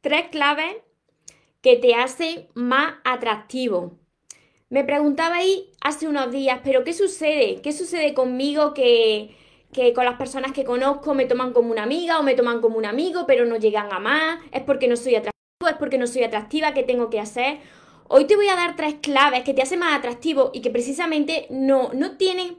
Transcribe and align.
tres 0.00 0.28
claves 0.30 0.76
que 1.62 1.76
te 1.76 1.94
hacen 1.94 2.48
más 2.54 2.94
atractivo. 3.04 3.98
Me 4.68 4.84
preguntabais 4.84 5.64
hace 5.80 6.08
unos 6.08 6.30
días, 6.30 6.60
pero 6.62 6.84
¿qué 6.84 6.92
sucede? 6.92 7.60
¿Qué 7.60 7.72
sucede 7.72 8.14
conmigo 8.14 8.72
que, 8.72 9.36
que 9.72 9.92
con 9.92 10.04
las 10.04 10.16
personas 10.16 10.52
que 10.52 10.64
conozco 10.64 11.14
me 11.14 11.26
toman 11.26 11.52
como 11.52 11.72
una 11.72 11.82
amiga 11.82 12.20
o 12.20 12.22
me 12.22 12.34
toman 12.34 12.60
como 12.60 12.78
un 12.78 12.86
amigo, 12.86 13.24
pero 13.26 13.44
no 13.44 13.56
llegan 13.56 13.92
a 13.92 13.98
más? 13.98 14.38
¿Es 14.52 14.62
porque 14.62 14.88
no 14.88 14.96
soy 14.96 15.16
atractivo? 15.16 15.68
¿Es 15.68 15.76
porque 15.76 15.98
no 15.98 16.06
soy 16.06 16.22
atractiva? 16.22 16.72
¿Qué 16.72 16.84
tengo 16.84 17.10
que 17.10 17.20
hacer? 17.20 17.58
Hoy 18.08 18.26
te 18.26 18.36
voy 18.36 18.48
a 18.48 18.56
dar 18.56 18.76
tres 18.76 18.94
claves 19.02 19.42
que 19.42 19.54
te 19.54 19.62
hacen 19.62 19.80
más 19.80 19.98
atractivo 19.98 20.50
y 20.54 20.62
que 20.62 20.70
precisamente 20.70 21.46
no, 21.50 21.90
no 21.92 22.16
tienen 22.16 22.58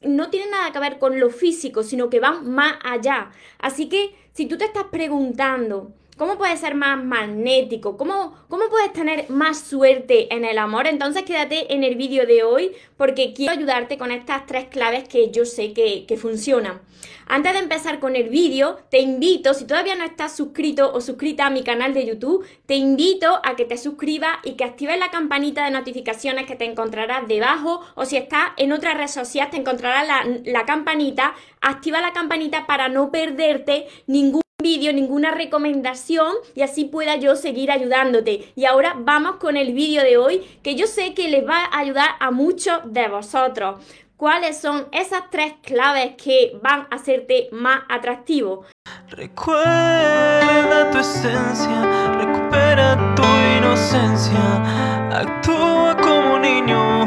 no 0.00 0.30
tienen 0.30 0.50
nada 0.50 0.72
que 0.72 0.80
ver 0.80 0.98
con 0.98 1.20
lo 1.20 1.30
físico, 1.30 1.82
sino 1.84 2.10
que 2.10 2.20
van 2.20 2.50
más 2.50 2.74
allá. 2.84 3.30
Así 3.58 3.88
que 3.88 4.14
si 4.32 4.46
tú 4.46 4.58
te 4.58 4.64
estás 4.64 4.86
preguntando, 4.90 5.92
¿Cómo 6.18 6.36
puedes 6.36 6.60
ser 6.60 6.74
más 6.74 7.02
magnético? 7.02 7.96
¿Cómo, 7.96 8.34
¿Cómo 8.48 8.68
puedes 8.68 8.92
tener 8.92 9.30
más 9.30 9.58
suerte 9.58 10.32
en 10.34 10.44
el 10.44 10.58
amor? 10.58 10.86
Entonces 10.86 11.22
quédate 11.22 11.72
en 11.72 11.84
el 11.84 11.96
vídeo 11.96 12.26
de 12.26 12.42
hoy 12.42 12.72
porque 12.98 13.32
quiero 13.32 13.52
ayudarte 13.52 13.96
con 13.96 14.12
estas 14.12 14.46
tres 14.46 14.66
claves 14.66 15.08
que 15.08 15.30
yo 15.30 15.46
sé 15.46 15.72
que, 15.72 16.04
que 16.06 16.18
funcionan. 16.18 16.82
Antes 17.26 17.54
de 17.54 17.60
empezar 17.60 17.98
con 17.98 18.14
el 18.14 18.28
vídeo, 18.28 18.78
te 18.90 19.00
invito, 19.00 19.54
si 19.54 19.66
todavía 19.66 19.94
no 19.94 20.04
estás 20.04 20.36
suscrito 20.36 20.92
o 20.92 21.00
suscrita 21.00 21.46
a 21.46 21.50
mi 21.50 21.62
canal 21.62 21.94
de 21.94 22.04
YouTube, 22.04 22.46
te 22.66 22.74
invito 22.74 23.40
a 23.42 23.56
que 23.56 23.64
te 23.64 23.78
suscribas 23.78 24.36
y 24.44 24.52
que 24.52 24.64
actives 24.64 24.98
la 24.98 25.10
campanita 25.10 25.64
de 25.64 25.70
notificaciones 25.70 26.46
que 26.46 26.56
te 26.56 26.66
encontrarás 26.66 27.26
debajo 27.26 27.80
o 27.94 28.04
si 28.04 28.18
estás 28.18 28.48
en 28.58 28.72
otra 28.72 28.92
red 28.92 29.08
social 29.08 29.48
te 29.50 29.56
encontrarás 29.56 30.06
la, 30.06 30.40
la 30.44 30.66
campanita. 30.66 31.34
Activa 31.62 32.02
la 32.02 32.12
campanita 32.12 32.66
para 32.66 32.90
no 32.90 33.10
perderte 33.10 33.86
ningún 34.06 34.42
vídeo, 34.62 34.92
ninguna 34.92 35.32
recomendación 35.32 36.32
y 36.54 36.62
así 36.62 36.84
pueda 36.84 37.16
yo 37.16 37.36
seguir 37.36 37.70
ayudándote. 37.70 38.52
Y 38.54 38.64
ahora 38.64 38.94
vamos 38.98 39.36
con 39.36 39.56
el 39.56 39.72
vídeo 39.74 40.02
de 40.02 40.16
hoy 40.16 40.42
que 40.62 40.74
yo 40.74 40.86
sé 40.86 41.14
que 41.14 41.28
les 41.28 41.46
va 41.46 41.64
a 41.64 41.78
ayudar 41.78 42.10
a 42.20 42.30
muchos 42.30 42.80
de 42.84 43.08
vosotros. 43.08 43.80
¿Cuáles 44.16 44.60
son 44.60 44.86
esas 44.92 45.30
tres 45.30 45.54
claves 45.62 46.14
que 46.16 46.56
van 46.62 46.86
a 46.90 46.94
hacerte 46.94 47.48
más 47.50 47.82
atractivo? 47.88 48.64
Recuerda 49.08 50.90
tu 50.92 50.98
esencia, 50.98 52.12
recupera 52.20 53.14
tu 53.16 53.24
inocencia, 53.58 55.10
actúa 55.10 55.96
como 55.96 56.38
niño, 56.38 57.02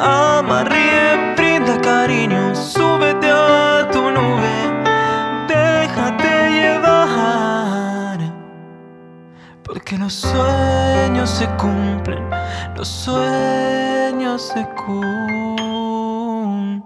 ama, 0.00 0.64
ríe, 0.64 1.34
brinda 1.36 1.78
cariño, 1.82 2.54
súbete 2.56 3.28
a 3.28 3.88
tu 3.92 4.10
nube 4.10 4.73
Porque 9.84 9.98
los 9.98 10.14
sueños 10.14 11.28
se 11.28 11.46
cumplen, 11.58 12.30
los 12.74 12.88
sueños 12.88 14.40
se 14.40 14.66
cumplen. 14.86 16.82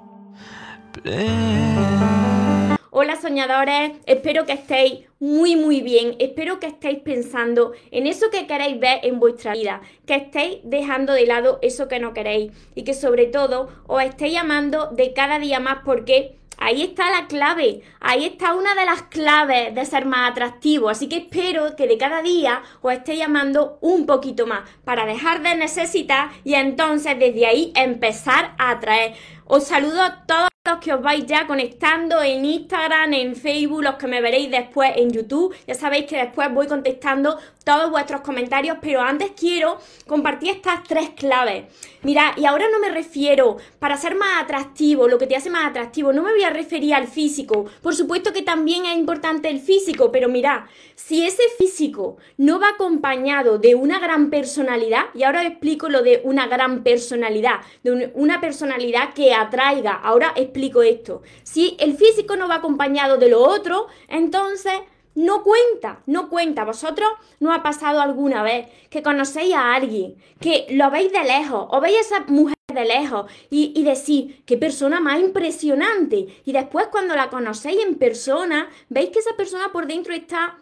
Hola 2.91 3.15
soñadores, 3.15 3.93
espero 4.05 4.47
que 4.47 4.55
estéis 4.55 5.05
muy 5.21 5.55
muy 5.55 5.81
bien, 5.81 6.17
espero 6.19 6.59
que 6.59 6.67
estéis 6.67 6.99
pensando 6.99 7.71
en 7.93 8.09
eso 8.09 8.31
que 8.31 8.49
queréis 8.49 8.81
ver 8.81 8.99
en 9.05 9.21
vuestra 9.21 9.53
vida, 9.53 9.81
que 10.05 10.17
estéis 10.17 10.59
dejando 10.65 11.12
de 11.12 11.27
lado 11.27 11.61
eso 11.62 11.87
que 11.87 12.01
no 12.01 12.12
queréis 12.12 12.51
y 12.75 12.83
que 12.83 12.95
sobre 12.95 13.27
todo 13.27 13.69
os 13.87 14.03
estéis 14.03 14.39
amando 14.39 14.89
de 14.89 15.12
cada 15.12 15.39
día 15.39 15.61
más 15.61 15.83
porque 15.85 16.37
Ahí 16.61 16.83
está 16.83 17.09
la 17.11 17.28
clave, 17.28 17.83
ahí 18.01 18.25
está 18.25 18.55
una 18.55 18.75
de 18.75 18.84
las 18.84 19.03
claves 19.03 19.73
de 19.75 19.87
ser 19.87 20.06
más 20.06 20.33
atractivo. 20.33 20.89
Así 20.89 21.09
que 21.09 21.19
espero 21.19 21.77
que 21.77 21.87
de 21.87 21.97
cada 21.97 22.20
día 22.20 22.62
os 22.83 22.92
esté 22.92 23.17
llamando 23.17 23.78
un 23.81 24.06
poquito 24.06 24.45
más 24.45 24.69
para 24.84 25.06
dejar 25.06 25.41
de 25.42 25.55
necesitar 25.55 26.31
y 26.43 26.55
entonces 26.55 27.16
desde 27.16 27.47
ahí 27.47 27.72
empezar 27.77 28.55
a 28.59 28.71
atraer. 28.71 29.15
Os 29.50 29.64
saludo 29.64 30.03
a 30.03 30.26
todos 30.26 30.48
los 30.66 30.78
que 30.78 30.92
os 30.92 31.00
vais 31.00 31.25
ya 31.25 31.47
conectando 31.47 32.22
en 32.22 32.44
Instagram, 32.44 33.14
en 33.14 33.34
Facebook, 33.34 33.82
los 33.82 33.94
que 33.94 34.06
me 34.06 34.20
veréis 34.20 34.50
después 34.50 34.92
en 34.97 35.10
YouTube. 35.10 35.56
Ya 35.66 35.75
sabéis 35.75 36.04
que 36.04 36.19
después 36.19 36.53
voy 36.53 36.66
contestando 36.66 37.38
todos 37.64 37.91
vuestros 37.91 38.22
comentarios, 38.22 38.78
pero 38.81 39.00
antes 39.00 39.32
quiero 39.38 39.78
compartir 40.06 40.50
estas 40.50 40.84
tres 40.84 41.10
claves. 41.10 41.64
Mira, 42.03 42.32
y 42.36 42.47
ahora 42.47 42.66
no 42.70 42.78
me 42.78 42.88
refiero 42.91 43.59
para 43.78 43.97
ser 43.97 44.14
más 44.14 44.42
atractivo, 44.42 45.06
lo 45.06 45.19
que 45.19 45.26
te 45.26 45.36
hace 45.36 45.50
más 45.50 45.66
atractivo, 45.66 46.12
no 46.12 46.22
me 46.22 46.32
voy 46.32 46.44
a 46.44 46.50
referir 46.50 46.94
al 46.94 47.09
físico. 47.09 47.66
Por 47.82 47.94
supuesto 47.94 48.32
que 48.32 48.42
también 48.42 48.86
es 48.86 48.97
importante 48.97 49.50
el 49.50 49.60
físico, 49.60 50.10
pero 50.10 50.28
mira, 50.28 50.66
si 50.94 51.26
ese 51.26 51.42
físico 51.59 52.16
no 52.38 52.59
va 52.59 52.70
acompañado 52.70 53.59
de 53.59 53.75
una 53.75 53.98
gran 53.98 54.30
personalidad, 54.30 55.04
y 55.15 55.25
ahora 55.25 55.41
os 55.41 55.47
explico 55.47 55.91
lo 55.91 56.03
de 56.03 56.22
una 56.25 56.47
gran 56.47 56.82
personalidad, 56.82 57.60
de 57.82 58.12
una 58.15 58.41
personalidad 58.41 59.12
que 59.12 59.34
atraiga. 59.43 59.93
Ahora 59.93 60.32
explico 60.37 60.82
esto. 60.82 61.22
Si 61.43 61.76
el 61.81 61.97
físico 61.97 62.37
no 62.37 62.49
va 62.49 62.56
acompañado 62.56 63.16
de 63.16 63.28
lo 63.28 63.43
otro, 63.43 63.87
entonces 64.09 64.72
no 65.15 65.43
cuenta, 65.43 66.03
no 66.06 66.28
cuenta. 66.28 66.65
¿Vosotros 66.65 67.09
no 67.41 67.53
ha 67.53 67.62
pasado 67.62 68.00
alguna 68.00 68.43
vez 68.43 68.69
que 68.88 69.03
conocéis 69.03 69.54
a 69.54 69.75
alguien, 69.75 70.16
que 70.41 70.66
lo 70.71 70.91
veis 70.91 71.12
de 71.12 71.25
lejos, 71.25 71.66
o 71.71 71.81
veis 71.81 71.97
a 71.97 72.00
esa 72.00 72.21
mujer 72.28 72.56
de 72.72 72.84
lejos 72.84 73.31
y, 73.50 73.72
y 73.75 73.82
decís, 73.82 74.37
qué 74.47 74.56
persona 74.56 75.00
más 75.00 75.19
impresionante? 75.19 76.41
Y 76.44 76.53
después 76.53 76.87
cuando 76.88 77.16
la 77.16 77.31
conocéis 77.31 77.84
en 77.84 77.97
persona, 77.97 78.69
veis 78.88 79.10
que 79.10 79.19
esa 79.19 79.37
persona 79.37 79.72
por 79.72 79.87
dentro 79.87 80.15
está 80.15 80.59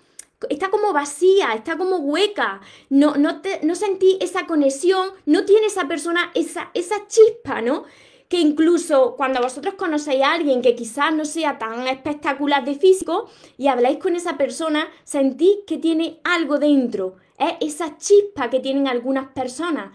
está 0.51 0.69
como 0.69 0.93
vacía, 0.93 1.55
está 1.55 1.77
como 1.77 1.97
hueca, 1.97 2.61
no, 2.91 3.17
no, 3.17 3.41
te, 3.41 3.61
no 3.63 3.75
sentí 3.75 4.19
esa 4.21 4.47
conexión, 4.47 5.11
no 5.25 5.45
tiene 5.45 5.67
esa 5.67 5.89
persona 5.89 6.31
esa, 6.35 6.71
esa 6.75 7.07
chispa, 7.07 7.63
¿no? 7.63 7.85
Que 8.29 8.41
incluso 8.41 9.15
cuando 9.17 9.41
vosotros 9.41 9.75
conocéis 9.75 10.23
a 10.23 10.33
alguien 10.33 10.63
que 10.63 10.75
quizás 10.75 11.15
no 11.15 11.25
sea 11.25 11.59
tan 11.59 11.87
espectacular 11.87 12.65
de 12.65 12.75
físico 12.75 13.29
y 13.57 13.69
habláis 13.69 13.99
con 13.99 14.17
esa 14.17 14.37
persona, 14.37 14.89
sentís 15.05 15.59
que 15.67 15.79
tiene 15.79 16.21
algo 16.25 16.59
dentro. 16.59 17.17
Es 17.39 17.75
esa 17.75 17.99
chispa 17.99 18.51
que 18.51 18.61
tienen 18.61 18.89
algunas 18.89 19.29
personas. 19.29 19.93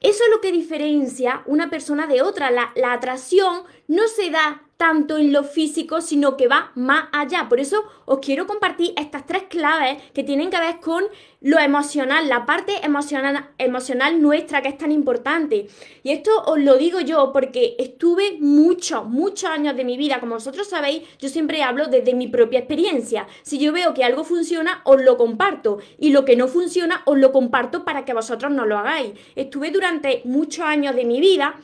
Eso 0.00 0.24
es 0.24 0.30
lo 0.30 0.40
que 0.40 0.52
diferencia 0.52 1.42
una 1.46 1.70
persona 1.70 2.06
de 2.06 2.22
otra. 2.22 2.50
La, 2.50 2.72
la 2.76 2.92
atracción 2.92 3.62
no 3.88 4.06
se 4.08 4.30
da 4.30 4.67
tanto 4.78 5.18
en 5.18 5.32
lo 5.32 5.42
físico, 5.42 6.00
sino 6.00 6.36
que 6.36 6.46
va 6.46 6.70
más 6.76 7.08
allá. 7.10 7.48
Por 7.48 7.58
eso 7.58 7.84
os 8.06 8.20
quiero 8.20 8.46
compartir 8.46 8.92
estas 8.96 9.26
tres 9.26 9.42
claves 9.48 10.00
que 10.14 10.22
tienen 10.22 10.50
que 10.50 10.60
ver 10.60 10.78
con 10.78 11.04
lo 11.40 11.58
emocional, 11.58 12.28
la 12.28 12.46
parte 12.46 12.84
emocional, 12.84 13.50
emocional 13.58 14.22
nuestra 14.22 14.62
que 14.62 14.68
es 14.68 14.78
tan 14.78 14.92
importante. 14.92 15.66
Y 16.04 16.12
esto 16.12 16.30
os 16.46 16.60
lo 16.60 16.78
digo 16.78 17.00
yo 17.00 17.32
porque 17.32 17.74
estuve 17.80 18.38
muchos, 18.40 19.04
muchos 19.04 19.50
años 19.50 19.76
de 19.76 19.84
mi 19.84 19.96
vida, 19.96 20.20
como 20.20 20.36
vosotros 20.36 20.68
sabéis, 20.68 21.02
yo 21.18 21.28
siempre 21.28 21.64
hablo 21.64 21.88
desde 21.88 22.14
mi 22.14 22.28
propia 22.28 22.60
experiencia. 22.60 23.26
Si 23.42 23.58
yo 23.58 23.72
veo 23.72 23.94
que 23.94 24.04
algo 24.04 24.22
funciona, 24.22 24.82
os 24.84 25.02
lo 25.02 25.16
comparto. 25.16 25.78
Y 25.98 26.10
lo 26.10 26.24
que 26.24 26.36
no 26.36 26.46
funciona, 26.46 27.02
os 27.04 27.18
lo 27.18 27.32
comparto 27.32 27.84
para 27.84 28.04
que 28.04 28.14
vosotros 28.14 28.52
no 28.52 28.64
lo 28.64 28.78
hagáis. 28.78 29.10
Estuve 29.34 29.72
durante 29.72 30.22
muchos 30.24 30.64
años 30.64 30.94
de 30.94 31.04
mi 31.04 31.20
vida 31.20 31.56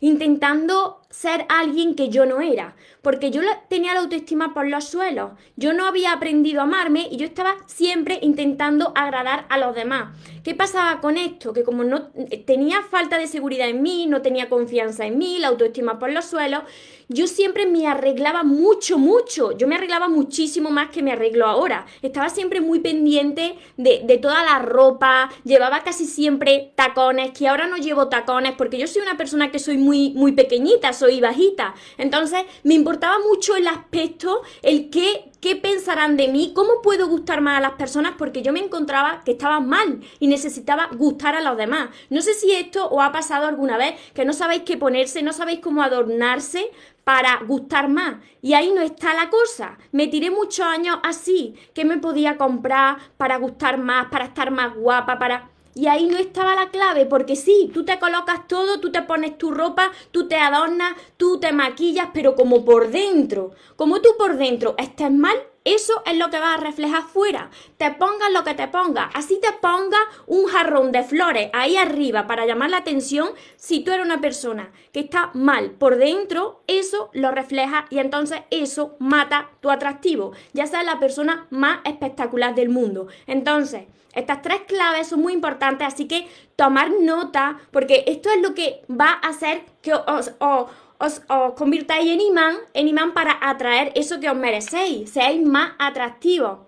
intentando 0.00 0.99
ser 1.10 1.44
alguien 1.48 1.96
que 1.96 2.08
yo 2.08 2.24
no 2.24 2.40
era, 2.40 2.76
porque 3.02 3.32
yo 3.32 3.42
tenía 3.68 3.94
la 3.94 4.00
autoestima 4.00 4.54
por 4.54 4.68
los 4.68 4.84
suelos, 4.84 5.32
yo 5.56 5.72
no 5.72 5.86
había 5.86 6.12
aprendido 6.12 6.60
a 6.60 6.64
amarme 6.64 7.08
y 7.10 7.16
yo 7.16 7.26
estaba 7.26 7.56
siempre 7.66 8.20
intentando 8.22 8.92
agradar 8.94 9.44
a 9.48 9.58
los 9.58 9.74
demás. 9.74 10.16
¿Qué 10.44 10.54
pasaba 10.54 11.00
con 11.00 11.16
esto? 11.16 11.52
Que 11.52 11.64
como 11.64 11.82
no 11.82 12.10
tenía 12.46 12.82
falta 12.82 13.18
de 13.18 13.26
seguridad 13.26 13.68
en 13.68 13.82
mí, 13.82 14.06
no 14.06 14.22
tenía 14.22 14.48
confianza 14.48 15.04
en 15.04 15.18
mí, 15.18 15.38
la 15.38 15.48
autoestima 15.48 15.98
por 15.98 16.12
los 16.12 16.26
suelos, 16.26 16.62
yo 17.08 17.26
siempre 17.26 17.66
me 17.66 17.88
arreglaba 17.88 18.44
mucho, 18.44 18.96
mucho. 18.96 19.50
Yo 19.58 19.66
me 19.66 19.74
arreglaba 19.74 20.08
muchísimo 20.08 20.70
más 20.70 20.90
que 20.90 21.02
me 21.02 21.10
arreglo 21.10 21.46
ahora. 21.46 21.86
Estaba 22.02 22.28
siempre 22.28 22.60
muy 22.60 22.78
pendiente 22.78 23.58
de, 23.76 24.02
de 24.04 24.18
toda 24.18 24.44
la 24.44 24.60
ropa, 24.60 25.28
llevaba 25.42 25.82
casi 25.82 26.06
siempre 26.06 26.72
tacones, 26.76 27.32
que 27.32 27.48
ahora 27.48 27.66
no 27.66 27.78
llevo 27.78 28.08
tacones 28.08 28.52
porque 28.56 28.78
yo 28.78 28.86
soy 28.86 29.02
una 29.02 29.16
persona 29.16 29.50
que 29.50 29.58
soy 29.58 29.76
muy, 29.76 30.12
muy 30.12 30.32
pequeñita, 30.32 30.92
soy 31.00 31.20
bajita. 31.20 31.74
Entonces 31.98 32.44
me 32.62 32.74
importaba 32.74 33.18
mucho 33.18 33.56
el 33.56 33.66
aspecto, 33.66 34.42
el 34.62 34.90
qué, 34.90 35.30
qué 35.40 35.56
pensarán 35.56 36.16
de 36.16 36.28
mí, 36.28 36.52
cómo 36.54 36.82
puedo 36.82 37.08
gustar 37.08 37.40
más 37.40 37.58
a 37.58 37.60
las 37.60 37.72
personas 37.72 38.14
porque 38.16 38.42
yo 38.42 38.52
me 38.52 38.60
encontraba 38.60 39.22
que 39.24 39.32
estaba 39.32 39.60
mal 39.60 40.00
y 40.18 40.28
necesitaba 40.28 40.88
gustar 40.92 41.34
a 41.34 41.40
los 41.40 41.56
demás. 41.56 41.90
No 42.10 42.20
sé 42.20 42.34
si 42.34 42.52
esto 42.52 42.88
os 42.88 43.02
ha 43.02 43.12
pasado 43.12 43.46
alguna 43.46 43.76
vez, 43.76 43.94
que 44.14 44.24
no 44.24 44.32
sabéis 44.32 44.62
qué 44.62 44.76
ponerse, 44.76 45.22
no 45.22 45.32
sabéis 45.32 45.60
cómo 45.60 45.82
adornarse 45.82 46.70
para 47.04 47.40
gustar 47.46 47.88
más. 47.88 48.16
Y 48.42 48.54
ahí 48.54 48.72
no 48.72 48.82
está 48.82 49.14
la 49.14 49.30
cosa. 49.30 49.78
Me 49.90 50.06
tiré 50.06 50.30
muchos 50.30 50.64
años 50.66 50.98
así. 51.02 51.54
¿Qué 51.74 51.84
me 51.84 51.98
podía 51.98 52.36
comprar 52.36 52.98
para 53.16 53.36
gustar 53.36 53.78
más, 53.78 54.06
para 54.10 54.26
estar 54.26 54.50
más 54.50 54.74
guapa, 54.76 55.18
para... 55.18 55.49
Y 55.74 55.86
ahí 55.86 56.06
no 56.06 56.18
estaba 56.18 56.54
la 56.54 56.70
clave, 56.70 57.06
porque 57.06 57.36
sí, 57.36 57.70
tú 57.72 57.84
te 57.84 57.98
colocas 57.98 58.48
todo, 58.48 58.80
tú 58.80 58.90
te 58.90 59.02
pones 59.02 59.38
tu 59.38 59.52
ropa, 59.52 59.92
tú 60.10 60.26
te 60.26 60.36
adornas, 60.36 60.94
tú 61.16 61.38
te 61.38 61.52
maquillas, 61.52 62.08
pero 62.12 62.34
como 62.34 62.64
por 62.64 62.90
dentro, 62.90 63.52
como 63.76 64.00
tú 64.00 64.10
por 64.18 64.36
dentro 64.36 64.74
estés 64.78 65.12
mal, 65.12 65.36
eso 65.64 66.02
es 66.06 66.16
lo 66.16 66.30
que 66.30 66.38
va 66.38 66.54
a 66.54 66.56
reflejar 66.56 67.02
fuera. 67.02 67.50
Te 67.76 67.90
pongas 67.90 68.32
lo 68.32 68.44
que 68.44 68.54
te 68.54 68.66
ponga. 68.68 69.10
Así 69.12 69.38
te 69.40 69.52
ponga 69.60 69.98
un 70.26 70.46
jarrón 70.46 70.90
de 70.90 71.02
flores 71.02 71.50
ahí 71.52 71.76
arriba 71.76 72.26
para 72.26 72.46
llamar 72.46 72.70
la 72.70 72.78
atención. 72.78 73.28
Si 73.56 73.80
tú 73.80 73.92
eres 73.92 74.06
una 74.06 74.22
persona 74.22 74.72
que 74.92 75.00
está 75.00 75.30
mal 75.34 75.72
por 75.72 75.96
dentro, 75.96 76.62
eso 76.66 77.10
lo 77.12 77.30
refleja 77.30 77.84
y 77.90 77.98
entonces 77.98 78.40
eso 78.50 78.96
mata 79.00 79.50
tu 79.60 79.70
atractivo. 79.70 80.32
Ya 80.54 80.66
sea 80.66 80.82
la 80.82 80.98
persona 80.98 81.46
más 81.50 81.80
espectacular 81.84 82.54
del 82.54 82.70
mundo. 82.70 83.08
Entonces, 83.26 83.84
estas 84.14 84.42
tres 84.42 84.60
claves 84.66 85.08
son 85.08 85.20
muy 85.20 85.32
importantes, 85.32 85.86
así 85.86 86.06
que 86.06 86.26
tomar 86.56 86.90
nota, 87.00 87.58
porque 87.70 88.04
esto 88.06 88.30
es 88.30 88.40
lo 88.42 88.54
que 88.54 88.82
va 88.90 89.18
a 89.22 89.28
hacer 89.28 89.62
que 89.82 89.94
os, 89.94 90.32
os, 90.40 91.22
convirtáis 91.56 92.10
en 92.10 92.20
imán, 92.20 92.56
en 92.74 92.88
imán 92.88 93.14
para 93.14 93.38
atraer 93.40 93.92
eso 93.94 94.20
que 94.20 94.28
os 94.28 94.36
merecéis, 94.36 95.10
seáis 95.10 95.40
más 95.42 95.72
atractivos. 95.78 96.58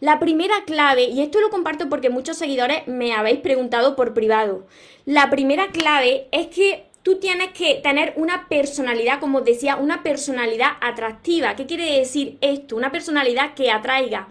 La 0.00 0.18
primera 0.18 0.64
clave, 0.64 1.04
y 1.04 1.20
esto 1.20 1.40
lo 1.40 1.50
comparto 1.50 1.88
porque 1.88 2.10
muchos 2.10 2.38
seguidores 2.38 2.86
me 2.86 3.12
habéis 3.12 3.40
preguntado 3.40 3.96
por 3.96 4.14
privado, 4.14 4.66
la 5.04 5.30
primera 5.30 5.68
clave 5.68 6.28
es 6.32 6.48
que 6.48 6.90
tú 7.02 7.18
tienes 7.18 7.50
que 7.52 7.76
tener 7.82 8.14
una 8.16 8.48
personalidad, 8.48 9.20
como 9.20 9.40
decía, 9.40 9.76
una 9.76 10.02
personalidad 10.02 10.72
atractiva. 10.80 11.56
¿Qué 11.56 11.66
quiere 11.66 11.98
decir 11.98 12.38
esto? 12.40 12.76
Una 12.76 12.92
personalidad 12.92 13.54
que 13.54 13.70
atraiga. 13.70 14.28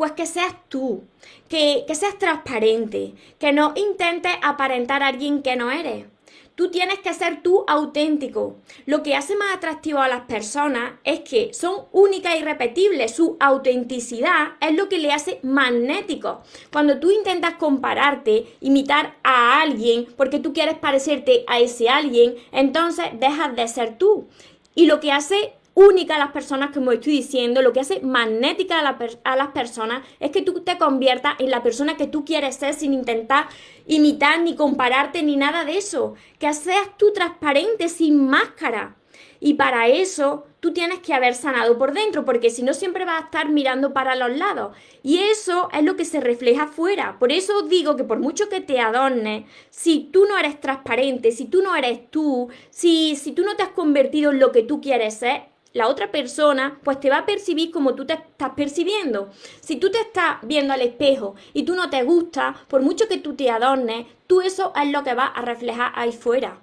Pues 0.00 0.12
que 0.12 0.24
seas 0.24 0.54
tú, 0.70 1.02
que, 1.50 1.84
que 1.86 1.94
seas 1.94 2.18
transparente, 2.18 3.12
que 3.38 3.52
no 3.52 3.74
intentes 3.76 4.32
aparentar 4.40 5.02
a 5.02 5.08
alguien 5.08 5.42
que 5.42 5.56
no 5.56 5.70
eres. 5.70 6.06
Tú 6.54 6.70
tienes 6.70 7.00
que 7.00 7.12
ser 7.12 7.42
tú 7.42 7.66
auténtico. 7.68 8.56
Lo 8.86 9.02
que 9.02 9.14
hace 9.14 9.36
más 9.36 9.54
atractivo 9.54 9.98
a 9.98 10.08
las 10.08 10.22
personas 10.22 10.92
es 11.04 11.20
que 11.20 11.52
son 11.52 11.84
únicas 11.92 12.34
y 12.40 12.42
repetibles. 12.42 13.14
Su 13.14 13.36
autenticidad 13.40 14.52
es 14.62 14.74
lo 14.74 14.88
que 14.88 14.96
le 14.96 15.12
hace 15.12 15.38
magnético. 15.42 16.40
Cuando 16.72 16.98
tú 16.98 17.10
intentas 17.10 17.56
compararte, 17.56 18.56
imitar 18.62 19.18
a 19.22 19.60
alguien, 19.60 20.06
porque 20.16 20.38
tú 20.38 20.54
quieres 20.54 20.78
parecerte 20.78 21.44
a 21.46 21.58
ese 21.58 21.90
alguien, 21.90 22.36
entonces 22.52 23.04
dejas 23.20 23.54
de 23.54 23.68
ser 23.68 23.98
tú. 23.98 24.28
Y 24.74 24.86
lo 24.86 24.98
que 24.98 25.12
hace 25.12 25.59
única 25.80 26.16
a 26.16 26.18
las 26.18 26.32
personas, 26.32 26.70
como 26.74 26.92
estoy 26.92 27.14
diciendo, 27.14 27.62
lo 27.62 27.72
que 27.72 27.80
hace 27.80 28.00
magnética 28.00 28.78
a, 28.78 29.36
las 29.36 29.48
personas 29.48 30.02
es 30.20 30.30
que 30.30 30.42
tú 30.42 30.60
te 30.60 30.78
conviertas 30.78 31.34
en 31.38 31.50
la 31.50 31.62
persona 31.62 31.96
que 31.96 32.06
tú 32.06 32.24
quieres 32.24 32.56
ser 32.56 32.74
sin 32.74 32.92
intentar 32.92 33.48
imitar 33.86 34.40
ni 34.40 34.54
compararte 34.54 35.22
ni 35.22 35.36
nada 35.36 35.64
de 35.64 35.78
eso. 35.78 36.14
Que 36.38 36.52
seas 36.52 36.96
tú 36.98 37.12
transparente, 37.12 37.88
sin 37.88 38.28
máscara. 38.28 38.96
Y 39.40 39.54
para 39.54 39.88
eso 39.88 40.44
tú 40.60 40.72
tienes 40.74 40.98
que 40.98 41.14
haber 41.14 41.34
sanado 41.34 41.78
por 41.78 41.94
dentro, 41.94 42.26
porque 42.26 42.50
si 42.50 42.62
no 42.62 42.74
siempre 42.74 43.06
vas 43.06 43.22
a 43.22 43.24
estar 43.24 43.48
mirando 43.48 43.94
para 43.94 44.14
los 44.14 44.36
lados. 44.36 44.76
Y 45.02 45.18
eso 45.18 45.70
es 45.72 45.82
lo 45.82 45.96
que 45.96 46.04
se 46.04 46.20
refleja 46.20 46.64
afuera. 46.64 47.16
Por 47.18 47.32
eso 47.32 47.56
os 47.58 47.68
digo 47.70 47.96
que 47.96 48.04
por 48.04 48.18
mucho 48.18 48.50
que 48.50 48.60
te 48.60 48.78
adornes, 48.80 49.44
si 49.70 50.10
tú 50.12 50.26
no 50.26 50.36
eres 50.36 50.60
transparente, 50.60 51.32
si 51.32 51.46
tú 51.46 51.62
no 51.62 51.74
eres 51.74 52.10
tú, 52.10 52.50
si, 52.68 53.16
si 53.16 53.32
tú 53.32 53.42
no 53.42 53.56
te 53.56 53.62
has 53.62 53.70
convertido 53.70 54.30
en 54.30 54.40
lo 54.40 54.52
que 54.52 54.62
tú 54.62 54.82
quieres 54.82 55.14
ser, 55.14 55.49
la 55.72 55.88
otra 55.88 56.10
persona 56.10 56.78
pues 56.82 56.98
te 57.00 57.10
va 57.10 57.18
a 57.18 57.26
percibir 57.26 57.70
como 57.70 57.94
tú 57.94 58.04
te 58.04 58.14
estás 58.14 58.50
percibiendo. 58.50 59.30
Si 59.60 59.76
tú 59.76 59.90
te 59.90 60.00
estás 60.00 60.38
viendo 60.42 60.74
al 60.74 60.80
espejo 60.80 61.34
y 61.52 61.62
tú 61.62 61.74
no 61.74 61.90
te 61.90 62.02
gusta, 62.02 62.56
por 62.68 62.82
mucho 62.82 63.08
que 63.08 63.18
tú 63.18 63.34
te 63.34 63.50
adornes, 63.50 64.06
tú 64.26 64.40
eso 64.40 64.72
es 64.80 64.90
lo 64.90 65.04
que 65.04 65.14
va 65.14 65.26
a 65.26 65.42
reflejar 65.42 65.92
ahí 65.94 66.12
fuera. 66.12 66.58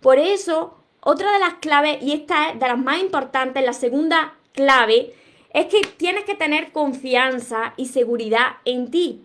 Por 0.00 0.18
eso, 0.18 0.78
otra 1.00 1.32
de 1.32 1.38
las 1.38 1.54
claves, 1.54 2.02
y 2.02 2.12
esta 2.12 2.50
es 2.50 2.58
de 2.58 2.66
las 2.66 2.78
más 2.78 3.00
importantes, 3.00 3.64
la 3.64 3.72
segunda 3.72 4.34
clave, 4.52 5.14
es 5.52 5.66
que 5.66 5.82
tienes 5.96 6.24
que 6.24 6.34
tener 6.34 6.72
confianza 6.72 7.74
y 7.76 7.86
seguridad 7.86 8.56
en 8.64 8.90
ti. 8.90 9.22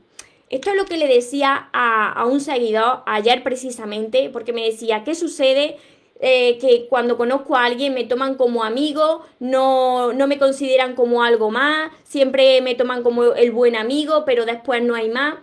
Esto 0.49 0.69
es 0.69 0.75
lo 0.75 0.85
que 0.85 0.97
le 0.97 1.07
decía 1.07 1.69
a, 1.73 2.11
a 2.11 2.25
un 2.25 2.39
seguidor 2.39 3.01
ayer 3.07 3.41
precisamente, 3.41 4.29
porque 4.29 4.53
me 4.53 4.65
decía, 4.65 5.03
¿qué 5.03 5.15
sucede 5.15 5.77
eh, 6.27 6.57
que 6.57 6.87
cuando 6.89 7.17
conozco 7.17 7.55
a 7.55 7.65
alguien 7.65 7.93
me 7.93 8.03
toman 8.03 8.33
como 8.33 8.63
amigo, 8.63 9.21
no, 9.39 10.11
no 10.11 10.25
me 10.25 10.39
consideran 10.39 10.95
como 10.95 11.21
algo 11.21 11.51
más, 11.51 11.91
siempre 12.01 12.61
me 12.61 12.73
toman 12.73 13.03
como 13.03 13.35
el 13.35 13.51
buen 13.51 13.75
amigo, 13.75 14.25
pero 14.25 14.43
después 14.43 14.81
no 14.81 14.95
hay 14.95 15.07
más 15.07 15.35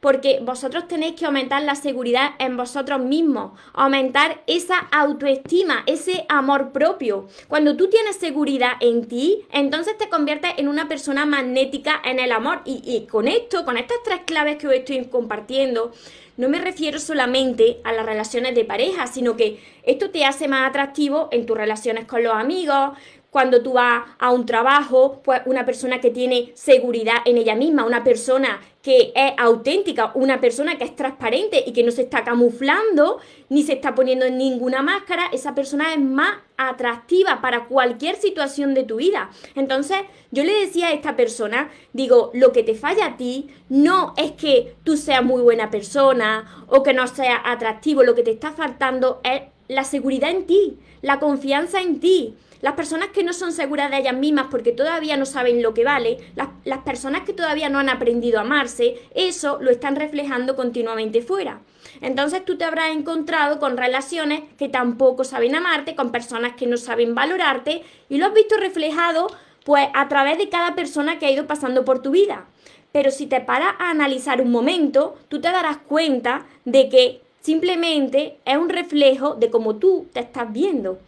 porque 0.00 0.40
vosotros 0.42 0.88
tenéis 0.88 1.14
que 1.14 1.26
aumentar 1.26 1.62
la 1.62 1.74
seguridad 1.74 2.30
en 2.38 2.56
vosotros 2.56 3.00
mismos, 3.00 3.52
aumentar 3.72 4.42
esa 4.46 4.78
autoestima, 4.92 5.82
ese 5.86 6.26
amor 6.28 6.72
propio. 6.72 7.26
Cuando 7.48 7.76
tú 7.76 7.88
tienes 7.88 8.16
seguridad 8.16 8.72
en 8.80 9.06
ti, 9.06 9.44
entonces 9.52 9.96
te 9.98 10.08
conviertes 10.08 10.52
en 10.58 10.68
una 10.68 10.88
persona 10.88 11.26
magnética 11.26 12.00
en 12.04 12.18
el 12.18 12.32
amor. 12.32 12.62
Y, 12.64 13.06
con 13.10 13.28
esto, 13.28 13.64
con 13.64 13.76
estas 13.76 13.98
tres 14.04 14.20
claves 14.26 14.56
que 14.56 14.68
os 14.68 14.74
estoy 14.74 15.04
compartiendo, 15.06 15.92
no 16.36 16.48
me 16.48 16.60
refiero 16.60 16.98
solamente 16.98 17.80
a 17.84 17.92
las 17.92 18.04
relaciones 18.04 18.54
de 18.54 18.64
pareja, 18.64 19.06
sino 19.06 19.36
que 19.36 19.58
esto 19.82 20.10
te 20.10 20.24
hace 20.24 20.48
más 20.48 20.68
atractivo 20.68 21.28
en 21.32 21.46
tus 21.46 21.56
relaciones 21.56 22.04
con 22.04 22.22
los 22.22 22.34
amigos, 22.34 22.90
cuando 23.36 23.62
tú 23.62 23.74
vas 23.74 24.02
a 24.18 24.30
un 24.30 24.46
trabajo, 24.46 25.20
pues 25.22 25.42
una 25.44 25.66
persona 25.66 26.00
que 26.00 26.10
tiene 26.10 26.52
seguridad 26.54 27.16
en 27.26 27.36
ella 27.36 27.54
misma, 27.54 27.84
una 27.84 28.02
persona 28.02 28.62
que 28.86 29.12
es 29.16 29.32
auténtica, 29.36 30.12
una 30.14 30.40
persona 30.40 30.78
que 30.78 30.84
es 30.84 30.94
transparente 30.94 31.64
y 31.66 31.72
que 31.72 31.82
no 31.82 31.90
se 31.90 32.02
está 32.02 32.22
camuflando 32.22 33.18
ni 33.48 33.64
se 33.64 33.72
está 33.72 33.96
poniendo 33.96 34.26
en 34.26 34.38
ninguna 34.38 34.80
máscara, 34.80 35.24
esa 35.32 35.56
persona 35.56 35.92
es 35.92 35.98
más 35.98 36.38
atractiva 36.56 37.40
para 37.40 37.64
cualquier 37.64 38.14
situación 38.14 38.74
de 38.74 38.84
tu 38.84 38.98
vida. 38.98 39.30
Entonces, 39.56 39.96
yo 40.30 40.44
le 40.44 40.52
decía 40.52 40.86
a 40.86 40.92
esta 40.92 41.16
persona, 41.16 41.72
digo, 41.94 42.30
lo 42.32 42.52
que 42.52 42.62
te 42.62 42.76
falla 42.76 43.06
a 43.06 43.16
ti 43.16 43.48
no 43.68 44.14
es 44.16 44.30
que 44.30 44.76
tú 44.84 44.96
seas 44.96 45.24
muy 45.24 45.42
buena 45.42 45.68
persona 45.68 46.64
o 46.68 46.84
que 46.84 46.94
no 46.94 47.08
seas 47.08 47.40
atractivo, 47.44 48.04
lo 48.04 48.14
que 48.14 48.22
te 48.22 48.30
está 48.30 48.52
faltando 48.52 49.20
es 49.24 49.42
la 49.66 49.82
seguridad 49.82 50.30
en 50.30 50.46
ti, 50.46 50.78
la 51.02 51.18
confianza 51.18 51.80
en 51.80 51.98
ti. 51.98 52.36
Las 52.66 52.74
personas 52.74 53.10
que 53.10 53.22
no 53.22 53.32
son 53.32 53.52
seguras 53.52 53.92
de 53.92 53.98
ellas 53.98 54.16
mismas 54.16 54.48
porque 54.50 54.72
todavía 54.72 55.16
no 55.16 55.24
saben 55.24 55.62
lo 55.62 55.72
que 55.72 55.84
vale, 55.84 56.18
las, 56.34 56.78
personas 56.78 57.22
que 57.22 57.32
todavía 57.32 57.68
no 57.68 57.78
han 57.78 57.88
aprendido 57.88 58.38
a 58.38 58.40
amarse, 58.40 58.96
eso 59.14 59.58
lo 59.60 59.70
están 59.70 59.94
reflejando 59.94 60.56
continuamente 60.56 61.22
fuera. 61.22 61.60
Entonces 62.00 62.44
tú 62.44 62.58
te 62.58 62.64
habrás 62.64 62.90
encontrado 62.90 63.60
con 63.60 63.76
relaciones 63.76 64.42
que 64.58 64.68
tampoco 64.68 65.22
saben 65.22 65.54
amarte, 65.54 65.94
con 65.94 66.10
personas 66.10 66.54
que 66.56 66.66
no 66.66 66.76
saben 66.76 67.14
valorarte 67.14 67.84
y 68.08 68.18
lo 68.18 68.26
has 68.26 68.34
visto 68.34 68.56
reflejado 68.56 69.28
pues 69.64 69.86
a 69.94 70.08
través 70.08 70.36
de 70.36 70.48
cada 70.48 70.74
persona 70.74 71.20
que 71.20 71.26
ha 71.26 71.30
ido 71.30 71.46
pasando 71.46 71.84
por 71.84 72.02
tu 72.02 72.10
vida. 72.10 72.46
Pero 72.90 73.12
si 73.12 73.28
te 73.28 73.40
paras 73.40 73.76
a 73.78 73.90
analizar 73.90 74.40
un 74.40 74.50
momento, 74.50 75.14
tú 75.28 75.40
te 75.40 75.52
darás 75.52 75.76
cuenta 75.76 76.46
de 76.64 76.88
que 76.88 77.20
simplemente 77.42 78.38
es 78.44 78.56
un 78.56 78.70
reflejo 78.70 79.36
de 79.36 79.50
cómo 79.50 79.76
tú 79.76 80.08
te 80.12 80.18
estás 80.18 80.52
viendo. 80.52 80.98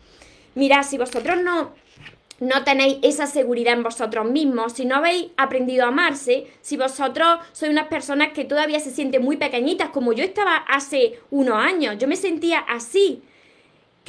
Mirad, 0.58 0.82
si 0.82 0.98
vosotros 0.98 1.40
no, 1.40 1.70
no 2.40 2.64
tenéis 2.64 2.98
esa 3.02 3.28
seguridad 3.28 3.74
en 3.74 3.84
vosotros 3.84 4.28
mismos, 4.28 4.72
si 4.72 4.86
no 4.86 4.96
habéis 4.96 5.28
aprendido 5.36 5.84
a 5.84 5.88
amarse, 5.88 6.48
si 6.62 6.76
vosotros 6.76 7.38
sois 7.52 7.70
unas 7.70 7.86
personas 7.86 8.32
que 8.32 8.44
todavía 8.44 8.80
se 8.80 8.90
sienten 8.90 9.22
muy 9.22 9.36
pequeñitas, 9.36 9.90
como 9.90 10.12
yo 10.12 10.24
estaba 10.24 10.56
hace 10.56 11.20
unos 11.30 11.56
años, 11.64 11.96
yo 11.98 12.08
me 12.08 12.16
sentía 12.16 12.58
así. 12.58 13.22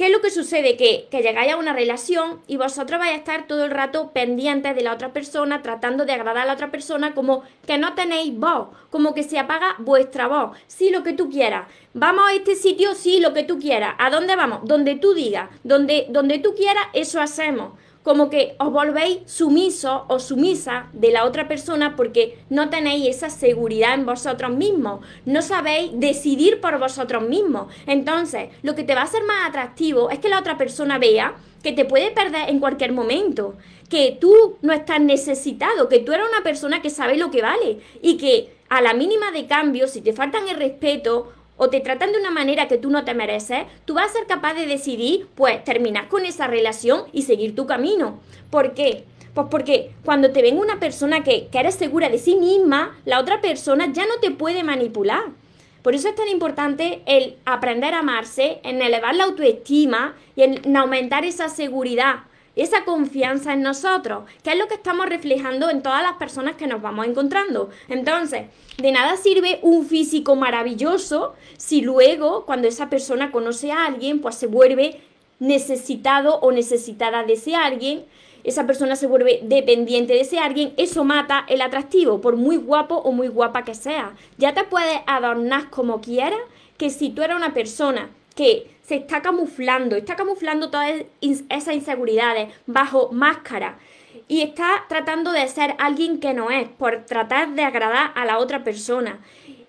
¿Qué 0.00 0.06
es 0.06 0.12
lo 0.12 0.22
que 0.22 0.30
sucede? 0.30 0.78
Que, 0.78 1.08
que 1.10 1.20
llegáis 1.20 1.52
a 1.52 1.58
una 1.58 1.74
relación 1.74 2.40
y 2.46 2.56
vosotros 2.56 2.98
vais 2.98 3.12
a 3.12 3.16
estar 3.16 3.46
todo 3.46 3.66
el 3.66 3.70
rato 3.70 4.12
pendientes 4.14 4.74
de 4.74 4.80
la 4.80 4.94
otra 4.94 5.12
persona, 5.12 5.60
tratando 5.60 6.06
de 6.06 6.12
agradar 6.12 6.38
a 6.38 6.46
la 6.46 6.54
otra 6.54 6.70
persona, 6.70 7.12
como 7.12 7.42
que 7.66 7.76
no 7.76 7.94
tenéis 7.94 8.34
voz, 8.34 8.68
como 8.88 9.12
que 9.12 9.24
se 9.24 9.38
apaga 9.38 9.74
vuestra 9.76 10.26
voz. 10.26 10.56
Sí, 10.68 10.88
lo 10.88 11.02
que 11.02 11.12
tú 11.12 11.28
quieras. 11.28 11.66
Vamos 11.92 12.24
a 12.26 12.32
este 12.32 12.54
sitio, 12.54 12.94
sí, 12.94 13.20
lo 13.20 13.34
que 13.34 13.42
tú 13.42 13.58
quieras. 13.58 13.94
¿A 13.98 14.08
dónde 14.08 14.36
vamos? 14.36 14.60
Donde 14.64 14.94
tú 14.94 15.12
digas. 15.12 15.50
Donde, 15.64 16.06
donde 16.08 16.38
tú 16.38 16.54
quieras, 16.54 16.84
eso 16.94 17.20
hacemos 17.20 17.72
como 18.02 18.30
que 18.30 18.54
os 18.58 18.72
volvéis 18.72 19.18
sumisos 19.26 20.02
o 20.08 20.18
sumisa 20.18 20.88
de 20.92 21.10
la 21.10 21.24
otra 21.24 21.48
persona 21.48 21.96
porque 21.96 22.38
no 22.48 22.70
tenéis 22.70 23.16
esa 23.16 23.30
seguridad 23.30 23.94
en 23.94 24.06
vosotros 24.06 24.50
mismos, 24.52 25.04
no 25.26 25.42
sabéis 25.42 25.90
decidir 25.94 26.60
por 26.60 26.78
vosotros 26.78 27.22
mismos. 27.22 27.72
Entonces, 27.86 28.48
lo 28.62 28.74
que 28.74 28.84
te 28.84 28.94
va 28.94 29.02
a 29.02 29.04
hacer 29.04 29.24
más 29.24 29.48
atractivo 29.48 30.10
es 30.10 30.18
que 30.18 30.28
la 30.28 30.38
otra 30.38 30.56
persona 30.56 30.98
vea 30.98 31.34
que 31.62 31.72
te 31.72 31.84
puede 31.84 32.10
perder 32.10 32.48
en 32.48 32.58
cualquier 32.58 32.92
momento, 32.92 33.54
que 33.90 34.16
tú 34.18 34.56
no 34.62 34.72
estás 34.72 35.00
necesitado, 35.00 35.88
que 35.88 35.98
tú 35.98 36.12
eres 36.12 36.26
una 36.26 36.42
persona 36.42 36.80
que 36.80 36.90
sabe 36.90 37.18
lo 37.18 37.30
que 37.30 37.42
vale 37.42 37.80
y 38.00 38.16
que 38.16 38.54
a 38.70 38.80
la 38.80 38.94
mínima 38.94 39.32
de 39.32 39.46
cambio, 39.46 39.88
si 39.88 40.00
te 40.00 40.12
faltan 40.12 40.48
el 40.48 40.56
respeto 40.56 41.32
o 41.62 41.68
te 41.68 41.80
tratan 41.80 42.10
de 42.10 42.18
una 42.18 42.30
manera 42.30 42.68
que 42.68 42.78
tú 42.78 42.88
no 42.88 43.04
te 43.04 43.12
mereces, 43.12 43.66
tú 43.84 43.92
vas 43.92 44.06
a 44.06 44.12
ser 44.14 44.26
capaz 44.26 44.54
de 44.54 44.64
decidir, 44.64 45.28
pues, 45.34 45.62
terminar 45.62 46.08
con 46.08 46.24
esa 46.24 46.46
relación 46.46 47.02
y 47.12 47.24
seguir 47.24 47.54
tu 47.54 47.66
camino. 47.66 48.18
¿Por 48.48 48.72
qué? 48.72 49.04
Pues 49.34 49.48
porque 49.50 49.90
cuando 50.02 50.32
te 50.32 50.40
ven 50.40 50.56
una 50.56 50.80
persona 50.80 51.22
que, 51.22 51.48
que 51.48 51.58
eres 51.58 51.74
segura 51.74 52.08
de 52.08 52.16
sí 52.16 52.36
misma, 52.36 52.98
la 53.04 53.20
otra 53.20 53.42
persona 53.42 53.92
ya 53.92 54.06
no 54.06 54.14
te 54.22 54.30
puede 54.30 54.62
manipular. 54.62 55.22
Por 55.82 55.94
eso 55.94 56.08
es 56.08 56.14
tan 56.14 56.28
importante 56.28 57.02
el 57.04 57.36
aprender 57.44 57.92
a 57.92 57.98
amarse, 57.98 58.60
en 58.64 58.80
elevar 58.80 59.14
la 59.14 59.24
autoestima 59.24 60.16
y 60.36 60.44
en 60.44 60.76
aumentar 60.78 61.26
esa 61.26 61.50
seguridad 61.50 62.20
esa 62.56 62.84
confianza 62.84 63.52
en 63.52 63.62
nosotros, 63.62 64.24
que 64.42 64.50
es 64.50 64.58
lo 64.58 64.68
que 64.68 64.74
estamos 64.74 65.06
reflejando 65.06 65.70
en 65.70 65.82
todas 65.82 66.02
las 66.02 66.14
personas 66.14 66.56
que 66.56 66.66
nos 66.66 66.82
vamos 66.82 67.06
encontrando. 67.06 67.70
Entonces, 67.88 68.46
de 68.78 68.92
nada 68.92 69.16
sirve 69.16 69.60
un 69.62 69.86
físico 69.86 70.36
maravilloso 70.36 71.34
si 71.56 71.80
luego, 71.80 72.44
cuando 72.46 72.68
esa 72.68 72.90
persona 72.90 73.30
conoce 73.30 73.72
a 73.72 73.86
alguien, 73.86 74.20
pues 74.20 74.34
se 74.34 74.46
vuelve 74.46 75.00
necesitado 75.38 76.38
o 76.40 76.52
necesitada 76.52 77.24
de 77.24 77.32
ese 77.34 77.54
alguien, 77.54 78.04
esa 78.44 78.66
persona 78.66 78.96
se 78.96 79.06
vuelve 79.06 79.40
dependiente 79.42 80.14
de 80.14 80.20
ese 80.20 80.38
alguien, 80.38 80.72
eso 80.76 81.04
mata 81.04 81.44
el 81.48 81.60
atractivo, 81.60 82.20
por 82.20 82.36
muy 82.36 82.56
guapo 82.56 82.96
o 82.96 83.12
muy 83.12 83.28
guapa 83.28 83.64
que 83.64 83.74
sea. 83.74 84.14
Ya 84.38 84.54
te 84.54 84.64
puedes 84.64 85.00
adornar 85.06 85.70
como 85.70 86.00
quieras, 86.00 86.40
que 86.78 86.90
si 86.90 87.10
tú 87.10 87.22
eres 87.22 87.36
una 87.36 87.52
persona 87.52 88.10
que 88.34 88.70
se 88.90 88.96
está 88.96 89.22
camuflando, 89.22 89.94
está 89.94 90.16
camuflando 90.16 90.68
todas 90.68 91.04
esas 91.20 91.74
inseguridades 91.76 92.52
bajo 92.66 93.12
máscara 93.12 93.78
y 94.26 94.40
está 94.40 94.84
tratando 94.88 95.30
de 95.30 95.46
ser 95.46 95.76
alguien 95.78 96.18
que 96.18 96.34
no 96.34 96.50
es, 96.50 96.68
por 96.68 97.04
tratar 97.06 97.50
de 97.54 97.62
agradar 97.62 98.10
a 98.16 98.24
la 98.24 98.38
otra 98.38 98.64
persona. 98.64 99.20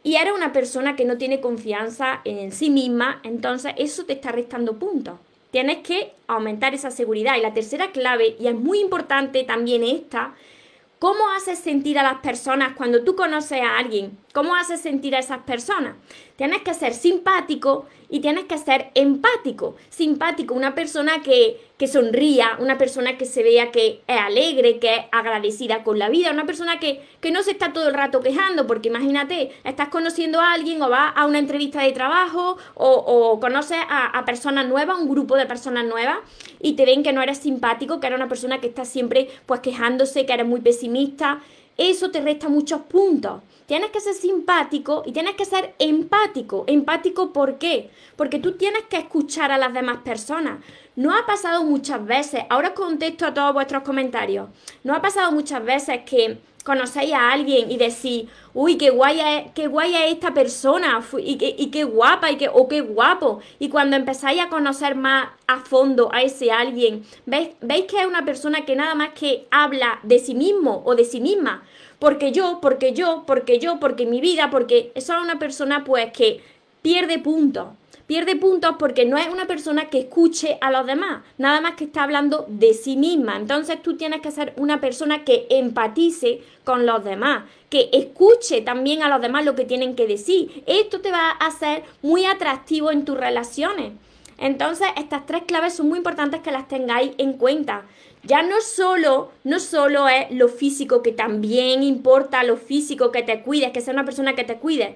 Y 0.02 0.16
eres 0.16 0.34
una 0.34 0.52
persona 0.52 0.96
que 0.96 1.06
no 1.06 1.20
tiene 1.20 1.40
confianza 1.40 2.22
en 2.26 2.52
sí 2.52 2.72
misma, 2.72 3.20
entonces 3.22 3.76
eso 3.78 4.06
te 4.06 4.14
está 4.14 4.32
restando 4.32 4.80
puntos. 4.80 5.20
Tienes 5.52 5.84
que 5.84 6.14
aumentar 6.26 6.74
esa 6.74 6.90
seguridad. 6.90 7.38
Y 7.38 7.42
la 7.42 7.54
tercera 7.54 7.92
clave, 7.92 8.36
y 8.40 8.48
es 8.48 8.56
muy 8.56 8.80
importante 8.80 9.44
también 9.44 9.84
esta, 9.84 10.34
¿cómo 10.98 11.30
haces 11.30 11.60
sentir 11.60 12.00
a 12.00 12.04
las 12.04 12.22
personas 12.22 12.74
cuando 12.76 13.04
tú 13.04 13.16
conoces 13.16 13.62
a 13.62 13.78
alguien? 13.78 14.18
¿Cómo 14.34 14.56
haces 14.56 14.80
sentir 14.80 15.14
a 15.16 15.20
esas 15.20 15.40
personas? 15.40 15.96
Tienes 16.38 16.62
que 16.62 16.74
ser 16.74 16.94
simpático 16.94 17.86
y 18.10 18.22
tienes 18.22 18.46
que 18.46 18.58
ser 18.58 18.90
empático. 18.96 19.76
Simpático, 19.90 20.54
una 20.54 20.74
persona 20.74 21.22
que, 21.22 21.60
que 21.78 21.88
sonría, 21.88 22.52
una 22.60 22.78
persona 22.78 23.18
que 23.18 23.26
se 23.26 23.44
vea 23.44 23.72
que 23.72 24.02
es 24.08 24.18
alegre, 24.18 24.80
que 24.80 24.96
es 24.96 25.02
agradecida 25.12 25.84
con 25.84 26.00
la 26.00 26.08
vida, 26.08 26.32
una 26.32 26.46
persona 26.46 26.80
que, 26.80 27.02
que 27.20 27.32
no 27.32 27.44
se 27.44 27.52
está 27.52 27.74
todo 27.74 27.90
el 27.90 27.94
rato 27.94 28.22
quejando, 28.22 28.68
porque 28.68 28.88
imagínate, 28.88 29.52
estás 29.66 29.90
conociendo 29.90 30.40
a 30.40 30.54
alguien 30.54 30.82
o 30.82 30.90
vas 30.90 31.12
a 31.16 31.26
una 31.26 31.40
entrevista 31.40 31.82
de 31.82 31.92
trabajo 31.92 32.58
o, 32.76 32.90
o 32.90 33.40
conoces 33.42 33.80
a, 33.90 34.18
a 34.18 34.24
personas 34.24 34.66
nuevas, 34.66 34.98
un 34.98 35.10
grupo 35.10 35.36
de 35.36 35.46
personas 35.46 35.86
nuevas, 35.86 36.20
y 36.62 36.74
te 36.74 36.86
ven 36.86 37.04
que 37.04 37.12
no 37.12 37.22
eres 37.22 37.40
simpático, 37.40 38.00
que 38.00 38.08
eres 38.08 38.18
una 38.18 38.30
persona 38.30 38.62
que 38.62 38.68
está 38.68 38.86
siempre 38.86 39.30
pues 39.46 39.60
quejándose, 39.60 40.26
que 40.26 40.34
eres 40.34 40.48
muy 40.48 40.62
pesimista. 40.62 41.42
Eso 41.78 42.12
te 42.12 42.22
resta 42.22 42.48
muchos 42.48 42.82
puntos. 42.82 43.42
Tienes 43.72 43.92
que 43.92 44.02
ser 44.02 44.16
simpático 44.16 45.02
y 45.06 45.14
tienes 45.14 45.36
que 45.36 45.46
ser 45.46 45.76
empático. 45.80 46.66
¿Empático 46.68 47.32
por 47.32 47.58
qué? 47.58 47.90
Porque 48.18 48.38
tú 48.38 48.58
tienes 48.58 48.84
que 48.90 48.98
escuchar 48.98 49.50
a 49.50 49.58
las 49.58 49.74
demás 49.74 50.00
personas. 50.04 50.60
No 50.98 51.16
ha 51.16 51.26
pasado 51.26 51.64
muchas 51.64 52.06
veces, 52.06 52.44
ahora 52.50 52.74
contesto 52.74 53.26
a 53.26 53.34
todos 53.34 53.54
vuestros 53.54 53.84
comentarios, 53.84 54.50
no 54.84 54.94
ha 54.94 55.02
pasado 55.02 55.32
muchas 55.32 55.64
veces 55.64 56.02
que 56.06 56.40
conocéis 56.66 57.14
a 57.14 57.32
alguien 57.32 57.72
y 57.72 57.78
decís, 57.78 58.26
uy, 58.54 58.78
qué 58.78 58.90
guay 58.90 59.22
es, 59.22 59.52
qué 59.54 59.68
guay 59.68 59.96
es 59.96 60.14
esta 60.16 60.34
persona, 60.34 61.02
y 61.20 61.38
qué, 61.38 61.56
y 61.58 61.72
qué 61.72 61.86
guapa, 61.86 62.30
y 62.30 62.36
qué, 62.36 62.50
o 62.50 62.68
qué 62.68 62.82
guapo. 62.82 63.40
Y 63.58 63.70
cuando 63.70 63.96
empezáis 63.96 64.42
a 64.42 64.50
conocer 64.50 64.96
más 64.96 65.30
a 65.48 65.62
fondo 65.62 66.14
a 66.14 66.22
ese 66.22 66.52
alguien, 66.52 67.06
¿veis, 67.26 67.52
veis 67.62 67.86
que 67.86 68.02
es 68.02 68.06
una 68.06 68.26
persona 68.26 68.66
que 68.66 68.76
nada 68.76 68.96
más 68.96 69.12
que 69.14 69.48
habla 69.50 70.02
de 70.04 70.20
sí 70.20 70.36
mismo 70.36 70.84
o 70.86 70.94
de 70.94 71.06
sí 71.06 71.22
misma 71.22 71.64
porque 72.02 72.32
yo, 72.32 72.58
porque 72.64 72.94
yo, 72.94 73.26
porque 73.28 73.60
yo, 73.60 73.80
porque 73.80 74.08
mi 74.08 74.22
vida, 74.22 74.50
porque 74.50 74.92
eso 74.96 75.14
es 75.14 75.22
una 75.22 75.38
persona 75.38 75.84
pues 75.84 76.12
que 76.12 76.42
pierde 76.82 77.20
puntos. 77.20 77.68
Pierde 78.08 78.36
puntos 78.36 78.78
porque 78.80 79.06
no 79.06 79.20
es 79.20 79.28
una 79.28 79.46
persona 79.46 79.92
que 79.92 80.00
escuche 80.00 80.58
a 80.62 80.72
los 80.72 80.88
demás, 80.88 81.22
nada 81.38 81.62
más 81.62 81.76
que 81.76 81.84
está 81.84 82.02
hablando 82.02 82.46
de 82.48 82.74
sí 82.74 82.98
misma. 82.98 83.36
Entonces 83.36 83.84
tú 83.84 83.98
tienes 83.98 84.22
que 84.22 84.32
ser 84.32 84.52
una 84.58 84.82
persona 84.82 85.24
que 85.24 85.46
empatice 85.52 86.42
con 86.64 86.88
los 86.88 87.04
demás, 87.04 87.44
que 87.70 87.92
escuche 87.94 88.62
también 88.62 89.04
a 89.04 89.08
los 89.08 89.22
demás 89.22 89.46
lo 89.46 89.54
que 89.54 89.66
tienen 89.66 89.96
que 89.96 90.08
decir. 90.08 90.64
Esto 90.66 91.02
te 91.02 91.12
va 91.12 91.30
a 91.30 91.46
hacer 91.46 91.84
muy 92.02 92.26
atractivo 92.26 92.90
en 92.90 93.06
tus 93.06 93.16
relaciones. 93.16 93.94
Entonces, 94.40 94.88
estas 94.98 95.28
tres 95.28 95.44
claves 95.44 95.76
son 95.76 95.88
muy 95.88 96.00
importantes 96.00 96.42
que 96.42 96.50
las 96.50 96.68
tengáis 96.68 97.12
en 97.20 97.34
cuenta. 97.34 97.84
Ya 98.24 98.44
no 98.44 98.62
solo, 98.62 99.32
no 99.44 99.60
solo 99.60 100.08
es 100.08 100.30
lo 100.32 100.48
físico, 100.48 101.02
que 101.02 101.12
también 101.12 101.82
importa 101.82 102.44
lo 102.44 102.56
físico, 102.56 103.12
que 103.12 103.24
te 103.24 103.42
cuides, 103.42 103.72
que 103.72 103.82
sea 103.82 103.94
una 103.94 104.06
persona 104.06 104.36
que 104.36 104.44
te 104.44 104.58
cuide, 104.58 104.96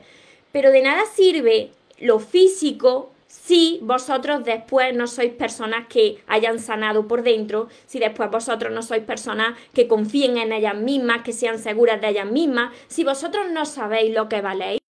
pero 0.51 0.72
de 0.72 0.84
nada 0.84 1.03
sirve 1.15 1.72
lo 2.00 2.20
físico 2.20 3.12
si 3.27 3.79
vosotros 3.82 4.44
después 4.46 4.96
no 4.96 5.08
sois 5.08 5.34
personas 5.34 5.88
que 5.88 6.20
hayan 6.27 6.60
sanado 6.60 7.08
por 7.08 7.24
dentro, 7.24 7.67
si 7.88 8.00
después 8.00 8.29
vosotros 8.29 8.72
no 8.72 8.82
sois 8.82 9.03
personas 9.03 9.58
que 9.74 9.88
confíen 9.88 10.38
en 10.38 10.53
ellas 10.53 10.75
mismas, 10.75 11.24
que 11.24 11.34
sean 11.34 11.60
seguras 11.60 12.00
de 12.01 12.10
ellas 12.10 12.29
mismas, 12.29 12.74
si 12.88 13.03
vosotros 13.03 13.48
no 13.51 13.65
sabéis 13.65 14.13
lo 14.13 14.29
que 14.29 14.41
valéis. 14.41 14.85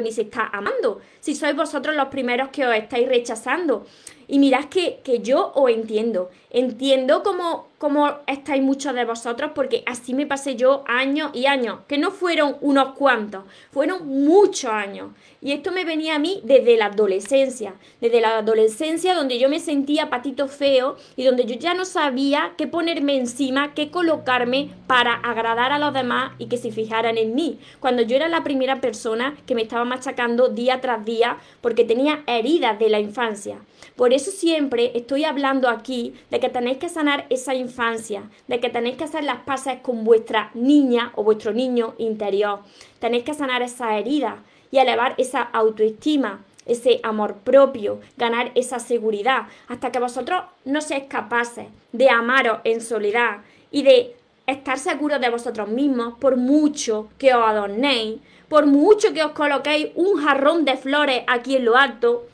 Ni 0.00 0.12
se 0.12 0.22
está 0.22 0.48
amando, 0.52 1.00
si 1.20 1.34
sois 1.34 1.54
vosotros 1.54 1.94
los 1.94 2.08
primeros 2.08 2.48
que 2.48 2.66
os 2.66 2.74
estáis 2.74 3.08
rechazando. 3.08 3.86
Y 4.28 4.38
mirad 4.38 4.66
que, 4.66 5.00
que 5.02 5.20
yo 5.20 5.52
os 5.54 5.70
entiendo, 5.70 6.30
entiendo 6.50 7.22
cómo, 7.22 7.68
cómo 7.78 8.18
estáis 8.26 8.62
muchos 8.62 8.94
de 8.94 9.06
vosotros, 9.06 9.52
porque 9.54 9.82
así 9.86 10.12
me 10.12 10.26
pasé 10.26 10.54
yo 10.54 10.84
años 10.86 11.30
y 11.32 11.46
años, 11.46 11.80
que 11.88 11.96
no 11.96 12.10
fueron 12.10 12.56
unos 12.60 12.94
cuantos, 12.94 13.44
fueron 13.70 14.06
muchos 14.06 14.70
años. 14.70 15.12
Y 15.40 15.52
esto 15.52 15.70
me 15.70 15.84
venía 15.84 16.16
a 16.16 16.18
mí 16.18 16.40
desde 16.44 16.76
la 16.76 16.86
adolescencia, 16.86 17.74
desde 18.00 18.20
la 18.20 18.38
adolescencia 18.38 19.14
donde 19.14 19.38
yo 19.38 19.48
me 19.48 19.60
sentía 19.60 20.10
patito 20.10 20.48
feo 20.48 20.96
y 21.16 21.24
donde 21.24 21.46
yo 21.46 21.54
ya 21.54 21.74
no 21.74 21.84
sabía 21.84 22.54
qué 22.58 22.66
ponerme 22.66 23.16
encima, 23.16 23.72
qué 23.72 23.90
colocarme 23.90 24.70
para 24.88 25.14
agradar 25.14 25.70
a 25.70 25.78
los 25.78 25.94
demás 25.94 26.32
y 26.38 26.46
que 26.46 26.56
se 26.56 26.72
fijaran 26.72 27.16
en 27.16 27.34
mí. 27.34 27.60
Cuando 27.78 28.02
yo 28.02 28.16
era 28.16 28.28
la 28.28 28.42
primera 28.42 28.80
persona 28.80 29.36
que 29.46 29.54
me 29.54 29.62
estaba 29.62 29.84
machacando 29.84 30.48
día 30.48 30.80
tras 30.80 31.04
día 31.04 31.38
porque 31.60 31.84
tenía 31.84 32.24
heridas 32.26 32.78
de 32.78 32.88
la 32.88 32.98
infancia. 32.98 33.58
Por 33.94 34.12
eso 34.18 34.30
siempre 34.32 34.92
estoy 34.94 35.24
hablando 35.24 35.68
aquí 35.68 36.14
de 36.30 36.40
que 36.40 36.48
tenéis 36.48 36.78
que 36.78 36.88
sanar 36.88 37.26
esa 37.30 37.54
infancia, 37.54 38.22
de 38.48 38.58
que 38.60 38.68
tenéis 38.68 38.96
que 38.96 39.04
hacer 39.04 39.24
las 39.24 39.38
paces 39.40 39.78
con 39.80 40.04
vuestra 40.04 40.50
niña 40.54 41.12
o 41.14 41.22
vuestro 41.22 41.52
niño 41.52 41.94
interior. 41.98 42.60
Tenéis 42.98 43.24
que 43.24 43.34
sanar 43.34 43.62
esa 43.62 43.96
herida 43.96 44.42
y 44.70 44.78
elevar 44.78 45.14
esa 45.18 45.42
autoestima, 45.42 46.44
ese 46.66 47.00
amor 47.02 47.36
propio, 47.44 48.00
ganar 48.16 48.50
esa 48.54 48.80
seguridad, 48.80 49.46
hasta 49.68 49.92
que 49.92 50.00
vosotros 50.00 50.42
no 50.64 50.80
seáis 50.80 51.04
capaces 51.04 51.68
de 51.92 52.10
amaros 52.10 52.58
en 52.64 52.80
soledad 52.80 53.38
y 53.70 53.84
de 53.84 54.16
estar 54.46 54.78
seguros 54.78 55.20
de 55.20 55.30
vosotros 55.30 55.68
mismos, 55.68 56.14
por 56.18 56.36
mucho 56.36 57.08
que 57.18 57.34
os 57.34 57.46
adornéis, 57.46 58.20
por 58.48 58.66
mucho 58.66 59.12
que 59.12 59.22
os 59.22 59.32
coloquéis 59.32 59.90
un 59.94 60.20
jarrón 60.22 60.64
de 60.64 60.76
flores 60.76 61.22
aquí 61.26 61.56
en 61.56 61.66
lo 61.66 61.76
alto, 61.76 62.26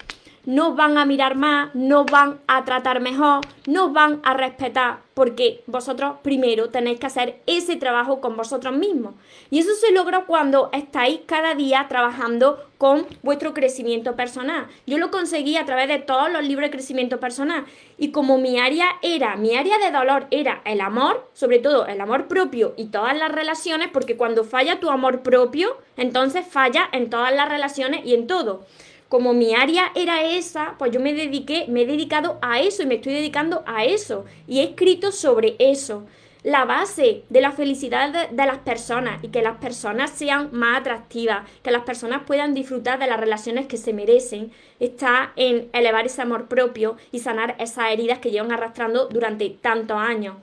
no 0.46 0.74
van 0.74 0.98
a 0.98 1.04
mirar 1.04 1.36
más, 1.36 1.74
no 1.74 2.04
van 2.04 2.40
a 2.46 2.64
tratar 2.64 3.00
mejor, 3.00 3.40
no 3.66 3.92
van 3.92 4.20
a 4.24 4.34
respetar, 4.34 4.98
porque 5.14 5.62
vosotros 5.66 6.16
primero 6.22 6.70
tenéis 6.70 7.00
que 7.00 7.06
hacer 7.06 7.40
ese 7.46 7.76
trabajo 7.76 8.20
con 8.20 8.36
vosotros 8.36 8.74
mismos. 8.74 9.14
Y 9.50 9.60
eso 9.60 9.70
se 9.74 9.92
logra 9.92 10.24
cuando 10.26 10.70
estáis 10.72 11.20
cada 11.26 11.54
día 11.54 11.86
trabajando 11.88 12.68
con 12.78 13.06
vuestro 13.22 13.54
crecimiento 13.54 14.16
personal. 14.16 14.66
Yo 14.86 14.98
lo 14.98 15.10
conseguí 15.10 15.56
a 15.56 15.64
través 15.64 15.88
de 15.88 15.98
todos 15.98 16.30
los 16.30 16.44
libros 16.44 16.68
de 16.68 16.76
crecimiento 16.76 17.20
personal. 17.20 17.64
Y 17.96 18.10
como 18.10 18.36
mi 18.36 18.58
área 18.58 18.86
era, 19.00 19.36
mi 19.36 19.56
área 19.56 19.78
de 19.78 19.90
dolor 19.90 20.26
era 20.30 20.60
el 20.64 20.80
amor, 20.80 21.30
sobre 21.32 21.60
todo 21.60 21.86
el 21.86 22.00
amor 22.00 22.26
propio 22.26 22.74
y 22.76 22.86
todas 22.86 23.16
las 23.16 23.32
relaciones, 23.32 23.88
porque 23.92 24.16
cuando 24.16 24.44
falla 24.44 24.80
tu 24.80 24.90
amor 24.90 25.22
propio, 25.22 25.78
entonces 25.96 26.46
falla 26.46 26.88
en 26.92 27.08
todas 27.08 27.32
las 27.34 27.48
relaciones 27.48 28.04
y 28.04 28.14
en 28.14 28.26
todo 28.26 28.66
como 29.14 29.32
mi 29.32 29.54
área 29.54 29.92
era 29.94 30.24
esa, 30.24 30.74
pues 30.76 30.90
yo 30.90 30.98
me 30.98 31.14
dediqué, 31.14 31.66
me 31.68 31.82
he 31.82 31.86
dedicado 31.86 32.36
a 32.42 32.58
eso 32.58 32.82
y 32.82 32.86
me 32.86 32.96
estoy 32.96 33.12
dedicando 33.12 33.62
a 33.64 33.84
eso. 33.84 34.24
Y 34.48 34.58
he 34.58 34.64
escrito 34.64 35.12
sobre 35.12 35.54
eso. 35.60 36.04
La 36.42 36.64
base 36.64 37.22
de 37.30 37.40
la 37.40 37.52
felicidad 37.52 38.28
de, 38.28 38.44
las 38.44 38.58
personas 38.58 39.22
y 39.22 39.28
que 39.28 39.40
las 39.40 39.58
personas 39.58 40.10
sean 40.10 40.48
más 40.50 40.80
atractivas, 40.80 41.48
que 41.62 41.70
las 41.70 41.84
personas 41.84 42.22
puedan 42.26 42.54
disfrutar 42.54 42.98
de 42.98 43.06
las 43.06 43.20
relaciones 43.20 43.66
que 43.66 43.76
se 43.76 43.92
merecen, 43.92 44.50
está 44.80 45.32
en 45.36 45.68
elevar 45.72 46.06
ese 46.06 46.22
amor 46.22 46.48
propio 46.48 46.96
y 47.12 47.20
sanar 47.20 47.54
esas 47.60 47.92
heridas 47.92 48.18
que 48.18 48.32
llevan 48.32 48.50
arrastrando 48.50 49.06
durante 49.06 49.48
tantos 49.48 49.96
años. 49.96 50.38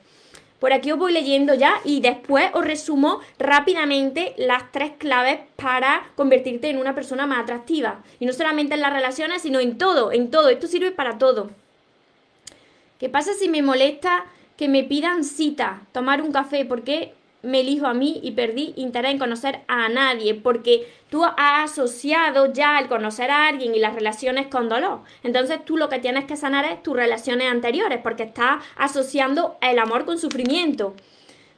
Por 0.61 0.73
aquí 0.73 0.91
os 0.91 0.99
voy 0.99 1.11
leyendo 1.11 1.55
ya 1.55 1.81
y 1.83 2.01
después 2.01 2.51
os 2.53 2.63
resumo 2.63 3.19
rápidamente 3.39 4.35
las 4.37 4.71
tres 4.71 4.91
claves 4.99 5.39
para 5.55 6.11
convertirte 6.15 6.69
en 6.69 6.77
una 6.77 6.93
persona 6.93 7.25
más 7.25 7.39
atractiva. 7.39 8.03
Y 8.19 8.27
no 8.27 8.31
solamente 8.31 8.75
en 8.75 8.81
las 8.81 8.93
relaciones, 8.93 9.41
sino 9.41 9.59
en 9.59 9.79
todo, 9.79 10.11
en 10.11 10.29
todo. 10.29 10.49
Esto 10.49 10.67
sirve 10.67 10.91
para 10.91 11.17
todo. 11.17 11.49
¿Qué 12.99 13.09
pasa 13.09 13.33
si 13.33 13.49
me 13.49 13.63
molesta 13.63 14.25
que 14.55 14.67
me 14.67 14.83
pidan 14.83 15.23
cita, 15.23 15.81
tomar 15.93 16.21
un 16.21 16.31
café? 16.31 16.63
¿Por 16.63 16.83
qué 16.83 17.15
me 17.43 17.61
elijo 17.61 17.87
a 17.87 17.93
mí 17.93 18.19
y 18.23 18.31
perdí 18.31 18.73
interés 18.75 19.11
en 19.11 19.19
conocer 19.19 19.61
a 19.67 19.89
nadie, 19.89 20.35
porque 20.35 20.87
tú 21.09 21.23
has 21.23 21.71
asociado 21.71 22.53
ya 22.53 22.79
el 22.79 22.87
conocer 22.87 23.31
a 23.31 23.47
alguien 23.47 23.73
y 23.73 23.79
las 23.79 23.95
relaciones 23.95 24.47
con 24.47 24.69
dolor. 24.69 24.99
Entonces 25.23 25.63
tú 25.65 25.77
lo 25.77 25.89
que 25.89 25.99
tienes 25.99 26.25
que 26.25 26.37
sanar 26.37 26.65
es 26.65 26.83
tus 26.83 26.95
relaciones 26.95 27.47
anteriores, 27.51 27.99
porque 28.01 28.23
estás 28.23 28.63
asociando 28.75 29.57
el 29.61 29.79
amor 29.79 30.05
con 30.05 30.19
sufrimiento. 30.19 30.93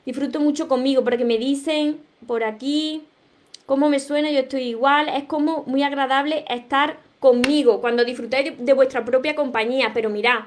Disfruto 0.06 0.40
mucho 0.40 0.68
conmigo 0.68 1.04
porque 1.04 1.26
me 1.26 1.38
dicen 1.38 2.00
por 2.28 2.44
aquí 2.44 3.04
cómo 3.66 3.90
me 3.90 4.00
suena, 4.00 4.32
yo 4.32 4.40
estoy 4.40 4.64
igual, 4.64 5.10
es 5.10 5.24
como 5.26 5.64
muy 5.66 5.84
agradable 5.84 6.46
estar 6.50 6.98
conmigo 7.20 7.80
cuando 7.80 8.04
disfrutáis 8.04 8.54
de, 8.58 8.74
vuestra 8.74 9.06
propia 9.06 9.34
compañía, 9.36 9.92
pero 9.94 10.10
mirad, 10.10 10.40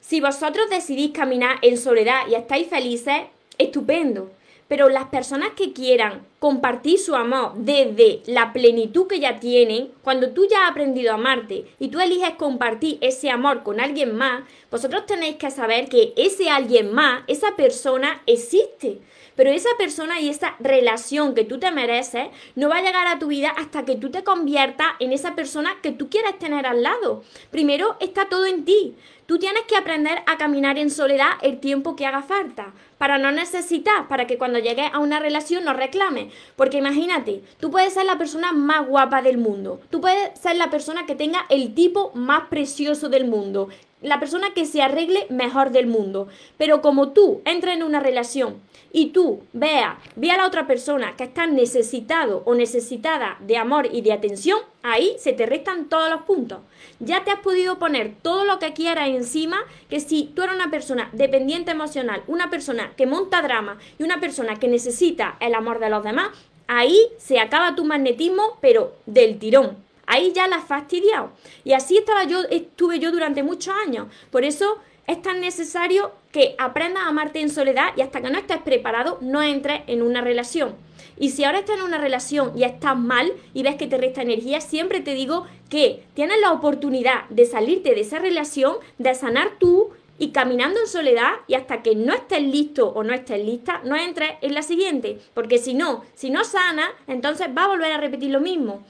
si 0.00 0.20
vosotros 0.20 0.70
decidís 0.70 1.10
caminar 1.10 1.56
en 1.60 1.76
soledad 1.76 2.20
y 2.30 2.34
estáis 2.34 2.68
felices, 2.68 3.22
estupendo. 3.58 4.30
Pero 4.68 4.88
las 4.88 5.06
personas 5.06 5.50
que 5.56 5.72
quieran 5.72 6.26
compartir 6.46 7.00
su 7.00 7.16
amor 7.16 7.54
desde 7.56 8.22
la 8.26 8.52
plenitud 8.52 9.08
que 9.08 9.18
ya 9.18 9.40
tienen, 9.40 9.90
cuando 10.04 10.30
tú 10.30 10.46
ya 10.48 10.62
has 10.62 10.70
aprendido 10.70 11.10
a 11.10 11.16
amarte 11.16 11.64
y 11.80 11.88
tú 11.88 11.98
eliges 11.98 12.36
compartir 12.38 12.98
ese 13.00 13.30
amor 13.30 13.64
con 13.64 13.80
alguien 13.80 14.14
más, 14.14 14.44
vosotros 14.70 15.06
tenéis 15.06 15.38
que 15.38 15.50
saber 15.50 15.88
que 15.88 16.12
ese 16.16 16.48
alguien 16.48 16.94
más, 16.94 17.24
esa 17.26 17.56
persona 17.56 18.22
existe. 18.26 19.00
Pero 19.34 19.50
esa 19.50 19.70
persona 19.76 20.20
y 20.20 20.28
esa 20.28 20.54
relación 20.60 21.34
que 21.34 21.44
tú 21.44 21.58
te 21.58 21.70
mereces 21.70 22.28
no 22.54 22.68
va 22.68 22.76
a 22.76 22.82
llegar 22.82 23.08
a 23.08 23.18
tu 23.18 23.26
vida 23.26 23.50
hasta 23.50 23.84
que 23.84 23.96
tú 23.96 24.10
te 24.10 24.22
conviertas 24.24 24.86
en 25.00 25.12
esa 25.12 25.34
persona 25.34 25.76
que 25.82 25.92
tú 25.92 26.08
quieres 26.08 26.38
tener 26.38 26.64
al 26.64 26.82
lado. 26.82 27.24
Primero 27.50 27.96
está 28.00 28.28
todo 28.28 28.46
en 28.46 28.64
ti. 28.64 28.94
Tú 29.26 29.38
tienes 29.40 29.62
que 29.62 29.76
aprender 29.76 30.22
a 30.26 30.38
caminar 30.38 30.78
en 30.78 30.88
soledad 30.88 31.32
el 31.42 31.58
tiempo 31.58 31.96
que 31.96 32.06
haga 32.06 32.22
falta, 32.22 32.72
para 32.96 33.18
no 33.18 33.32
necesitar, 33.32 34.06
para 34.06 34.28
que 34.28 34.38
cuando 34.38 34.60
llegues 34.60 34.88
a 34.92 35.00
una 35.00 35.18
relación 35.18 35.64
no 35.64 35.72
reclames. 35.72 36.32
Porque 36.56 36.78
imagínate, 36.78 37.42
tú 37.58 37.70
puedes 37.70 37.94
ser 37.94 38.06
la 38.06 38.18
persona 38.18 38.52
más 38.52 38.86
guapa 38.86 39.22
del 39.22 39.38
mundo, 39.38 39.80
tú 39.90 40.00
puedes 40.00 40.38
ser 40.38 40.56
la 40.56 40.70
persona 40.70 41.06
que 41.06 41.14
tenga 41.14 41.46
el 41.50 41.74
tipo 41.74 42.12
más 42.14 42.48
precioso 42.48 43.08
del 43.08 43.26
mundo, 43.26 43.68
la 44.02 44.20
persona 44.20 44.48
que 44.54 44.66
se 44.66 44.82
arregle 44.82 45.26
mejor 45.30 45.70
del 45.70 45.86
mundo. 45.86 46.28
Pero 46.56 46.82
como 46.82 47.10
tú 47.10 47.42
entres 47.44 47.76
en 47.76 47.82
una 47.82 48.00
relación 48.00 48.60
y 48.96 49.10
tú 49.10 49.42
veas, 49.52 49.98
ve 50.14 50.30
a 50.30 50.38
la 50.38 50.46
otra 50.46 50.66
persona 50.66 51.16
que 51.16 51.24
está 51.24 51.46
necesitado 51.46 52.42
o 52.46 52.54
necesitada 52.54 53.36
de 53.40 53.58
amor 53.58 53.90
y 53.92 54.00
de 54.00 54.14
atención, 54.14 54.58
ahí 54.82 55.16
se 55.18 55.34
te 55.34 55.44
restan 55.44 55.90
todos 55.90 56.08
los 56.08 56.22
puntos. 56.22 56.60
Ya 56.98 57.22
te 57.22 57.30
has 57.30 57.40
podido 57.40 57.78
poner 57.78 58.14
todo 58.22 58.46
lo 58.46 58.58
que 58.58 58.72
quieras 58.72 59.10
encima, 59.10 59.58
que 59.90 60.00
si 60.00 60.32
tú 60.34 60.40
eres 60.40 60.54
una 60.54 60.70
persona 60.70 61.10
dependiente 61.12 61.72
emocional, 61.72 62.22
una 62.26 62.48
persona 62.48 62.94
que 62.96 63.04
monta 63.04 63.42
drama 63.42 63.76
y 63.98 64.02
una 64.02 64.18
persona 64.18 64.56
que 64.56 64.66
necesita 64.66 65.36
el 65.40 65.54
amor 65.54 65.78
de 65.78 65.90
los 65.90 66.02
demás, 66.02 66.30
ahí 66.66 66.98
se 67.18 67.38
acaba 67.38 67.74
tu 67.74 67.84
magnetismo, 67.84 68.56
pero 68.62 68.94
del 69.04 69.38
tirón. 69.38 69.76
Ahí 70.06 70.32
ya 70.32 70.48
la 70.48 70.56
has 70.56 70.64
fastidiado. 70.64 71.32
Y 71.64 71.74
así 71.74 71.98
estaba 71.98 72.24
yo, 72.24 72.44
estuve 72.48 72.98
yo 72.98 73.12
durante 73.12 73.42
muchos 73.42 73.74
años. 73.74 74.06
Por 74.30 74.44
eso 74.44 74.78
es 75.06 75.22
tan 75.22 75.40
necesario 75.40 76.12
que 76.32 76.54
aprendas 76.58 77.04
a 77.04 77.08
amarte 77.08 77.40
en 77.40 77.50
soledad 77.50 77.90
y 77.96 78.00
hasta 78.00 78.20
que 78.20 78.30
no 78.30 78.38
estés 78.38 78.58
preparado 78.58 79.18
no 79.20 79.42
entres 79.42 79.82
en 79.86 80.02
una 80.02 80.20
relación. 80.20 80.74
Y 81.18 81.30
si 81.30 81.44
ahora 81.44 81.60
estás 81.60 81.78
en 81.78 81.84
una 81.84 81.98
relación 81.98 82.52
y 82.56 82.64
estás 82.64 82.96
mal 82.96 83.32
y 83.54 83.62
ves 83.62 83.76
que 83.76 83.86
te 83.86 83.96
resta 83.96 84.22
energía, 84.22 84.60
siempre 84.60 85.00
te 85.00 85.14
digo 85.14 85.46
que 85.70 86.04
tienes 86.14 86.40
la 86.40 86.52
oportunidad 86.52 87.24
de 87.30 87.46
salirte 87.46 87.94
de 87.94 88.00
esa 88.00 88.18
relación, 88.18 88.76
de 88.98 89.14
sanar 89.14 89.52
tú 89.58 89.90
y 90.18 90.30
caminando 90.30 90.80
en 90.80 90.86
soledad 90.86 91.32
y 91.46 91.54
hasta 91.54 91.82
que 91.82 91.94
no 91.94 92.14
estés 92.14 92.42
listo 92.42 92.88
o 92.88 93.02
no 93.02 93.14
estés 93.14 93.44
lista, 93.44 93.80
no 93.84 93.96
entres 93.96 94.32
en 94.42 94.54
la 94.54 94.62
siguiente. 94.62 95.18
Porque 95.34 95.58
si 95.58 95.74
no, 95.74 96.04
si 96.14 96.30
no 96.30 96.44
sana, 96.44 96.90
entonces 97.06 97.48
va 97.56 97.64
a 97.64 97.68
volver 97.68 97.92
a 97.92 98.00
repetir 98.00 98.30
lo 98.30 98.40
mismo. 98.40 98.84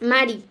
Mari, 0.00 0.44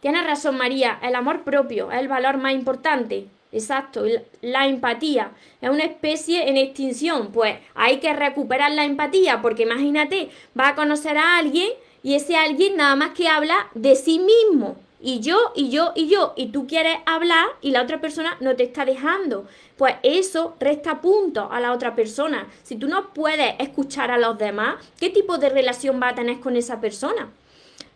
tienes 0.00 0.24
razón 0.24 0.56
María, 0.56 0.98
el 1.02 1.14
amor 1.14 1.42
propio 1.42 1.90
es 1.90 1.98
el 1.98 2.08
valor 2.08 2.38
más 2.38 2.52
importante. 2.52 3.26
Exacto, 3.50 4.04
la 4.42 4.66
empatía 4.66 5.32
es 5.60 5.70
una 5.70 5.84
especie 5.84 6.50
en 6.50 6.58
extinción, 6.58 7.32
pues 7.32 7.56
hay 7.74 7.98
que 7.98 8.12
recuperar 8.12 8.72
la 8.72 8.84
empatía, 8.84 9.40
porque 9.40 9.62
imagínate, 9.62 10.28
va 10.58 10.68
a 10.68 10.74
conocer 10.74 11.16
a 11.16 11.38
alguien 11.38 11.70
y 12.02 12.14
ese 12.14 12.36
alguien 12.36 12.76
nada 12.76 12.94
más 12.94 13.10
que 13.10 13.26
habla 13.26 13.68
de 13.74 13.96
sí 13.96 14.18
mismo, 14.18 14.76
y 15.00 15.20
yo, 15.20 15.52
y 15.54 15.70
yo, 15.70 15.92
y 15.94 16.08
yo, 16.08 16.32
y 16.36 16.48
tú 16.48 16.66
quieres 16.66 16.96
hablar 17.06 17.46
y 17.60 17.70
la 17.70 17.82
otra 17.82 18.00
persona 18.00 18.36
no 18.40 18.56
te 18.56 18.64
está 18.64 18.84
dejando. 18.84 19.46
Pues 19.76 19.94
eso 20.02 20.56
resta 20.58 21.00
puntos 21.00 21.46
a 21.52 21.60
la 21.60 21.72
otra 21.72 21.94
persona. 21.94 22.48
Si 22.64 22.74
tú 22.74 22.88
no 22.88 23.10
puedes 23.14 23.54
escuchar 23.60 24.10
a 24.10 24.18
los 24.18 24.36
demás, 24.38 24.84
¿qué 24.98 25.08
tipo 25.08 25.38
de 25.38 25.50
relación 25.50 26.00
va 26.02 26.08
a 26.08 26.14
tener 26.16 26.40
con 26.40 26.56
esa 26.56 26.80
persona? 26.80 27.30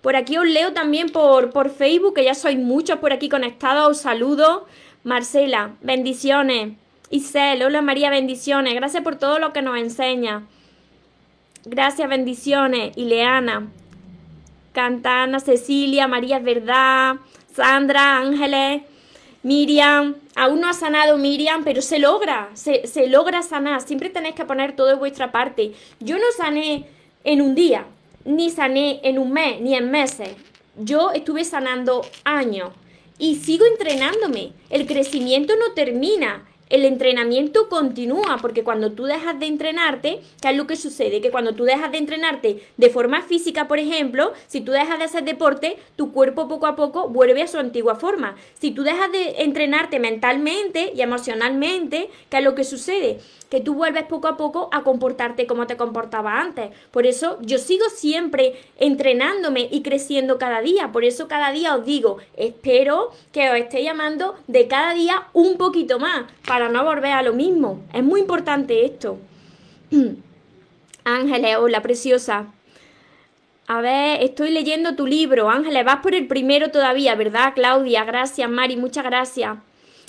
Por 0.00 0.14
aquí 0.14 0.36
os 0.36 0.46
leo 0.46 0.72
también 0.72 1.08
por, 1.10 1.50
por 1.50 1.70
Facebook, 1.70 2.14
que 2.14 2.24
ya 2.24 2.34
sois 2.34 2.58
muchos 2.58 2.98
por 2.98 3.12
aquí 3.12 3.28
conectados, 3.28 3.88
os 3.90 3.98
saludo. 3.98 4.66
Marcela, 5.04 5.72
bendiciones. 5.80 6.74
Isel, 7.10 7.64
hola 7.64 7.82
María, 7.82 8.08
bendiciones. 8.08 8.72
Gracias 8.74 9.02
por 9.02 9.16
todo 9.16 9.40
lo 9.40 9.52
que 9.52 9.60
nos 9.60 9.76
enseña. 9.76 10.44
Gracias, 11.64 12.08
bendiciones. 12.08 12.96
Ileana, 12.96 13.68
Cantana, 14.72 15.40
Cecilia, 15.40 16.06
María 16.06 16.36
es 16.36 16.44
verdad, 16.44 17.16
Sandra, 17.52 18.18
Ángeles, 18.18 18.82
Miriam. 19.42 20.14
Aún 20.36 20.60
no 20.60 20.68
ha 20.68 20.72
sanado 20.72 21.18
Miriam, 21.18 21.64
pero 21.64 21.82
se 21.82 21.98
logra, 21.98 22.50
se, 22.54 23.08
logra 23.08 23.42
sanar. 23.42 23.80
Siempre 23.80 24.08
tenéis 24.08 24.36
que 24.36 24.44
poner 24.44 24.76
todo 24.76 24.86
de 24.86 24.94
vuestra 24.94 25.32
parte. 25.32 25.72
Yo 25.98 26.16
no 26.16 26.26
sané 26.36 26.86
en 27.24 27.42
un 27.42 27.56
día, 27.56 27.86
ni 28.24 28.50
sané 28.50 29.00
en 29.02 29.18
un 29.18 29.32
mes, 29.32 29.60
ni 29.60 29.74
en 29.74 29.90
meses. 29.90 30.30
Yo 30.76 31.10
estuve 31.10 31.44
sanando 31.44 32.02
años 32.22 32.70
y 33.22 33.36
sigo 33.36 33.64
entrenándome. 33.66 34.52
El 34.68 34.84
crecimiento 34.84 35.54
no 35.54 35.74
termina. 35.74 36.44
El 36.68 36.84
entrenamiento 36.84 37.68
continúa 37.68 38.38
porque 38.42 38.64
cuando 38.64 38.92
tú 38.92 39.04
dejas 39.04 39.38
de 39.38 39.46
entrenarte, 39.46 40.22
¿qué 40.40 40.50
es 40.50 40.56
lo 40.56 40.66
que 40.66 40.74
sucede? 40.74 41.20
Que 41.20 41.30
cuando 41.30 41.54
tú 41.54 41.62
dejas 41.62 41.92
de 41.92 41.98
entrenarte 41.98 42.66
de 42.76 42.90
forma 42.90 43.22
física, 43.22 43.68
por 43.68 43.78
ejemplo, 43.78 44.32
si 44.48 44.60
tú 44.60 44.72
dejas 44.72 44.98
de 44.98 45.04
hacer 45.04 45.22
deporte, 45.22 45.76
tu 45.94 46.10
cuerpo 46.10 46.48
poco 46.48 46.66
a 46.66 46.74
poco 46.74 47.10
vuelve 47.10 47.42
a 47.42 47.46
su 47.46 47.58
antigua 47.58 47.94
forma. 47.94 48.34
Si 48.58 48.72
tú 48.72 48.82
dejas 48.82 49.12
de 49.12 49.42
entrenarte 49.42 50.00
mentalmente 50.00 50.92
y 50.92 51.02
emocionalmente, 51.02 52.10
¿qué 52.28 52.38
es 52.38 52.42
lo 52.42 52.56
que 52.56 52.64
sucede? 52.64 53.20
Que 53.52 53.60
tú 53.60 53.74
vuelves 53.74 54.04
poco 54.04 54.28
a 54.28 54.38
poco 54.38 54.70
a 54.72 54.82
comportarte 54.82 55.46
como 55.46 55.66
te 55.66 55.76
comportaba 55.76 56.40
antes. 56.40 56.70
Por 56.90 57.04
eso 57.04 57.36
yo 57.42 57.58
sigo 57.58 57.84
siempre 57.90 58.54
entrenándome 58.78 59.68
y 59.70 59.82
creciendo 59.82 60.38
cada 60.38 60.62
día. 60.62 60.90
Por 60.90 61.04
eso 61.04 61.28
cada 61.28 61.52
día 61.52 61.76
os 61.76 61.84
digo, 61.84 62.16
espero 62.34 63.10
que 63.30 63.50
os 63.50 63.56
esté 63.56 63.84
llamando 63.84 64.36
de 64.46 64.68
cada 64.68 64.94
día 64.94 65.24
un 65.34 65.58
poquito 65.58 65.98
más 65.98 66.32
para 66.46 66.70
no 66.70 66.82
volver 66.82 67.12
a 67.12 67.22
lo 67.22 67.34
mismo. 67.34 67.82
Es 67.92 68.02
muy 68.02 68.20
importante 68.20 68.86
esto. 68.86 69.18
Ángeles, 71.04 71.56
hola 71.58 71.82
preciosa. 71.82 72.46
A 73.66 73.82
ver, 73.82 74.22
estoy 74.22 74.50
leyendo 74.50 74.96
tu 74.96 75.06
libro. 75.06 75.50
Ángeles, 75.50 75.84
vas 75.84 75.98
por 75.98 76.14
el 76.14 76.26
primero 76.26 76.70
todavía, 76.70 77.14
¿verdad, 77.16 77.52
Claudia? 77.54 78.04
Gracias, 78.04 78.48
Mari, 78.48 78.78
muchas 78.78 79.04
gracias. 79.04 79.58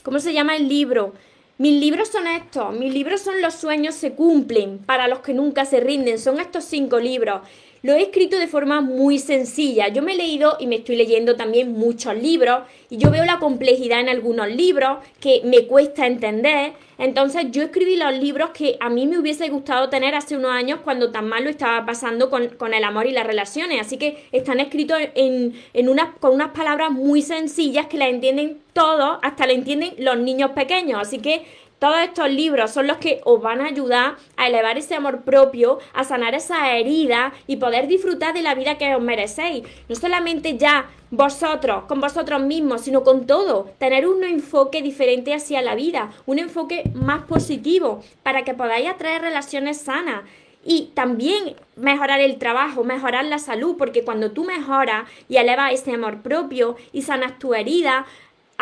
¿Cómo 0.02 0.20
se 0.20 0.32
llama 0.32 0.56
el 0.56 0.70
libro? 0.70 1.14
Mis 1.60 1.80
libros 1.80 2.10
son 2.10 2.26
estos, 2.26 2.74
mis 2.74 2.92
libros 2.92 3.22
son 3.22 3.40
Los 3.40 3.54
sueños 3.54 3.94
se 3.94 4.14
cumplen, 4.14 4.80
para 4.80 5.08
los 5.08 5.20
que 5.20 5.36
nunca 5.36 5.66
se 5.66 5.80
rinden, 5.80 6.18
son 6.18 6.40
estos 6.40 6.64
cinco 6.64 7.00
libros. 7.00 7.42
Lo 7.86 7.92
he 7.92 8.02
escrito 8.02 8.40
de 8.40 8.48
forma 8.48 8.80
muy 8.80 9.20
sencilla. 9.20 9.90
Yo 9.90 10.02
me 10.02 10.14
he 10.14 10.16
leído 10.16 10.56
y 10.58 10.68
me 10.68 10.78
estoy 10.78 10.96
leyendo 10.96 11.36
también 11.36 11.74
muchos 11.74 12.16
libros 12.16 12.62
y 12.90 12.96
yo 12.96 13.12
veo 13.12 13.26
la 13.26 13.40
complejidad 13.40 14.00
en 14.00 14.08
algunos 14.08 14.48
libros 14.48 15.00
que 15.20 15.42
me 15.44 15.68
cuesta 15.68 16.08
entender. 16.08 16.72
Entonces 16.98 17.48
yo 17.52 17.62
escribí 17.62 17.98
los 17.98 18.14
libros 18.18 18.52
que 18.52 18.78
a 18.80 18.90
mí 18.90 19.06
me 19.06 19.20
hubiese 19.20 19.50
gustado 19.50 19.90
tener 19.90 20.16
hace 20.16 20.38
unos 20.38 20.52
años 20.52 20.80
cuando 20.82 21.12
tan 21.12 21.28
mal 21.28 21.44
lo 21.44 21.50
estaba 21.50 21.86
pasando 21.86 22.30
con, 22.30 22.74
el 22.74 22.84
amor 22.86 23.06
y 23.06 23.12
las 23.12 23.28
relaciones. 23.28 23.82
Así 23.82 23.98
que 23.98 24.28
están 24.32 24.62
escritos 24.62 25.00
en, 25.16 25.54
unas, 25.90 26.18
con 26.22 26.34
unas 26.34 26.52
palabras 26.52 26.90
muy 26.90 27.22
sencillas 27.22 27.88
que 27.88 27.98
las 27.98 28.08
entienden 28.08 28.62
todos, 28.72 29.20
hasta 29.22 29.46
la 29.46 29.52
entienden 29.52 29.94
los 29.98 30.18
niños 30.18 30.52
pequeños. 30.52 31.02
Así 31.02 31.20
que 31.20 31.46
todos 31.84 32.00
estos 32.00 32.32
libros 32.32 32.72
son 32.72 32.88
los 32.88 32.96
que 32.96 33.20
os 33.26 33.42
van 33.42 33.60
a 33.60 33.66
ayudar 33.66 34.16
a 34.38 34.48
elevar 34.48 34.78
ese 34.78 34.96
amor 34.96 35.24
propio, 35.24 35.80
a 35.94 36.06
sanar 36.06 36.34
esa 36.34 36.78
herida 36.78 37.34
y 37.46 37.58
poder 37.58 37.88
disfrutar 37.88 38.34
de 38.34 38.42
la 38.42 38.56
vida 38.56 38.78
que 38.78 38.96
os 38.96 39.02
merecéis. 39.02 39.66
No 39.90 39.96
solamente 39.96 40.58
ya 40.58 40.90
vosotros, 41.12 41.84
con 41.90 42.00
vosotros 42.00 42.42
mismos, 42.42 42.84
sino 42.84 43.04
con 43.04 43.28
todo. 43.28 43.66
Tener 43.80 44.08
un 44.08 44.24
enfoque 44.24 44.82
diferente 44.82 45.34
hacia 45.34 45.62
la 45.62 45.76
vida, 45.76 46.10
un 46.26 46.40
enfoque 46.40 46.90
más 46.94 47.24
positivo 47.24 48.02
para 48.24 48.46
que 48.46 48.54
podáis 48.54 48.88
atraer 48.88 49.22
relaciones 49.22 49.82
sanas. 49.82 50.24
Y 50.64 50.92
también 50.94 51.58
mejorar 51.76 52.22
el 52.22 52.38
trabajo, 52.38 52.86
mejorar 52.86 53.26
la 53.26 53.40
salud, 53.40 53.76
porque 53.78 54.06
cuando 54.06 54.32
tú 54.32 54.46
mejoras 54.46 55.10
y 55.28 55.36
elevas 55.36 55.74
ese 55.74 55.92
amor 55.92 56.22
propio 56.22 56.78
y 56.94 57.02
sanas 57.02 57.38
tu 57.40 57.54
herida, 57.54 58.06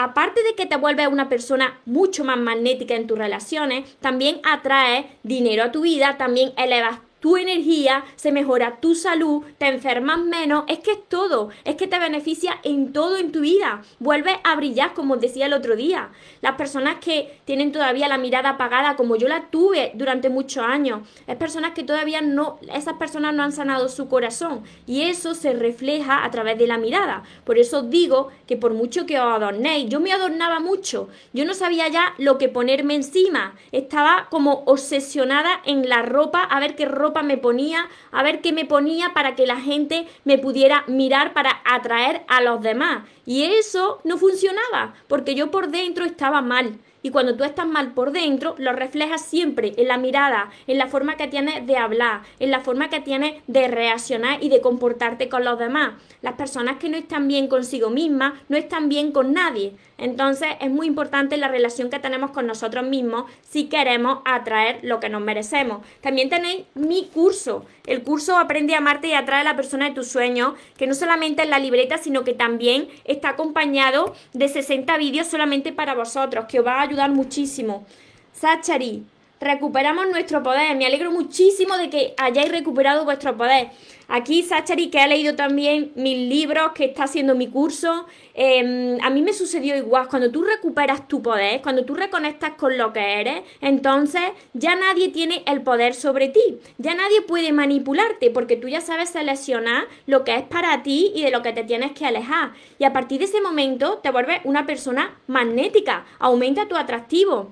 aparte 0.03 0.43
de 0.43 0.55
que 0.55 0.65
te 0.65 0.77
vuelves 0.77 1.07
una 1.07 1.29
persona 1.29 1.79
mucho 1.85 2.23
más 2.23 2.37
magnética 2.37 2.95
en 2.95 3.07
tus 3.07 3.17
relaciones, 3.17 3.97
también 3.99 4.39
atraes 4.43 5.05
dinero 5.23 5.63
a 5.63 5.71
tu 5.71 5.81
vida, 5.81 6.17
también 6.17 6.53
elevas 6.57 6.99
tu 7.21 7.37
energía, 7.37 8.03
se 8.15 8.31
mejora 8.31 8.81
tu 8.81 8.95
salud, 8.95 9.43
te 9.57 9.67
enfermas 9.67 10.17
menos, 10.19 10.65
es 10.67 10.79
que 10.79 10.91
es 10.91 11.07
todo, 11.07 11.49
es 11.63 11.75
que 11.75 11.87
te 11.87 11.99
beneficia 11.99 12.59
en 12.63 12.91
todo 12.91 13.15
en 13.15 13.31
tu 13.31 13.41
vida, 13.41 13.83
vuelves 13.99 14.35
a 14.43 14.55
brillar 14.55 14.93
como 14.93 15.13
os 15.13 15.21
decía 15.21 15.45
el 15.45 15.53
otro 15.53 15.75
día. 15.75 16.09
Las 16.41 16.55
personas 16.55 16.95
que 16.95 17.39
tienen 17.45 17.71
todavía 17.71 18.07
la 18.07 18.17
mirada 18.17 18.49
apagada 18.49 18.95
como 18.95 19.15
yo 19.15 19.27
la 19.27 19.49
tuve 19.51 19.91
durante 19.93 20.29
muchos 20.29 20.65
años, 20.65 21.07
es 21.27 21.35
personas 21.35 21.73
que 21.73 21.83
todavía 21.83 22.21
no, 22.21 22.59
esas 22.73 22.95
personas 22.95 23.35
no 23.35 23.43
han 23.43 23.51
sanado 23.51 23.87
su 23.87 24.09
corazón. 24.09 24.63
Y 24.87 25.03
eso 25.03 25.35
se 25.35 25.53
refleja 25.53 26.25
a 26.25 26.31
través 26.31 26.57
de 26.57 26.65
la 26.65 26.77
mirada. 26.77 27.21
Por 27.43 27.59
eso 27.59 27.79
os 27.79 27.89
digo 27.89 28.29
que 28.47 28.57
por 28.57 28.73
mucho 28.73 29.05
que 29.05 29.19
os 29.19 29.25
adornéis, 29.25 29.89
yo 29.89 29.99
me 29.99 30.11
adornaba 30.11 30.59
mucho, 30.59 31.07
yo 31.33 31.45
no 31.45 31.53
sabía 31.53 31.87
ya 31.87 32.15
lo 32.17 32.39
que 32.39 32.49
ponerme 32.49 32.95
encima, 32.95 33.55
estaba 33.71 34.27
como 34.31 34.63
obsesionada 34.65 35.61
en 35.65 35.87
la 35.87 36.01
ropa, 36.01 36.41
a 36.41 36.59
ver 36.59 36.75
qué 36.75 36.85
ropa 36.85 37.10
me 37.21 37.37
ponía, 37.37 37.89
a 38.11 38.23
ver 38.23 38.41
qué 38.41 38.53
me 38.53 38.65
ponía 38.65 39.13
para 39.13 39.35
que 39.35 39.45
la 39.45 39.59
gente 39.59 40.07
me 40.23 40.37
pudiera 40.37 40.83
mirar 40.87 41.33
para 41.33 41.61
atraer 41.65 42.23
a 42.27 42.41
los 42.41 42.61
demás. 42.61 43.03
Y 43.25 43.43
eso 43.43 43.99
no 44.03 44.17
funcionaba, 44.17 44.93
porque 45.07 45.35
yo 45.35 45.51
por 45.51 45.69
dentro 45.69 46.05
estaba 46.05 46.41
mal. 46.41 46.79
Y 47.03 47.09
cuando 47.09 47.35
tú 47.35 47.43
estás 47.43 47.67
mal 47.67 47.93
por 47.93 48.11
dentro, 48.11 48.55
lo 48.57 48.73
reflejas 48.73 49.21
siempre 49.25 49.73
en 49.77 49.87
la 49.87 49.97
mirada, 49.97 50.49
en 50.67 50.77
la 50.77 50.87
forma 50.87 51.17
que 51.17 51.27
tienes 51.27 51.65
de 51.65 51.77
hablar, 51.77 52.21
en 52.39 52.51
la 52.51 52.59
forma 52.59 52.89
que 52.89 52.99
tienes 52.99 53.41
de 53.47 53.67
reaccionar 53.67 54.43
y 54.43 54.49
de 54.49 54.61
comportarte 54.61 55.29
con 55.29 55.43
los 55.43 55.57
demás. 55.57 55.93
Las 56.21 56.33
personas 56.33 56.77
que 56.77 56.89
no 56.89 56.97
están 56.97 57.27
bien 57.27 57.47
consigo 57.47 57.89
mismas 57.89 58.33
no 58.49 58.57
están 58.57 58.89
bien 58.89 59.11
con 59.11 59.33
nadie. 59.33 59.73
Entonces 59.97 60.49
es 60.59 60.69
muy 60.69 60.87
importante 60.87 61.37
la 61.37 61.47
relación 61.47 61.89
que 61.89 61.99
tenemos 61.99 62.31
con 62.31 62.47
nosotros 62.47 62.85
mismos 62.85 63.25
si 63.41 63.65
queremos 63.65 64.19
atraer 64.25 64.79
lo 64.83 64.99
que 64.99 65.09
nos 65.09 65.21
merecemos. 65.21 65.85
También 66.01 66.29
tenéis 66.29 66.65
mi 66.73 67.07
curso, 67.07 67.65
el 67.85 68.03
curso 68.03 68.37
Aprende 68.37 68.75
a 68.75 68.79
amarte 68.79 69.07
y 69.07 69.13
atrae 69.13 69.41
a 69.41 69.43
la 69.43 69.55
persona 69.55 69.85
de 69.85 69.95
tus 69.95 70.07
sueños, 70.07 70.53
que 70.77 70.87
no 70.87 70.93
solamente 70.93 71.43
es 71.43 71.49
la 71.49 71.59
libreta, 71.59 71.97
sino 71.97 72.23
que 72.23 72.33
también 72.33 72.87
está 73.05 73.29
acompañado 73.29 74.15
de 74.33 74.47
60 74.47 74.97
vídeos 74.97 75.27
solamente 75.27 75.71
para 75.71 75.93
vosotros, 75.93 76.45
que 76.47 76.59
os 76.59 76.65
va 76.65 76.81
a 76.81 76.83
ayudar 76.91 77.11
muchísimo. 77.11 77.85
Sachari, 78.33 79.05
recuperamos 79.41 80.07
nuestro 80.09 80.43
poder. 80.43 80.77
Me 80.77 80.85
alegro 80.85 81.11
muchísimo 81.11 81.77
de 81.77 81.89
que 81.89 82.13
hayáis 82.17 82.51
recuperado 82.51 83.03
vuestro 83.03 83.35
poder. 83.35 83.69
Aquí 84.13 84.43
Sachari, 84.43 84.89
que 84.89 84.99
ha 84.99 85.07
leído 85.07 85.35
también 85.35 85.93
mis 85.95 86.17
libros, 86.29 86.73
que 86.75 86.83
está 86.83 87.05
haciendo 87.05 87.33
mi 87.33 87.47
curso, 87.47 88.07
em, 88.33 88.97
a 89.01 89.09
mí 89.09 89.21
me 89.21 89.31
sucedió 89.31 89.77
igual. 89.77 90.09
Cuando 90.09 90.29
tú 90.31 90.43
recuperas 90.43 91.07
tu 91.07 91.21
poder, 91.21 91.61
cuando 91.61 91.85
tú 91.85 91.95
reconectas 91.95 92.51
con 92.55 92.77
lo 92.77 92.91
que 92.91 93.21
eres, 93.21 93.41
entonces 93.61 94.21
ya 94.53 94.75
nadie 94.75 95.09
tiene 95.09 95.43
el 95.47 95.61
poder 95.61 95.93
sobre 95.93 96.27
ti. 96.27 96.59
Ya 96.77 96.93
nadie 96.93 97.21
puede 97.21 97.53
manipularte 97.53 98.31
porque 98.31 98.57
tú 98.57 98.67
ya 98.67 98.81
sabes 98.81 99.11
seleccionar 99.11 99.87
lo 100.07 100.25
que 100.25 100.35
es 100.35 100.43
para 100.43 100.83
ti 100.83 101.13
y 101.15 101.23
de 101.23 101.31
lo 101.31 101.41
que 101.41 101.53
te 101.53 101.63
tienes 101.63 101.93
que 101.93 102.05
alejar. 102.05 102.51
Y 102.79 102.83
a 102.83 102.91
partir 102.91 103.19
de 103.19 103.25
ese 103.25 103.39
momento 103.39 103.99
te 104.03 104.11
vuelves 104.11 104.41
una 104.43 104.65
persona 104.65 105.17
magnética, 105.27 106.05
aumenta 106.19 106.67
tu 106.67 106.75
atractivo. 106.75 107.51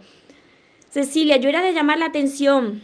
Cecilia, 0.90 1.38
yo 1.38 1.50
era 1.50 1.62
de 1.62 1.74
llamar 1.74 2.00
la 2.00 2.06
atención 2.06 2.82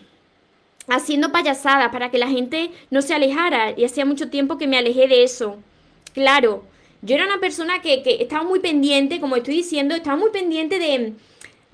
haciendo 0.87 1.31
payasadas 1.31 1.89
para 1.91 2.11
que 2.11 2.17
la 2.17 2.27
gente 2.27 2.71
no 2.91 3.01
se 3.01 3.13
alejara 3.13 3.73
y 3.75 3.85
hacía 3.85 4.05
mucho 4.05 4.29
tiempo 4.29 4.57
que 4.57 4.67
me 4.67 4.77
alejé 4.77 5.07
de 5.07 5.23
eso. 5.23 5.57
Claro, 6.13 6.63
yo 7.01 7.15
era 7.15 7.25
una 7.25 7.39
persona 7.39 7.81
que, 7.81 8.03
que 8.03 8.21
estaba 8.21 8.43
muy 8.43 8.59
pendiente, 8.59 9.19
como 9.19 9.35
estoy 9.35 9.55
diciendo, 9.55 9.95
estaba 9.95 10.17
muy 10.17 10.29
pendiente 10.31 10.77
de, 10.79 11.13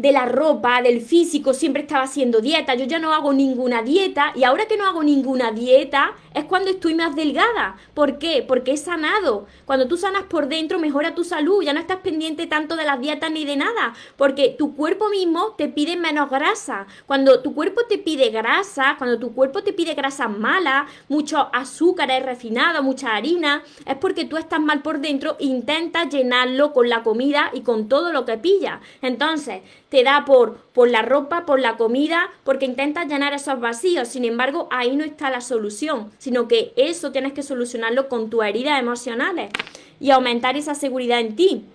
de 0.02 0.12
la 0.12 0.26
ropa, 0.26 0.82
del 0.82 1.00
físico, 1.00 1.54
siempre 1.54 1.84
estaba 1.84 2.04
haciendo 2.04 2.42
dieta, 2.42 2.74
yo 2.74 2.86
ya 2.86 2.98
no 2.98 3.14
hago 3.14 3.34
ninguna 3.34 3.84
dieta 3.84 4.34
y 4.36 4.44
ahora 4.44 4.66
que 4.66 4.76
no 4.76 4.86
hago 4.86 5.04
ninguna 5.04 5.52
dieta 5.52 6.14
es 6.34 6.46
cuando 6.46 6.72
estoy 6.72 6.96
más 6.96 7.16
delgada. 7.16 7.78
¿Por 7.94 8.18
qué? 8.18 8.44
Porque 8.48 8.72
he 8.72 8.78
sanado. 8.78 9.46
Cuando 9.66 9.88
tú 9.88 9.98
sanas 9.98 10.24
por 10.24 10.48
dentro 10.48 10.80
mejora 10.80 11.14
tu 11.14 11.24
salud, 11.24 11.64
ya 11.64 11.74
no 11.74 11.80
estás 11.80 11.98
pendiente 11.98 12.48
tanto 12.48 12.76
de 12.76 12.86
las 12.86 13.00
dietas 13.00 13.32
ni 13.32 13.46
de 13.46 13.58
nada, 13.58 13.94
porque 14.18 14.56
tu 14.58 14.76
cuerpo 14.76 15.10
mismo 15.10 15.54
te 15.58 15.68
pide 15.68 15.98
menos 15.98 16.30
grasa. 16.30 16.88
Cuando 17.06 17.42
tu 17.42 17.54
cuerpo 17.54 17.82
te 17.88 18.00
pide 18.00 18.30
grasa, 18.30 18.96
cuando 18.98 19.20
tu 19.20 19.34
cuerpo 19.34 19.62
te 19.62 19.72
pide 19.72 19.94
grasa 19.94 20.28
mala, 20.28 20.88
mucho 21.10 21.50
azúcar 21.54 22.10
refinado, 22.24 22.82
mucha 22.82 23.16
harina, 23.16 23.62
es 23.86 23.96
porque 23.98 24.26
tú 24.26 24.38
estás 24.38 24.60
mal 24.60 24.82
por 24.82 25.00
dentro 25.00 25.38
intentas 25.40 26.10
llenarlo 26.10 26.74
con 26.74 26.90
la 26.90 27.04
comida 27.04 27.52
y 27.54 27.62
con 27.62 27.88
todo 27.88 28.12
lo 28.12 28.26
que 28.26 28.38
pilla. 28.38 28.82
Entonces, 29.02 29.62
te 29.92 30.06
da 30.06 30.24
por, 30.24 30.56
por 30.72 30.90
la 30.90 31.02
ropa, 31.02 31.46
por 31.46 31.60
la 31.60 31.76
comida, 31.76 32.30
porque 32.46 32.66
intentas 32.66 33.08
llenar 33.08 33.34
esos 33.34 33.60
vacíos. 33.60 34.08
Sin 34.08 34.24
embargo, 34.24 34.70
ahí 34.72 34.96
no 34.96 35.04
está 35.04 35.30
la 35.30 35.42
solución, 35.42 36.14
sino 36.18 36.48
que 36.48 36.72
eso 36.78 37.12
tienes 37.12 37.34
que 37.34 37.44
solucionarlo 37.44 38.08
con 38.08 38.30
tus 38.30 38.46
heridas 38.46 38.80
emocionales 38.80 39.52
y 40.00 40.12
aumentar 40.12 40.56
esa 40.56 40.76
seguridad 40.76 41.20
en 41.20 41.36
ti. 41.36 41.66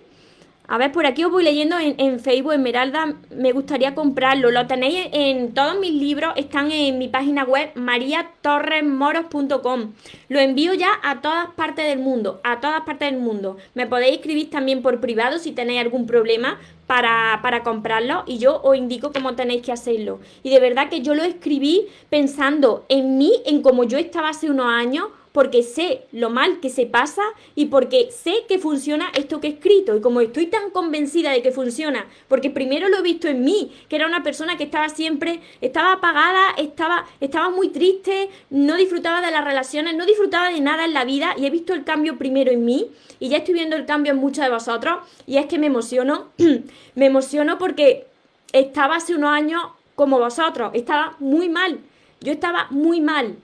A 0.69 0.77
ver, 0.77 0.91
por 0.91 1.05
aquí 1.05 1.23
os 1.23 1.31
voy 1.31 1.45
leyendo 1.45 1.77
en, 1.79 2.19
Facebook, 2.19 2.51
Esmeralda, 2.51 3.15
me 3.29 3.53
gustaría 3.53 3.95
comprarlo. 3.95 4.51
Lo 4.51 4.67
tenéis 4.67 5.07
en 5.13 5.53
todos 5.53 5.79
mis 5.79 5.93
libros, 5.93 6.33
están 6.35 6.73
en 6.73 6.97
mi 6.97 7.07
página 7.07 7.45
web 7.45 7.71
mariatorresmoros.com. 7.75 9.93
Lo 10.27 10.39
envío 10.41 10.73
ya 10.73 10.89
a 11.03 11.21
todas 11.21 11.47
partes 11.55 11.87
del 11.87 11.99
mundo, 11.99 12.41
a 12.43 12.59
todas 12.59 12.81
partes 12.81 13.09
del 13.09 13.21
mundo. 13.21 13.55
Me 13.75 13.87
podéis 13.87 14.17
escribir 14.17 14.49
también 14.49 14.81
por 14.81 14.99
privado 14.99 15.39
si 15.39 15.53
tenéis 15.53 15.79
algún 15.79 16.05
problema 16.05 16.59
para, 16.85 17.39
para 17.41 17.63
comprarlo 17.63 18.25
y 18.27 18.37
yo 18.37 18.59
os 18.61 18.75
indico 18.75 19.13
cómo 19.13 19.35
tenéis 19.35 19.61
que 19.61 19.71
hacerlo. 19.71 20.19
Y 20.43 20.49
de 20.49 20.59
verdad 20.59 20.89
que 20.89 20.99
yo 20.99 21.15
lo 21.15 21.23
escribí 21.23 21.87
pensando 22.09 22.85
en 22.89 23.17
mí, 23.17 23.41
en 23.45 23.61
cómo 23.61 23.85
yo 23.85 23.97
estaba 23.97 24.27
hace 24.29 24.51
unos 24.51 24.67
años 24.67 25.07
porque 25.37 25.61
sé 25.61 26.01
lo 26.13 26.31
mal 26.31 26.59
que 26.61 26.71
se 26.71 26.87
pasa 26.87 27.21
y 27.53 27.65
porque 27.65 28.09
sé 28.09 28.45
que 28.47 28.57
funciona 28.57 29.11
esto 29.13 29.39
que 29.39 29.45
he 29.45 29.51
escrito. 29.51 29.95
Y 29.95 30.01
como 30.01 30.19
estoy 30.19 30.47
tan 30.47 30.71
convencida 30.71 31.29
de 31.29 31.43
que 31.43 31.51
funciona, 31.51 32.07
porque 32.27 32.49
primero 32.49 32.89
lo 32.89 32.97
he 32.97 33.01
visto 33.03 33.27
en 33.27 33.43
mí, 33.43 33.71
que 33.87 33.97
era 33.97 34.07
una 34.07 34.23
persona 34.23 34.57
que 34.57 34.63
estaba 34.63 34.89
siempre, 34.89 35.41
estaba 35.61 35.91
apagada, 35.91 36.55
estaba, 36.57 37.05
estaba 37.19 37.51
muy 37.51 37.69
triste, 37.69 38.31
no 38.49 38.77
disfrutaba 38.77 39.21
de 39.21 39.29
las 39.29 39.45
relaciones, 39.45 39.95
no 39.95 40.07
disfrutaba 40.07 40.49
de 40.49 40.59
nada 40.59 40.85
en 40.85 40.93
la 40.95 41.05
vida 41.05 41.35
y 41.37 41.45
he 41.45 41.51
visto 41.51 41.75
el 41.75 41.83
cambio 41.83 42.17
primero 42.17 42.51
en 42.51 42.65
mí 42.65 42.87
y 43.19 43.29
ya 43.29 43.37
estoy 43.37 43.53
viendo 43.53 43.75
el 43.75 43.85
cambio 43.85 44.13
en 44.13 44.17
muchos 44.17 44.43
de 44.43 44.49
vosotros 44.49 45.07
y 45.27 45.37
es 45.37 45.45
que 45.45 45.59
me 45.59 45.67
emociono, 45.67 46.29
me 46.95 47.05
emociono 47.05 47.59
porque 47.59 48.07
estaba 48.53 48.95
hace 48.95 49.13
unos 49.13 49.29
años 49.29 49.61
como 49.93 50.17
vosotros, 50.17 50.71
estaba 50.73 51.15
muy 51.19 51.47
mal, 51.47 51.77
yo 52.21 52.31
estaba 52.31 52.65
muy 52.71 53.01
mal 53.01 53.37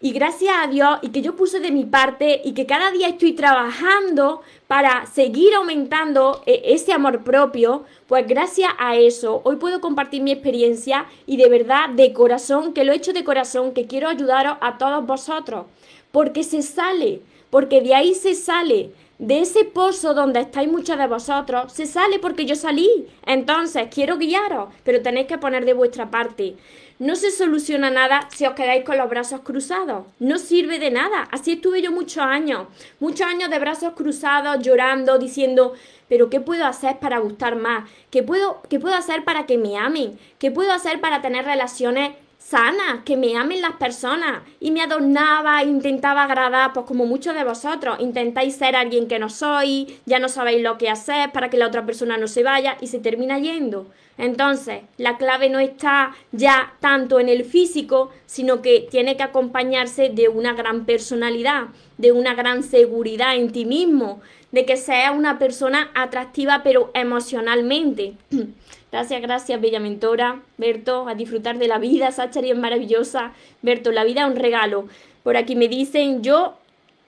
y 0.00 0.12
gracias 0.12 0.54
a 0.62 0.66
Dios 0.66 0.98
y 1.00 1.08
que 1.08 1.22
yo 1.22 1.36
puse 1.36 1.58
de 1.58 1.70
mi 1.70 1.84
parte 1.84 2.42
y 2.44 2.52
que 2.52 2.66
cada 2.66 2.90
día 2.90 3.08
estoy 3.08 3.32
trabajando 3.32 4.42
para 4.66 5.06
seguir 5.06 5.54
aumentando 5.54 6.42
eh, 6.44 6.62
ese 6.66 6.92
amor 6.92 7.24
propio, 7.24 7.84
pues 8.06 8.26
gracias 8.26 8.70
a 8.78 8.96
eso 8.96 9.40
hoy 9.44 9.56
puedo 9.56 9.80
compartir 9.80 10.22
mi 10.22 10.32
experiencia 10.32 11.06
y 11.26 11.38
de 11.38 11.48
verdad 11.48 11.88
de 11.88 12.12
corazón, 12.12 12.74
que 12.74 12.84
lo 12.84 12.92
he 12.92 12.96
hecho 12.96 13.14
de 13.14 13.24
corazón, 13.24 13.72
que 13.72 13.86
quiero 13.86 14.08
ayudaros 14.08 14.58
a 14.60 14.76
todos 14.76 15.06
vosotros, 15.06 15.64
porque 16.12 16.44
se 16.44 16.60
sale, 16.60 17.22
porque 17.48 17.80
de 17.80 17.94
ahí 17.94 18.14
se 18.14 18.34
sale. 18.34 18.90
De 19.18 19.40
ese 19.40 19.64
pozo 19.64 20.12
donde 20.12 20.40
estáis 20.40 20.70
muchos 20.70 20.98
de 20.98 21.06
vosotros, 21.06 21.72
se 21.72 21.86
sale 21.86 22.18
porque 22.18 22.44
yo 22.44 22.54
salí. 22.54 23.06
Entonces, 23.24 23.88
quiero 23.90 24.18
guiaros, 24.18 24.68
pero 24.84 25.00
tenéis 25.00 25.26
que 25.26 25.38
poner 25.38 25.64
de 25.64 25.72
vuestra 25.72 26.10
parte. 26.10 26.56
No 26.98 27.16
se 27.16 27.30
soluciona 27.30 27.88
nada 27.88 28.28
si 28.34 28.44
os 28.44 28.52
quedáis 28.52 28.84
con 28.84 28.98
los 28.98 29.08
brazos 29.08 29.40
cruzados. 29.40 30.04
No 30.18 30.36
sirve 30.36 30.78
de 30.78 30.90
nada. 30.90 31.28
Así 31.30 31.52
estuve 31.52 31.80
yo 31.80 31.92
muchos 31.92 32.24
años. 32.24 32.68
Muchos 33.00 33.26
años 33.26 33.48
de 33.48 33.58
brazos 33.58 33.94
cruzados, 33.94 34.62
llorando, 34.62 35.18
diciendo, 35.18 35.72
pero 36.10 36.28
¿qué 36.28 36.40
puedo 36.40 36.66
hacer 36.66 36.98
para 36.98 37.18
gustar 37.18 37.56
más? 37.56 37.88
¿Qué 38.10 38.22
puedo, 38.22 38.60
qué 38.68 38.78
puedo 38.78 38.94
hacer 38.94 39.24
para 39.24 39.46
que 39.46 39.56
me 39.56 39.78
amen? 39.78 40.18
¿Qué 40.38 40.50
puedo 40.50 40.72
hacer 40.72 41.00
para 41.00 41.22
tener 41.22 41.46
relaciones 41.46 42.12
sanas, 42.48 43.02
que 43.04 43.16
me 43.16 43.36
amen 43.36 43.60
las 43.60 43.72
personas. 43.72 44.42
Y 44.60 44.70
me 44.70 44.82
adornaba, 44.82 45.64
intentaba 45.64 46.24
agradar, 46.24 46.72
pues 46.72 46.86
como 46.86 47.06
muchos 47.06 47.34
de 47.34 47.44
vosotros, 47.44 47.98
intentáis 48.00 48.54
ser 48.54 48.76
alguien 48.76 49.08
que 49.08 49.18
no 49.18 49.28
sois, 49.28 49.86
ya 50.04 50.18
no 50.18 50.28
sabéis 50.28 50.62
lo 50.62 50.78
que 50.78 50.88
hacer 50.88 51.32
para 51.32 51.50
que 51.50 51.56
la 51.56 51.66
otra 51.66 51.84
persona 51.84 52.16
no 52.18 52.28
se 52.28 52.44
vaya 52.44 52.76
y 52.80 52.86
se 52.86 53.00
termina 53.00 53.38
yendo. 53.38 53.86
Entonces, 54.18 54.82
la 54.96 55.18
clave 55.18 55.50
no 55.50 55.58
está 55.58 56.14
ya 56.32 56.74
tanto 56.80 57.20
en 57.20 57.28
el 57.28 57.44
físico, 57.44 58.10
sino 58.26 58.62
que 58.62 58.86
tiene 58.90 59.16
que 59.16 59.24
acompañarse 59.24 60.08
de 60.08 60.28
una 60.28 60.54
gran 60.54 60.86
personalidad, 60.86 61.66
de 61.98 62.12
una 62.12 62.34
gran 62.34 62.62
seguridad 62.62 63.34
en 63.34 63.52
ti 63.52 63.64
mismo, 63.64 64.20
de 64.52 64.64
que 64.64 64.76
seas 64.76 65.14
una 65.14 65.38
persona 65.38 65.90
atractiva 65.94 66.62
pero 66.62 66.90
emocionalmente. 66.94 68.14
Gracias, 68.92 69.20
gracias, 69.20 69.60
bella 69.60 69.80
mentora. 69.80 70.42
Berto, 70.56 71.08
a 71.08 71.14
disfrutar 71.14 71.58
de 71.58 71.68
la 71.68 71.78
vida. 71.78 72.12
Sachari 72.12 72.50
es 72.50 72.58
maravillosa. 72.58 73.32
Berto, 73.62 73.92
la 73.92 74.04
vida 74.04 74.22
es 74.22 74.30
un 74.30 74.36
regalo. 74.36 74.88
Por 75.22 75.36
aquí 75.36 75.56
me 75.56 75.68
dicen, 75.68 76.22
yo 76.22 76.56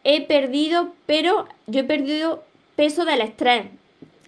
he 0.04 0.26
perdido, 0.26 0.92
pero 1.06 1.46
yo 1.66 1.80
he 1.80 1.84
perdido 1.84 2.44
peso 2.76 3.04
del 3.04 3.20
estrés. 3.20 3.66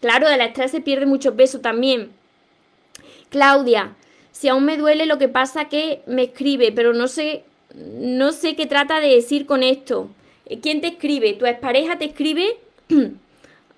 Claro, 0.00 0.28
del 0.28 0.40
estrés 0.40 0.70
se 0.70 0.80
pierde 0.80 1.06
mucho 1.06 1.36
peso 1.36 1.60
también. 1.60 2.12
Claudia, 3.28 3.94
si 4.32 4.48
aún 4.48 4.64
me 4.64 4.76
duele 4.76 5.06
lo 5.06 5.18
que 5.18 5.28
pasa 5.28 5.68
que 5.68 6.02
me 6.06 6.24
escribe, 6.24 6.72
pero 6.72 6.92
no 6.92 7.08
sé 7.08 7.44
no 7.74 8.32
sé 8.32 8.56
qué 8.56 8.66
trata 8.66 9.00
de 9.00 9.14
decir 9.14 9.46
con 9.46 9.62
esto. 9.62 10.10
¿Quién 10.62 10.80
te 10.80 10.88
escribe? 10.88 11.34
¿Tu 11.34 11.46
expareja 11.46 11.98
te 11.98 12.06
escribe? 12.06 12.58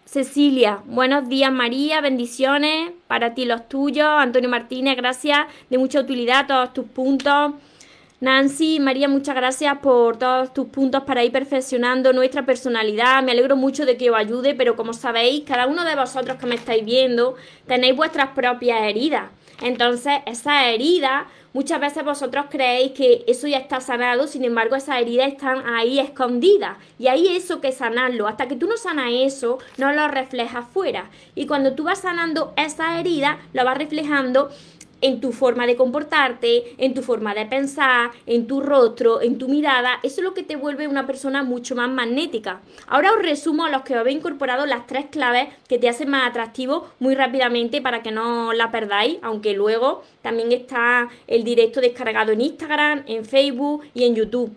Cecilia, 0.05 0.83
buenos 0.85 1.29
días 1.29 1.51
María, 1.53 2.01
bendiciones 2.01 2.93
para 3.07 3.35
ti 3.35 3.45
los 3.45 3.69
tuyos. 3.69 4.07
Antonio 4.07 4.51
Martínez, 4.51 4.97
gracias, 4.97 5.47
de 5.71 5.79
mucha 5.79 6.01
utilidad 6.01 6.47
todos 6.47 6.73
tus 6.75 6.87
puntos. 6.87 7.53
Nancy, 8.21 8.79
María, 8.79 9.09
muchas 9.09 9.35
gracias 9.35 9.79
por 9.79 10.17
todos 10.19 10.53
tus 10.53 10.67
puntos 10.67 11.05
para 11.05 11.25
ir 11.25 11.33
perfeccionando 11.33 12.13
nuestra 12.13 12.45
personalidad. 12.45 13.23
Me 13.23 13.33
alegro 13.33 13.57
mucho 13.57 13.87
de 13.87 13.97
que 13.97 14.11
os 14.11 14.17
ayude, 14.17 14.55
pero 14.55 14.77
como 14.77 14.93
sabéis, 14.93 15.45
cada 15.47 15.67
uno 15.67 15.85
de 15.85 15.97
vosotros 15.97 16.37
que 16.37 16.47
me 16.47 16.57
estáis 16.57 16.85
viendo 16.85 17.37
tenéis 17.67 17.97
vuestras 17.97 18.29
propias 18.29 18.83
heridas. 18.83 19.31
Entonces, 19.63 20.21
esas 20.27 20.67
heridas 20.67 21.27
Muchas 21.55 21.81
veces 21.81 22.03
vosotros 22.03 22.47
creéis 22.49 22.93
que 22.93 23.25
eso 23.27 23.47
ya 23.47 23.59
está 23.59 23.79
sanado, 23.83 24.27
sin 24.27 24.43
embargo 24.43 24.75
esas 24.75 24.99
heridas 24.99 25.29
están 25.29 25.63
ahí 25.67 25.99
escondidas 25.99 26.79
y 26.99 27.09
ahí 27.09 27.29
eso 27.29 27.61
que 27.61 27.73
sanarlo. 27.73 28.27
Hasta 28.27 28.49
que 28.49 28.57
tú 28.57 28.67
no 28.67 28.79
sanas 28.79 29.11
eso, 29.11 29.59
no 29.77 29.93
lo 29.93 30.09
reflejas 30.09 30.65
fuera. 30.73 31.11
Y 31.35 31.47
cuando 31.47 31.75
tú 31.75 31.85
vas 31.85 32.01
sanando 32.01 32.55
esa 32.57 32.99
herida, 32.99 33.39
lo 33.53 33.67
vas 33.67 33.77
reflejando 33.77 34.49
en 35.03 35.21
tu 35.21 35.33
forma 35.33 35.67
de 35.67 35.77
comportarte, 35.77 36.75
en 36.79 36.95
tu 36.95 37.03
forma 37.03 37.35
de 37.35 37.45
pensar, 37.45 38.13
en 38.27 38.47
tu 38.47 38.61
rostro, 38.61 39.21
en 39.21 39.37
tu 39.37 39.49
mirada. 39.49 39.99
Eso 40.03 40.21
es 40.21 40.25
lo 40.25 40.33
que 40.33 40.43
te 40.43 40.57
vuelve 40.57 40.89
una 40.89 41.07
persona 41.07 41.43
mucho 41.43 41.75
más 41.75 41.91
magnética. 41.91 42.63
Ahora 42.87 43.13
os 43.13 43.21
resumo 43.21 43.67
a 43.67 43.71
los 43.71 43.83
que 43.83 43.95
habéis 43.95 44.17
incorporado 44.17 44.65
las 44.65 44.87
tres 44.87 45.07
claves 45.11 45.49
que 45.69 45.79
te 45.79 45.89
hacen 45.89 46.09
más 46.09 46.29
atractivo 46.29 46.89
muy 47.01 47.15
rápidamente 47.15 47.83
para 47.83 48.03
que 48.03 48.13
no 48.13 48.53
la 48.53 48.71
perdáis, 48.71 49.19
aunque 49.23 49.53
luego 49.53 50.03
también 50.23 50.53
está 50.53 51.09
el 51.27 51.45
directo 51.45 51.81
descargado 51.81 52.33
en 52.33 52.41
Instagram, 52.41 53.03
en 53.07 53.25
Facebook 53.25 53.85
y 53.95 54.05
en 54.05 54.15
YouTube. 54.15 54.57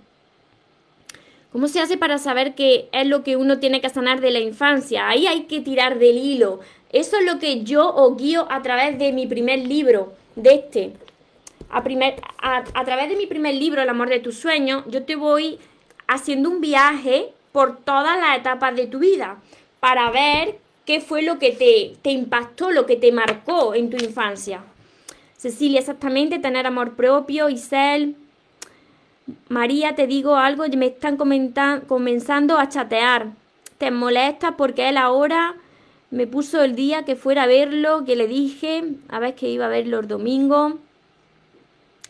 ¿Cómo 1.56 1.70
se 1.70 1.80
hace 1.80 1.98
para 1.98 2.18
saber 2.18 2.54
qué 2.54 2.90
es 2.92 3.08
lo 3.08 3.24
que 3.24 3.38
uno 3.38 3.60
tiene 3.60 3.80
que 3.80 3.90
sanar 3.90 4.20
de 4.20 4.30
la 4.30 4.40
infancia? 4.40 5.08
Ahí 5.08 5.26
hay 5.26 5.44
que 5.44 5.62
tirar 5.62 6.00
del 6.00 6.18
hilo. 6.18 6.60
Eso 6.96 7.18
es 7.18 7.26
lo 7.26 7.40
que 7.40 7.66
yo 7.66 7.94
os 7.94 8.16
guío 8.16 8.48
a 8.50 8.62
través 8.62 8.98
de 8.98 9.12
mi 9.12 9.28
primer 9.28 9.60
libro 9.68 10.14
de 10.38 10.54
este, 10.54 10.94
a, 11.70 11.84
primer, 11.84 12.22
a, 12.42 12.86
través 12.86 13.10
de 13.10 13.18
mi 13.18 13.26
primer 13.26 13.54
libro, 13.54 13.82
El 13.82 13.90
amor 13.90 14.08
de 14.08 14.22
tus 14.22 14.38
sueños, 14.38 14.86
yo 14.88 15.04
te 15.04 15.18
voy 15.18 15.60
haciendo 16.08 16.50
un 16.50 16.62
viaje 16.62 17.34
por 17.52 17.80
todas 17.80 18.18
las 18.18 18.38
etapas 18.38 18.78
de 18.78 18.88
tu 18.88 19.00
vida 19.00 19.40
para 19.82 20.10
ver 20.10 20.58
qué 20.86 21.02
fue 21.02 21.22
lo 21.22 21.38
que 21.38 21.52
te, 21.52 21.98
te 22.02 22.12
impactó, 22.12 22.72
lo 22.72 22.86
que 22.86 22.96
te 22.96 23.12
marcó 23.12 23.76
en 23.76 23.90
tu 23.90 23.98
infancia. 24.02 24.64
Cecilia, 25.36 25.82
exactamente, 25.82 26.40
tener 26.40 26.66
amor 26.66 26.96
propio, 26.96 27.50
Isel. 27.50 28.16
María, 29.50 29.96
te 29.96 30.08
digo 30.08 30.38
algo, 30.38 30.64
me 30.78 30.86
están 30.86 31.18
comenzando 31.18 32.58
a 32.58 32.70
chatear. 32.70 33.34
¿Te 33.80 33.92
molesta 33.92 34.56
porque 34.56 34.88
él 34.88 34.96
ahora 34.96 35.56
me 36.12 36.28
puso 36.28 36.64
el 36.64 36.76
día 36.76 37.04
que 37.04 37.16
fuera 37.16 37.44
a 37.44 37.48
verlo, 37.48 38.06
que 38.06 38.16
le 38.16 38.28
dije, 38.28 38.84
a 39.10 39.20
ver 39.20 39.36
que 39.36 39.50
iba 39.50 39.66
a 39.66 39.70
verlo 39.70 40.00
el 40.00 40.08
domingo. 40.08 40.80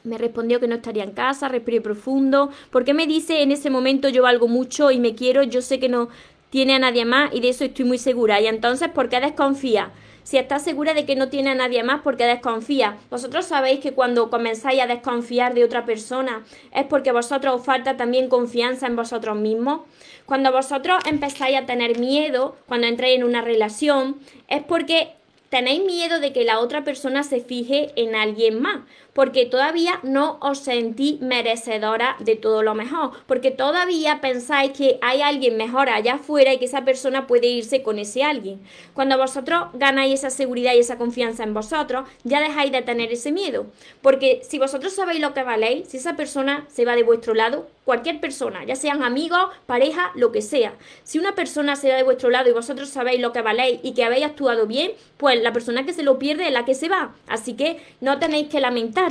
Me 0.03 0.17
respondió 0.17 0.59
que 0.59 0.67
no 0.67 0.75
estaría 0.75 1.03
en 1.03 1.11
casa, 1.11 1.47
respiré 1.47 1.81
profundo. 1.81 2.51
porque 2.69 2.93
me 2.93 3.07
dice 3.07 3.41
en 3.41 3.51
ese 3.51 3.69
momento 3.69 4.09
yo 4.09 4.23
valgo 4.23 4.47
mucho 4.47 4.91
y 4.91 4.99
me 4.99 5.15
quiero? 5.15 5.43
Yo 5.43 5.61
sé 5.61 5.79
que 5.79 5.89
no 5.89 6.09
tiene 6.51 6.75
a 6.75 6.79
nadie 6.79 7.05
más 7.05 7.33
y 7.33 7.39
de 7.39 7.49
eso 7.49 7.65
estoy 7.65 7.85
muy 7.85 7.97
segura. 7.97 8.39
Y 8.39 8.47
entonces, 8.47 8.89
¿por 8.89 9.09
qué 9.09 9.19
desconfía? 9.19 9.91
Si 10.25 10.37
estás 10.37 10.63
segura 10.63 10.95
de 10.95 11.05
que 11.05 11.15
no 11.15 11.29
tiene 11.29 11.51
a 11.51 11.55
nadie 11.55 11.83
más, 11.83 12.01
¿por 12.01 12.17
qué 12.17 12.25
desconfía? 12.25 12.97
Vosotros 13.11 13.45
sabéis 13.45 13.79
que 13.79 13.93
cuando 13.93 14.31
comenzáis 14.31 14.81
a 14.81 14.87
desconfiar 14.87 15.53
de 15.53 15.63
otra 15.63 15.85
persona 15.85 16.43
es 16.73 16.83
porque 16.85 17.11
vosotros 17.11 17.57
os 17.57 17.63
falta 17.63 17.95
también 17.95 18.27
confianza 18.27 18.87
en 18.87 18.95
vosotros 18.95 19.37
mismos. 19.37 19.81
Cuando 20.25 20.51
vosotros 20.51 20.97
empezáis 21.05 21.55
a 21.59 21.67
tener 21.67 21.99
miedo, 21.99 22.55
cuando 22.67 22.87
entréis 22.87 23.17
en 23.17 23.23
una 23.23 23.43
relación, 23.43 24.17
es 24.47 24.63
porque 24.63 25.09
tenéis 25.49 25.85
miedo 25.85 26.19
de 26.19 26.33
que 26.33 26.43
la 26.43 26.59
otra 26.59 26.83
persona 26.83 27.21
se 27.21 27.39
fije 27.39 27.91
en 27.95 28.15
alguien 28.15 28.59
más 28.59 28.79
porque 29.15 29.45
todavía 29.45 30.01
no 30.03 30.37
os 30.41 30.59
sentís 30.59 31.21
merecedora 31.21 32.17
de 32.19 32.35
todo 32.35 32.63
lo 32.63 32.75
mejor, 32.75 33.11
porque 33.27 33.49
todavía 33.49 34.19
pensáis 34.19 34.73
que 34.73 34.99
hay 35.01 35.21
alguien 35.21 35.55
mejor 35.55 35.87
allá 35.87 36.15
afuera 36.15 36.53
y 36.53 36.57
que 36.59 36.65
esa 36.65 36.83
persona 36.83 37.25
puede 37.25 37.47
irse 37.47 37.81
con 37.81 37.97
ese 37.97 38.25
alguien. 38.25 38.59
Cuando 38.93 39.17
vosotros 39.17 39.67
ganáis 39.73 40.15
esa 40.15 40.29
seguridad 40.29 40.73
y 40.73 40.79
esa 40.79 40.97
confianza 40.97 41.43
en 41.43 41.53
vosotros, 41.53 42.09
ya 42.25 42.41
dejáis 42.41 42.73
de 42.73 42.81
tener 42.81 43.09
ese 43.09 43.31
miedo, 43.31 43.67
porque 44.01 44.41
si 44.43 44.59
vosotros 44.59 44.93
sabéis 44.93 45.21
lo 45.21 45.33
que 45.33 45.43
valéis, 45.43 45.87
si 45.87 45.95
esa 45.95 46.17
persona 46.17 46.65
se 46.67 46.83
va 46.83 46.97
de 46.97 47.03
vuestro 47.03 47.33
lado, 47.33 47.67
cualquier 47.85 48.19
persona, 48.19 48.65
ya 48.65 48.75
sean 48.75 49.01
amigos, 49.01 49.47
pareja, 49.65 50.11
lo 50.15 50.33
que 50.33 50.41
sea, 50.41 50.73
si 51.03 51.19
una 51.19 51.35
persona 51.35 51.77
se 51.77 51.89
va 51.89 51.95
de 51.95 52.03
vuestro 52.03 52.31
lado 52.31 52.49
y 52.49 52.53
vosotros 52.53 52.89
sabéis 52.89 53.21
lo 53.21 53.31
que 53.31 53.41
valéis 53.41 53.79
y 53.81 53.93
que 53.93 54.03
habéis 54.03 54.25
actuado 54.25 54.67
bien, 54.67 54.91
pues 55.17 55.41
la 55.41 55.53
persona 55.53 55.85
que 55.85 55.93
se 55.93 56.03
lo 56.03 56.19
pierde 56.19 56.47
es 56.47 56.51
la 56.51 56.65
que 56.65 56.73
se 56.73 56.89
va. 56.89 57.13
Así 57.27 57.53
que 57.53 57.79
no 58.01 58.19
tenéis 58.19 58.49
que 58.49 58.59
lamentar 58.59 59.04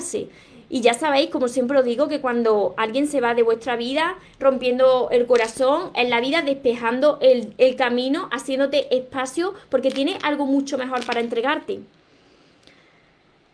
y 0.70 0.80
ya 0.80 0.94
sabéis, 0.94 1.30
como 1.30 1.48
siempre 1.48 1.78
os 1.78 1.85
digo, 1.85 2.09
que 2.09 2.20
cuando 2.20 2.74
alguien 2.76 3.07
se 3.07 3.20
va 3.20 3.35
de 3.35 3.42
vuestra 3.42 3.76
vida 3.76 4.16
rompiendo 4.40 5.09
el 5.11 5.26
corazón, 5.26 5.90
en 5.94 6.11
la 6.11 6.20
vida 6.20 6.42
despejando 6.42 7.18
el, 7.20 7.54
el 7.59 7.76
camino, 7.76 8.28
haciéndote 8.33 8.96
espacio, 8.96 9.54
porque 9.68 9.90
tiene 9.90 10.18
algo 10.22 10.46
mucho 10.46 10.78
mejor 10.78 11.04
para 11.04 11.20
entregarte. 11.20 11.80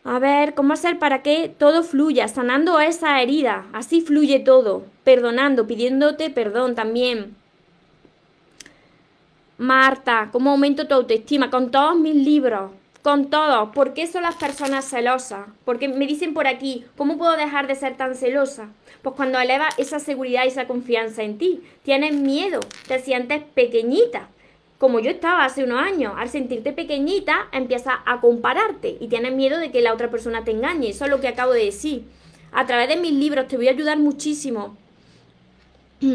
A 0.03 0.19
ver, 0.19 0.55
¿cómo 0.55 0.73
hacer 0.73 0.99
para 0.99 1.23
que 1.23 1.49
todo 1.51 1.83
fluya? 1.83 2.27
Sanando 2.27 2.81
esa 2.81 3.21
herida. 3.21 3.67
Así 3.75 4.01
fluye 4.01 4.41
todo. 4.41 4.85
Perdonando, 5.05 5.67
pidiéndote 5.67 6.31
perdón 6.31 6.75
también. 6.75 7.37
Marta, 9.59 10.31
¿cómo 10.33 10.53
aumento 10.53 10.89
tu 10.89 10.95
autoestima? 10.95 11.51
Con 11.51 11.71
todos 11.71 11.97
mis 11.97 12.15
libros 12.15 12.71
con 13.03 13.31
todo. 13.31 13.73
¿Por 13.73 13.95
qué 13.95 14.07
son 14.07 14.23
las 14.23 14.37
personas 14.37 14.85
celosas? 14.85 15.47
Porque 15.65 15.89
me 15.89 16.07
dicen 16.07 16.35
por 16.35 16.47
aquí, 16.47 16.85
¿cómo 16.97 17.19
puedo 17.19 17.37
dejar 17.37 17.67
de 17.67 17.75
ser 17.75 17.97
tan 17.97 18.15
celosa? 18.15 18.69
Pues 19.03 19.15
cuando 19.15 19.39
elevas 19.39 19.79
esa 19.79 19.99
seguridad 19.99 20.45
y 20.45 20.49
esa 20.49 20.67
confianza 20.67 21.23
en 21.23 21.39
ti, 21.39 21.63
tienes 21.83 22.13
miedo, 22.13 22.61
te 22.87 22.99
sientes 22.99 23.43
pequeñita. 23.55 24.29
Como 24.79 25.01
yo 25.01 25.11
estaba 25.11 25.45
hace 25.45 25.65
unos 25.65 25.81
años, 25.81 26.15
al 26.17 26.31
sentirte 26.31 26.73
pequeñita, 26.73 27.49
empiezas 27.53 27.97
a 28.07 28.21
compararte 28.21 28.97
y 29.01 29.09
tienes 29.09 29.33
miedo 29.33 29.59
de 29.59 29.71
que 29.71 29.83
la 29.83 29.93
otra 29.93 30.11
persona 30.11 30.45
te 30.45 30.53
engañe. 30.53 30.91
Eso 30.91 31.05
es 31.05 31.11
lo 31.11 31.21
que 31.21 31.29
acabo 31.29 31.53
de 31.53 31.67
decir. 31.67 32.05
A 32.53 32.67
través 32.67 32.89
de 32.89 32.97
mis 32.97 33.13
libros 33.13 33.47
te 33.47 33.57
voy 33.57 33.69
a 33.69 33.73
ayudar 33.73 33.99
muchísimo. 33.99 34.77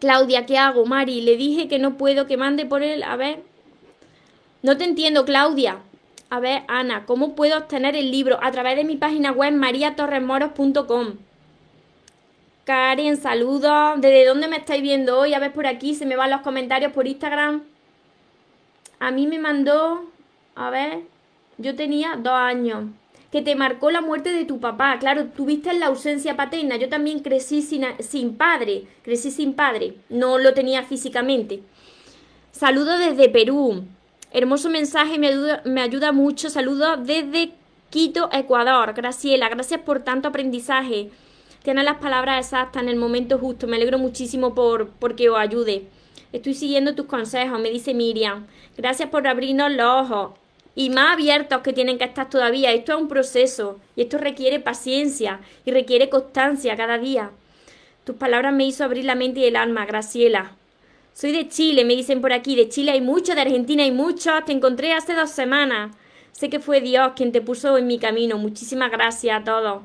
Claudia, 0.00 0.46
¿qué 0.46 0.58
hago? 0.58 0.84
Mari, 0.86 1.20
le 1.20 1.36
dije 1.36 1.68
que 1.68 1.78
no 1.78 1.96
puedo, 1.96 2.26
que 2.26 2.36
mande 2.36 2.66
por 2.66 2.82
él. 2.82 3.02
A 3.02 3.16
ver, 3.16 3.42
no 4.64 4.78
te 4.78 4.84
entiendo, 4.84 5.26
Claudia. 5.26 5.80
A 6.30 6.40
ver, 6.40 6.62
Ana, 6.68 7.04
¿cómo 7.04 7.34
puedo 7.34 7.58
obtener 7.58 7.94
el 7.96 8.10
libro? 8.10 8.38
A 8.42 8.50
través 8.50 8.76
de 8.76 8.84
mi 8.84 8.96
página 8.96 9.30
web 9.30 9.52
mariatorremoros.com. 9.52 11.16
Karen, 12.64 13.18
saludos. 13.18 14.00
¿Desde 14.00 14.24
dónde 14.24 14.48
me 14.48 14.56
estáis 14.56 14.80
viendo 14.80 15.18
hoy? 15.18 15.34
A 15.34 15.38
ver 15.38 15.52
por 15.52 15.66
aquí, 15.66 15.94
se 15.94 16.06
me 16.06 16.16
van 16.16 16.30
los 16.30 16.40
comentarios 16.40 16.92
por 16.92 17.06
Instagram. 17.06 17.62
A 19.00 19.10
mí 19.10 19.26
me 19.26 19.38
mandó, 19.38 20.06
a 20.54 20.70
ver, 20.70 21.00
yo 21.58 21.76
tenía 21.76 22.16
dos 22.16 22.32
años. 22.32 22.84
Que 23.30 23.42
te 23.42 23.56
marcó 23.56 23.90
la 23.90 24.00
muerte 24.00 24.32
de 24.32 24.46
tu 24.46 24.60
papá. 24.60 24.98
Claro, 24.98 25.26
tuviste 25.26 25.74
la 25.74 25.88
ausencia 25.88 26.36
paterna. 26.36 26.76
Yo 26.76 26.88
también 26.88 27.18
crecí 27.18 27.60
sin, 27.60 27.84
sin 27.98 28.38
padre. 28.38 28.86
Crecí 29.02 29.30
sin 29.30 29.52
padre. 29.52 29.96
No 30.08 30.38
lo 30.38 30.54
tenía 30.54 30.84
físicamente. 30.84 31.60
Saludos 32.50 32.98
desde 32.98 33.28
Perú. 33.28 33.84
Hermoso 34.34 34.68
mensaje, 34.68 35.16
me 35.16 35.28
ayuda, 35.28 35.62
me 35.64 35.80
ayuda 35.80 36.10
mucho. 36.10 36.50
Saludos 36.50 36.98
desde 37.06 37.52
Quito, 37.90 38.28
Ecuador. 38.32 38.92
Graciela, 38.92 39.48
gracias 39.48 39.80
por 39.82 40.00
tanto 40.00 40.26
aprendizaje. 40.26 41.10
Tiene 41.62 41.84
las 41.84 41.98
palabras 41.98 42.44
exactas 42.44 42.82
en 42.82 42.88
el 42.88 42.96
momento 42.96 43.38
justo. 43.38 43.68
Me 43.68 43.76
alegro 43.76 43.96
muchísimo 43.96 44.52
por 44.52 44.88
porque 44.98 45.30
os 45.30 45.38
ayude. 45.38 45.86
Estoy 46.32 46.54
siguiendo 46.54 46.96
tus 46.96 47.06
consejos, 47.06 47.60
me 47.60 47.70
dice 47.70 47.94
Miriam. 47.94 48.48
Gracias 48.76 49.08
por 49.08 49.24
abrirnos 49.28 49.70
los 49.70 49.86
ojos. 49.86 50.32
Y 50.74 50.90
más 50.90 51.12
abiertos 51.12 51.60
que 51.60 51.72
tienen 51.72 51.96
que 51.96 52.04
estar 52.04 52.28
todavía. 52.28 52.72
Esto 52.72 52.94
es 52.94 53.00
un 53.00 53.06
proceso 53.06 53.78
y 53.94 54.02
esto 54.02 54.18
requiere 54.18 54.58
paciencia 54.58 55.42
y 55.64 55.70
requiere 55.70 56.08
constancia 56.08 56.76
cada 56.76 56.98
día. 56.98 57.30
Tus 58.02 58.16
palabras 58.16 58.52
me 58.52 58.66
hizo 58.66 58.82
abrir 58.82 59.04
la 59.04 59.14
mente 59.14 59.38
y 59.38 59.44
el 59.44 59.54
alma, 59.54 59.86
Graciela. 59.86 60.56
Soy 61.14 61.30
de 61.30 61.48
Chile, 61.48 61.84
me 61.84 61.94
dicen 61.94 62.20
por 62.20 62.32
aquí. 62.32 62.56
De 62.56 62.68
Chile 62.68 62.90
hay 62.90 63.00
mucho, 63.00 63.36
de 63.36 63.40
Argentina 63.40 63.84
hay 63.84 63.92
mucho. 63.92 64.32
Te 64.44 64.50
encontré 64.52 64.92
hace 64.92 65.14
dos 65.14 65.30
semanas. 65.30 65.94
Sé 66.32 66.50
que 66.50 66.58
fue 66.58 66.80
Dios 66.80 67.12
quien 67.14 67.30
te 67.30 67.40
puso 67.40 67.78
en 67.78 67.86
mi 67.86 68.00
camino. 68.00 68.36
Muchísimas 68.36 68.90
gracias 68.90 69.40
a 69.40 69.44
todos. 69.44 69.82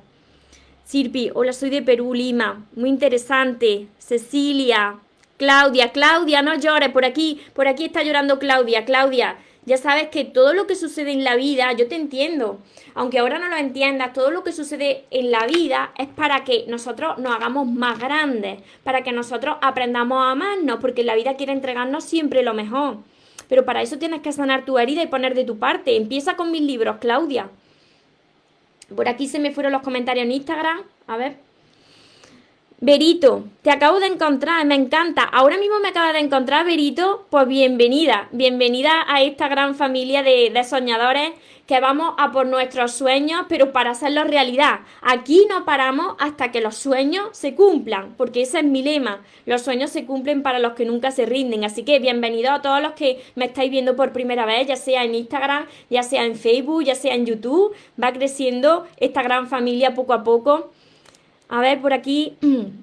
Sirpi, 0.85 1.29
hola, 1.35 1.53
soy 1.53 1.69
de 1.69 1.83
Perú, 1.83 2.15
Lima. 2.15 2.65
Muy 2.75 2.89
interesante. 2.89 3.85
Cecilia, 3.99 4.97
Claudia, 5.37 5.91
Claudia, 5.91 6.41
no 6.41 6.55
llores. 6.55 6.89
Por 6.89 7.05
aquí, 7.05 7.39
por 7.53 7.67
aquí 7.67 7.85
está 7.85 8.01
llorando 8.01 8.39
Claudia. 8.39 8.83
Claudia, 8.83 9.37
Ya 9.69 9.77
sabes 9.77 10.08
que 10.08 10.25
todo 10.25 10.55
lo 10.55 10.65
que 10.65 10.73
sucede 10.73 11.12
en 11.12 11.23
la 11.23 11.36
vida, 11.36 11.71
yo 11.73 11.88
te 11.88 11.95
entiendo, 11.95 12.58
aunque 12.95 13.19
ahora 13.19 13.38
no 13.38 13.49
lo 13.49 13.55
entiendas, 13.55 14.13
todo 14.13 14.32
lo 14.32 14.43
que 14.43 14.51
sucede 14.51 15.05
en 15.12 15.29
la 15.29 15.45
vida 15.45 15.91
es 15.95 16.08
para 16.08 16.43
que 16.43 16.65
nosotros 16.67 17.19
nos 17.19 17.36
hagamos 17.36 17.67
más 17.67 17.99
grandes, 17.99 18.63
para 18.84 19.03
que 19.03 19.12
nosotros 19.12 19.58
aprendamos 19.62 20.23
a 20.23 20.32
amarnos, 20.32 20.79
porque 20.82 21.03
la 21.03 21.13
vida 21.13 21.36
quiere 21.36 21.53
entregarnos 21.53 22.03
siempre 22.03 22.41
lo 22.41 22.55
mejor. 22.55 22.97
Pero 23.47 23.63
para 23.63 23.84
eso 23.84 23.99
tienes 23.99 24.21
que 24.21 24.32
sanar 24.32 24.65
tu 24.65 24.79
herida 24.79 25.03
y 25.03 25.08
poner 25.08 25.36
de 25.36 25.43
tu 25.43 25.60
parte. 25.60 25.95
Empieza 25.95 26.36
con 26.36 26.49
mis 26.49 26.63
libros, 26.63 26.97
Claudia. 26.97 27.51
Por 28.95 29.08
aquí 29.08 29.27
se 29.27 29.38
me 29.38 29.51
fueron 29.51 29.71
los 29.71 29.84
comentarios 29.84 30.25
en 30.25 30.32
Instagram. 30.32 30.82
A 31.05 31.15
ver. 31.15 31.48
Berito, 32.81 33.43
te 33.61 33.71
acabo 33.71 33.99
de 33.99 34.07
encontrar, 34.07 34.65
me 34.65 34.75
encanta. 34.75 35.23
Ahora 35.23 35.57
mismo 35.57 35.81
me 35.81 35.89
acaba 35.89 36.13
de 36.13 36.19
encontrar, 36.19 36.65
Berito. 36.65 37.25
Pues 37.29 37.45
bienvenida, 37.45 38.29
bienvenida 38.31 39.03
a 39.09 39.21
esta 39.21 39.49
gran 39.49 39.75
familia 39.75 40.23
de, 40.23 40.63
soñadores 40.63 41.31
que 41.67 41.81
vamos 41.81 42.13
a 42.17 42.31
por 42.31 42.47
nuestros 42.47 42.93
sueños, 42.93 43.41
pero 43.49 43.73
para 43.73 43.91
hacerlos 43.91 44.29
realidad. 44.29 44.79
Aquí 45.01 45.45
no 45.49 45.65
paramos 45.65 46.15
hasta 46.19 46.53
que 46.53 46.61
los 46.61 46.77
sueños 46.77 47.27
se 47.33 47.53
cumplan, 47.53 48.13
porque 48.15 48.43
ese 48.43 48.59
es 48.59 48.65
mi 48.65 48.81
lema. 48.81 49.23
Los 49.45 49.63
sueños 49.63 49.89
se 49.89 50.05
cumplen 50.05 50.41
para 50.41 50.59
los 50.59 50.71
que 50.71 50.85
nunca 50.85 51.11
se 51.11 51.25
rinden. 51.25 51.65
Así 51.65 51.83
que 51.83 51.99
bienvenidos 51.99 52.51
a 52.53 52.61
todos 52.61 52.81
los 52.81 52.93
que 52.93 53.21
me 53.35 53.43
estáis 53.43 53.69
viendo 53.69 53.97
por 53.97 54.13
primera 54.13 54.45
vez, 54.45 54.67
ya 54.67 54.77
sea 54.77 55.03
en 55.03 55.15
Instagram, 55.15 55.65
ya 55.89 56.01
sea 56.01 56.23
en 56.23 56.37
Facebook, 56.37 56.85
ya 56.85 56.95
sea 56.95 57.13
en 57.13 57.25
YouTube. 57.25 57.75
Va 58.01 58.13
creciendo 58.13 58.87
esta 58.95 59.21
gran 59.21 59.49
familia 59.49 59.93
poco 59.93 60.13
a 60.13 60.23
poco. 60.23 60.71
A 61.49 61.62
ver, 61.62 61.81
por 61.81 61.93
aquí. 61.93 62.38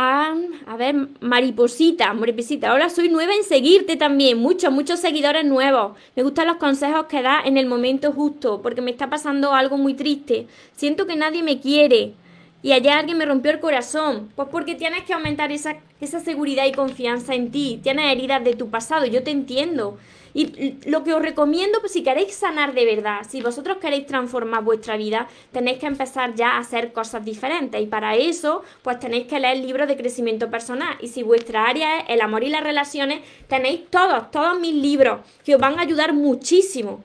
Ah, 0.00 0.32
a 0.68 0.76
ver, 0.76 0.94
mariposita, 1.20 2.14
mariposita. 2.14 2.70
Ahora 2.70 2.88
soy 2.88 3.08
nueva 3.08 3.34
en 3.34 3.42
seguirte 3.42 3.96
también. 3.96 4.38
Muchos, 4.38 4.72
muchos 4.72 5.00
seguidores 5.00 5.44
nuevos. 5.44 5.96
Me 6.14 6.22
gustan 6.22 6.46
los 6.46 6.58
consejos 6.58 7.06
que 7.06 7.20
das 7.20 7.44
en 7.46 7.56
el 7.56 7.66
momento 7.66 8.12
justo, 8.12 8.62
porque 8.62 8.80
me 8.80 8.92
está 8.92 9.10
pasando 9.10 9.52
algo 9.54 9.76
muy 9.76 9.94
triste. 9.94 10.46
Siento 10.76 11.08
que 11.08 11.16
nadie 11.16 11.42
me 11.42 11.58
quiere. 11.58 12.14
Y 12.62 12.72
ayer 12.72 12.92
alguien 12.92 13.18
me 13.18 13.26
rompió 13.26 13.50
el 13.50 13.60
corazón. 13.60 14.30
Pues 14.34 14.48
porque 14.50 14.74
tienes 14.74 15.04
que 15.04 15.14
aumentar 15.14 15.52
esa, 15.52 15.76
esa 16.00 16.20
seguridad 16.20 16.66
y 16.66 16.72
confianza 16.72 17.34
en 17.34 17.50
ti. 17.50 17.80
Tienes 17.82 18.12
heridas 18.12 18.42
de 18.42 18.54
tu 18.54 18.68
pasado. 18.68 19.06
Yo 19.06 19.22
te 19.22 19.30
entiendo. 19.30 19.98
Y 20.34 20.78
lo 20.86 21.04
que 21.04 21.14
os 21.14 21.22
recomiendo, 21.22 21.80
pues 21.80 21.92
si 21.92 22.02
queréis 22.02 22.34
sanar 22.34 22.74
de 22.74 22.84
verdad, 22.84 23.20
si 23.28 23.40
vosotros 23.40 23.78
queréis 23.78 24.06
transformar 24.06 24.62
vuestra 24.62 24.96
vida, 24.96 25.26
tenéis 25.52 25.78
que 25.78 25.86
empezar 25.86 26.34
ya 26.34 26.50
a 26.50 26.58
hacer 26.58 26.92
cosas 26.92 27.24
diferentes. 27.24 27.80
Y 27.80 27.86
para 27.86 28.14
eso, 28.14 28.62
pues 28.82 28.98
tenéis 29.00 29.26
que 29.26 29.40
leer 29.40 29.58
libros 29.58 29.88
de 29.88 29.96
crecimiento 29.96 30.50
personal. 30.50 30.96
Y 31.00 31.08
si 31.08 31.22
vuestra 31.22 31.64
área 31.64 32.00
es 32.00 32.10
el 32.10 32.20
amor 32.20 32.44
y 32.44 32.50
las 32.50 32.62
relaciones, 32.62 33.20
tenéis 33.48 33.88
todos, 33.90 34.30
todos 34.30 34.60
mis 34.60 34.74
libros 34.74 35.20
que 35.44 35.54
os 35.54 35.60
van 35.60 35.78
a 35.78 35.82
ayudar 35.82 36.12
muchísimo. 36.12 37.02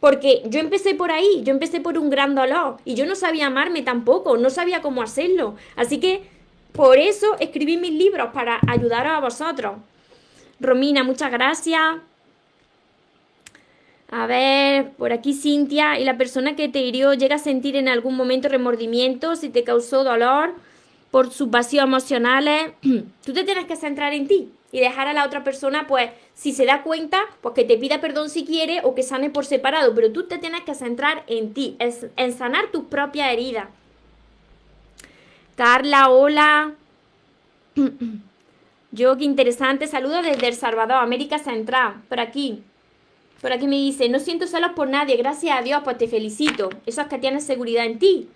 Porque 0.00 0.42
yo 0.46 0.60
empecé 0.60 0.94
por 0.94 1.10
ahí, 1.10 1.42
yo 1.42 1.52
empecé 1.52 1.80
por 1.80 1.98
un 1.98 2.08
gran 2.10 2.34
dolor 2.34 2.76
y 2.84 2.94
yo 2.94 3.04
no 3.06 3.16
sabía 3.16 3.46
amarme 3.46 3.82
tampoco, 3.82 4.36
no 4.36 4.50
sabía 4.50 4.80
cómo 4.80 5.02
hacerlo. 5.02 5.56
Así 5.74 5.98
que 5.98 6.22
por 6.72 6.98
eso 6.98 7.36
escribí 7.40 7.76
mis 7.76 7.92
libros, 7.92 8.30
para 8.32 8.60
ayudar 8.68 9.06
a 9.06 9.20
vosotros. 9.20 9.76
Romina, 10.60 11.02
muchas 11.02 11.32
gracias. 11.32 11.80
A 14.10 14.26
ver, 14.26 14.92
por 14.92 15.12
aquí 15.12 15.34
Cintia, 15.34 15.98
y 15.98 16.04
la 16.04 16.16
persona 16.16 16.56
que 16.56 16.68
te 16.68 16.80
hirió 16.80 17.12
llega 17.12 17.36
a 17.36 17.38
sentir 17.38 17.76
en 17.76 17.88
algún 17.88 18.16
momento 18.16 18.48
remordimiento, 18.48 19.36
si 19.36 19.50
te 19.50 19.64
causó 19.64 20.02
dolor 20.02 20.54
por 21.10 21.30
sus 21.30 21.50
vacíos 21.50 21.84
emocionales, 21.84 22.72
tú 23.24 23.32
te 23.32 23.44
tienes 23.44 23.66
que 23.66 23.76
centrar 23.76 24.14
en 24.14 24.26
ti 24.28 24.50
y 24.72 24.80
dejar 24.80 25.08
a 25.08 25.12
la 25.12 25.26
otra 25.26 25.44
persona, 25.44 25.86
pues, 25.86 26.10
si 26.38 26.52
se 26.52 26.66
da 26.66 26.84
cuenta, 26.84 27.20
pues 27.40 27.52
que 27.56 27.64
te 27.64 27.76
pida 27.76 28.00
perdón 28.00 28.30
si 28.30 28.44
quiere 28.44 28.80
o 28.84 28.94
que 28.94 29.02
sane 29.02 29.28
por 29.28 29.44
separado, 29.44 29.92
pero 29.92 30.12
tú 30.12 30.28
te 30.28 30.38
tienes 30.38 30.60
que 30.60 30.76
centrar 30.76 31.24
en 31.26 31.52
ti, 31.52 31.76
en 31.80 32.32
sanar 32.32 32.70
tus 32.70 32.84
propias 32.84 33.32
heridas. 33.32 33.66
Carla, 35.56 36.10
hola. 36.10 36.74
Yo, 38.92 39.16
qué 39.16 39.24
interesante. 39.24 39.88
Saludos 39.88 40.24
desde 40.24 40.46
El 40.46 40.54
Salvador, 40.54 40.98
América 40.98 41.40
Central, 41.40 42.02
por 42.08 42.20
aquí. 42.20 42.62
Por 43.40 43.52
aquí 43.52 43.66
me 43.66 43.74
dice, 43.74 44.08
no 44.08 44.20
siento 44.20 44.46
celos 44.46 44.70
por 44.76 44.88
nadie, 44.88 45.16
gracias 45.16 45.58
a 45.58 45.62
Dios, 45.62 45.80
pues 45.82 45.98
te 45.98 46.06
felicito. 46.06 46.70
Eso 46.86 47.00
es 47.00 47.08
que 47.08 47.18
tienes 47.18 47.42
seguridad 47.42 47.84
en 47.84 47.98
ti. 47.98 48.28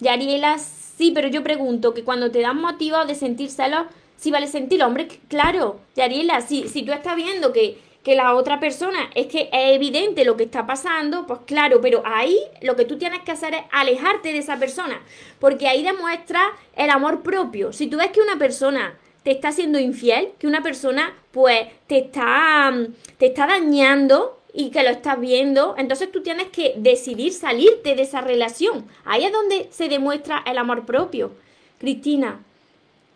Yariela, 0.00 0.58
sí, 0.58 1.12
pero 1.14 1.28
yo 1.28 1.44
pregunto 1.44 1.94
que 1.94 2.02
cuando 2.02 2.32
te 2.32 2.40
dan 2.40 2.60
motivo 2.60 3.04
de 3.04 3.14
sentir 3.14 3.50
celos, 3.50 3.86
sí 4.16 4.30
vale 4.30 4.46
sentir, 4.46 4.82
hombre, 4.82 5.08
claro. 5.28 5.80
Yariela, 5.94 6.40
si, 6.40 6.68
si 6.68 6.82
tú 6.82 6.92
estás 6.92 7.16
viendo 7.16 7.52
que, 7.52 7.78
que 8.02 8.14
la 8.14 8.34
otra 8.34 8.60
persona 8.60 9.10
es 9.14 9.26
que 9.26 9.48
es 9.52 9.74
evidente 9.74 10.24
lo 10.24 10.36
que 10.36 10.44
está 10.44 10.66
pasando, 10.66 11.26
pues 11.26 11.40
claro, 11.46 11.80
pero 11.80 12.02
ahí 12.04 12.38
lo 12.62 12.76
que 12.76 12.84
tú 12.84 12.98
tienes 12.98 13.20
que 13.22 13.32
hacer 13.32 13.54
es 13.54 13.62
alejarte 13.72 14.32
de 14.32 14.38
esa 14.38 14.58
persona, 14.58 15.00
porque 15.40 15.66
ahí 15.66 15.82
demuestra 15.82 16.52
el 16.76 16.90
amor 16.90 17.22
propio. 17.22 17.72
Si 17.72 17.88
tú 17.88 17.96
ves 17.98 18.10
que 18.12 18.20
una 18.20 18.38
persona 18.38 18.96
te 19.24 19.32
está 19.32 19.50
siendo 19.50 19.80
infiel, 19.80 20.28
que 20.38 20.46
una 20.46 20.62
persona 20.62 21.12
pues 21.32 21.66
te 21.88 21.98
está, 21.98 22.72
te 23.18 23.26
está 23.26 23.48
dañando 23.48 24.40
y 24.54 24.70
que 24.70 24.84
lo 24.84 24.90
estás 24.90 25.20
viendo, 25.20 25.74
entonces 25.76 26.12
tú 26.12 26.22
tienes 26.22 26.46
que 26.50 26.74
decidir 26.76 27.32
salirte 27.32 27.96
de 27.96 28.02
esa 28.02 28.20
relación. 28.20 28.86
Ahí 29.04 29.24
es 29.24 29.32
donde 29.32 29.66
se 29.72 29.88
demuestra 29.88 30.44
el 30.46 30.58
amor 30.58 30.86
propio. 30.86 31.32
Cristina, 31.80 32.40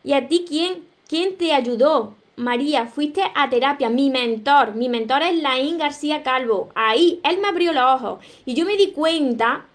¿y 0.03 0.15
a 0.15 0.27
ti 0.27 0.45
quién, 0.49 0.90
quién 1.11 1.37
te 1.37 1.53
ayudó? 1.53 2.15
María, 2.37 2.87
fuiste 2.87 3.21
a 3.35 3.51
terapia, 3.51 3.91
mi 3.91 4.11
mentor, 4.11 4.77
mi 4.77 4.89
mentor 4.89 5.25
es 5.25 5.43
Laín 5.43 5.77
García 5.77 6.23
Calvo. 6.23 6.69
Ahí, 6.77 7.21
él 7.25 7.39
me 7.39 7.49
abrió 7.49 7.73
los 7.73 7.83
ojos 7.83 8.25
y 8.47 8.55
yo 8.55 8.65
me 8.65 8.77
di 8.77 8.93
cuenta 8.93 9.67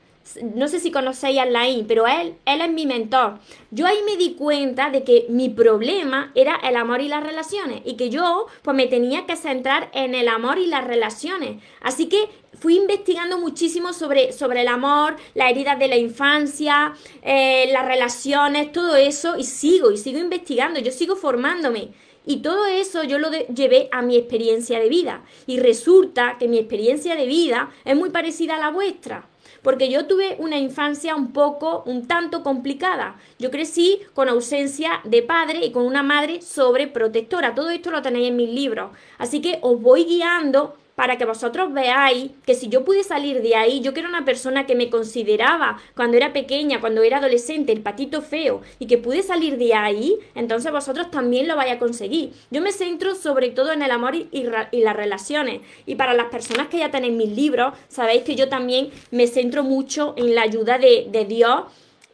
no 0.55 0.67
sé 0.67 0.79
si 0.79 0.91
conocéis 0.91 1.39
a 1.39 1.45
Lain, 1.45 1.85
pero 1.87 2.07
él, 2.07 2.35
él 2.45 2.61
es 2.61 2.71
mi 2.71 2.85
mentor. 2.85 3.39
Yo 3.71 3.85
ahí 3.85 3.97
me 4.05 4.17
di 4.17 4.33
cuenta 4.33 4.89
de 4.89 5.03
que 5.03 5.27
mi 5.29 5.49
problema 5.49 6.31
era 6.35 6.55
el 6.63 6.75
amor 6.75 7.01
y 7.01 7.07
las 7.07 7.23
relaciones 7.23 7.81
y 7.85 7.95
que 7.95 8.09
yo 8.09 8.47
pues 8.63 8.75
me 8.75 8.87
tenía 8.87 9.25
que 9.25 9.35
centrar 9.35 9.89
en 9.93 10.15
el 10.15 10.27
amor 10.27 10.57
y 10.57 10.65
las 10.65 10.85
relaciones. 10.85 11.61
Así 11.81 12.07
que 12.07 12.27
fui 12.59 12.75
investigando 12.75 13.37
muchísimo 13.37 13.93
sobre, 13.93 14.31
sobre 14.31 14.61
el 14.61 14.67
amor, 14.67 15.15
las 15.35 15.51
heridas 15.51 15.77
de 15.77 15.87
la 15.87 15.97
infancia, 15.97 16.93
eh, 17.21 17.69
las 17.71 17.85
relaciones, 17.85 18.71
todo 18.71 18.95
eso 18.95 19.37
y 19.37 19.43
sigo, 19.43 19.91
y 19.91 19.97
sigo 19.97 20.19
investigando, 20.19 20.79
yo 20.79 20.91
sigo 20.91 21.15
formándome. 21.15 21.89
Y 22.27 22.37
todo 22.37 22.65
eso 22.65 23.03
yo 23.03 23.19
lo 23.19 23.29
llevé 23.31 23.87
a 23.91 24.01
mi 24.01 24.17
experiencia 24.17 24.79
de 24.79 24.89
vida. 24.89 25.23
Y 25.45 25.59
resulta 25.59 26.37
que 26.39 26.47
mi 26.47 26.57
experiencia 26.57 27.15
de 27.15 27.27
vida 27.27 27.69
es 27.85 27.95
muy 27.95 28.09
parecida 28.09 28.55
a 28.55 28.59
la 28.59 28.71
vuestra 28.71 29.27
porque 29.65 29.89
yo 29.89 30.05
tuve 30.05 30.35
una 30.37 30.59
infancia 30.59 31.15
un 31.15 31.33
poco, 31.33 31.81
un 31.87 32.07
tanto 32.07 32.43
complicada. 32.43 33.15
Yo 33.39 33.49
crecí 33.49 33.99
con 34.13 34.29
ausencia 34.29 35.01
de 35.05 35.23
padre 35.23 35.65
y 35.65 35.71
con 35.71 35.87
una 35.87 36.03
madre 36.03 36.43
sobreprotectora. 36.43 37.55
Todo 37.55 37.71
esto 37.71 37.89
lo 37.89 38.03
tenéis 38.03 38.27
en 38.27 38.35
mis 38.35 38.51
libros. 38.51 38.91
Así 39.17 39.41
que 39.41 39.57
os 39.63 39.81
voy 39.81 40.05
guiando 40.05 40.75
para 40.95 41.17
que 41.17 41.25
vosotros 41.25 41.73
veáis 41.73 42.31
que 42.45 42.55
si 42.55 42.69
yo 42.69 42.83
pude 42.83 43.03
salir 43.03 43.41
de 43.41 43.55
ahí, 43.55 43.81
yo 43.81 43.93
que 43.93 43.99
era 43.99 44.09
una 44.09 44.25
persona 44.25 44.65
que 44.65 44.75
me 44.75 44.89
consideraba 44.89 45.77
cuando 45.95 46.17
era 46.17 46.33
pequeña, 46.33 46.79
cuando 46.79 47.03
era 47.03 47.17
adolescente, 47.17 47.71
el 47.71 47.81
patito 47.81 48.21
feo, 48.21 48.61
y 48.79 48.87
que 48.87 48.97
pude 48.97 49.23
salir 49.23 49.57
de 49.57 49.73
ahí, 49.73 50.17
entonces 50.35 50.71
vosotros 50.71 51.11
también 51.11 51.47
lo 51.47 51.55
vais 51.55 51.71
a 51.71 51.79
conseguir. 51.79 52.31
Yo 52.51 52.61
me 52.61 52.71
centro 52.71 53.15
sobre 53.15 53.49
todo 53.49 53.71
en 53.71 53.81
el 53.81 53.91
amor 53.91 54.15
y, 54.15 54.45
las 54.71 54.95
relaciones. 54.95 55.61
Y 55.85 55.95
para 55.95 56.13
las 56.13 56.27
personas 56.27 56.67
que 56.67 56.77
ya 56.77 56.91
tenéis 56.91 57.13
mis 57.13 57.29
libros, 57.29 57.73
sabéis 57.87 58.23
que 58.23 58.35
yo 58.35 58.49
también 58.49 58.91
me 59.11 59.27
centro 59.27 59.63
mucho 59.63 60.13
en 60.17 60.35
la 60.35 60.43
ayuda 60.43 60.77
de 60.77 61.25
Dios 61.27 61.63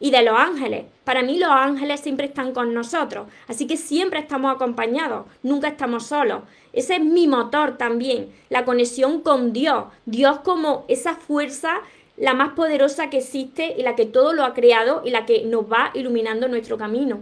y 0.02 0.10
de 0.10 0.22
los 0.22 0.36
ángeles. 0.36 0.84
Para 1.04 1.22
mí 1.22 1.38
los 1.38 1.48
ángeles 1.48 2.00
siempre 2.00 2.26
están 2.26 2.52
con 2.52 2.74
nosotros, 2.74 3.28
así 3.46 3.68
que 3.68 3.76
siempre 3.76 4.18
estamos 4.18 4.52
acompañados, 4.52 5.26
nunca 5.44 5.68
estamos 5.68 6.06
solos. 6.06 6.42
Ese 6.72 6.96
es 6.96 7.04
mi 7.04 7.28
motor 7.28 7.78
también, 7.78 8.30
la 8.50 8.64
conexión 8.64 9.20
con 9.20 9.52
Dios. 9.52 9.84
Dios 10.04 10.40
como 10.40 10.84
esa 10.88 11.14
fuerza 11.14 11.82
la 12.16 12.34
más 12.34 12.54
poderosa 12.54 13.10
que 13.10 13.18
existe 13.18 13.74
y 13.78 13.82
la 13.82 13.94
que 13.94 14.04
todo 14.04 14.32
lo 14.32 14.44
ha 14.44 14.54
creado 14.54 15.02
y 15.04 15.10
la 15.10 15.24
que 15.24 15.44
nos 15.44 15.70
va 15.70 15.92
iluminando 15.94 16.48
nuestro 16.48 16.76
camino. 16.76 17.20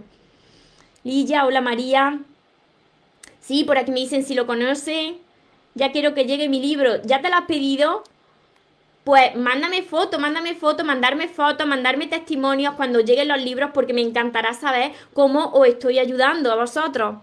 Lilla, 1.05 1.45
hola 1.45 1.61
María. 1.61 2.21
Sí, 3.41 3.65
por 3.65 3.77
aquí 3.77 3.93
me 3.93 4.01
dicen 4.01 4.25
si 4.25 4.35
lo 4.35 4.47
conoce. 4.47 5.17
Ya 5.75 5.93
quiero 5.93 6.15
que 6.15 6.25
llegue 6.25 6.49
mi 6.49 6.61
libro. 6.61 7.03
¿Ya 7.03 7.21
te 7.21 7.29
lo 7.29 7.37
has 7.37 7.45
pedido? 7.45 8.05
Pues 9.05 9.35
mándame 9.35 9.83
fotos, 9.83 10.21
mándame 10.21 10.55
fotos, 10.55 10.85
mandarme 10.85 11.29
fotos, 11.29 11.67
mandarme 11.67 12.07
testimonios 12.07 12.75
cuando 12.75 13.01
lleguen 13.01 13.29
los 13.29 13.43
libros 13.43 13.71
porque 13.73 13.95
me 13.95 14.03
encantará 14.03 14.53
saber 14.53 14.93
cómo 15.15 15.53
os 15.53 15.67
estoy 15.67 15.99
ayudando 15.99 16.53
a 16.53 16.57
vosotros. 16.57 17.17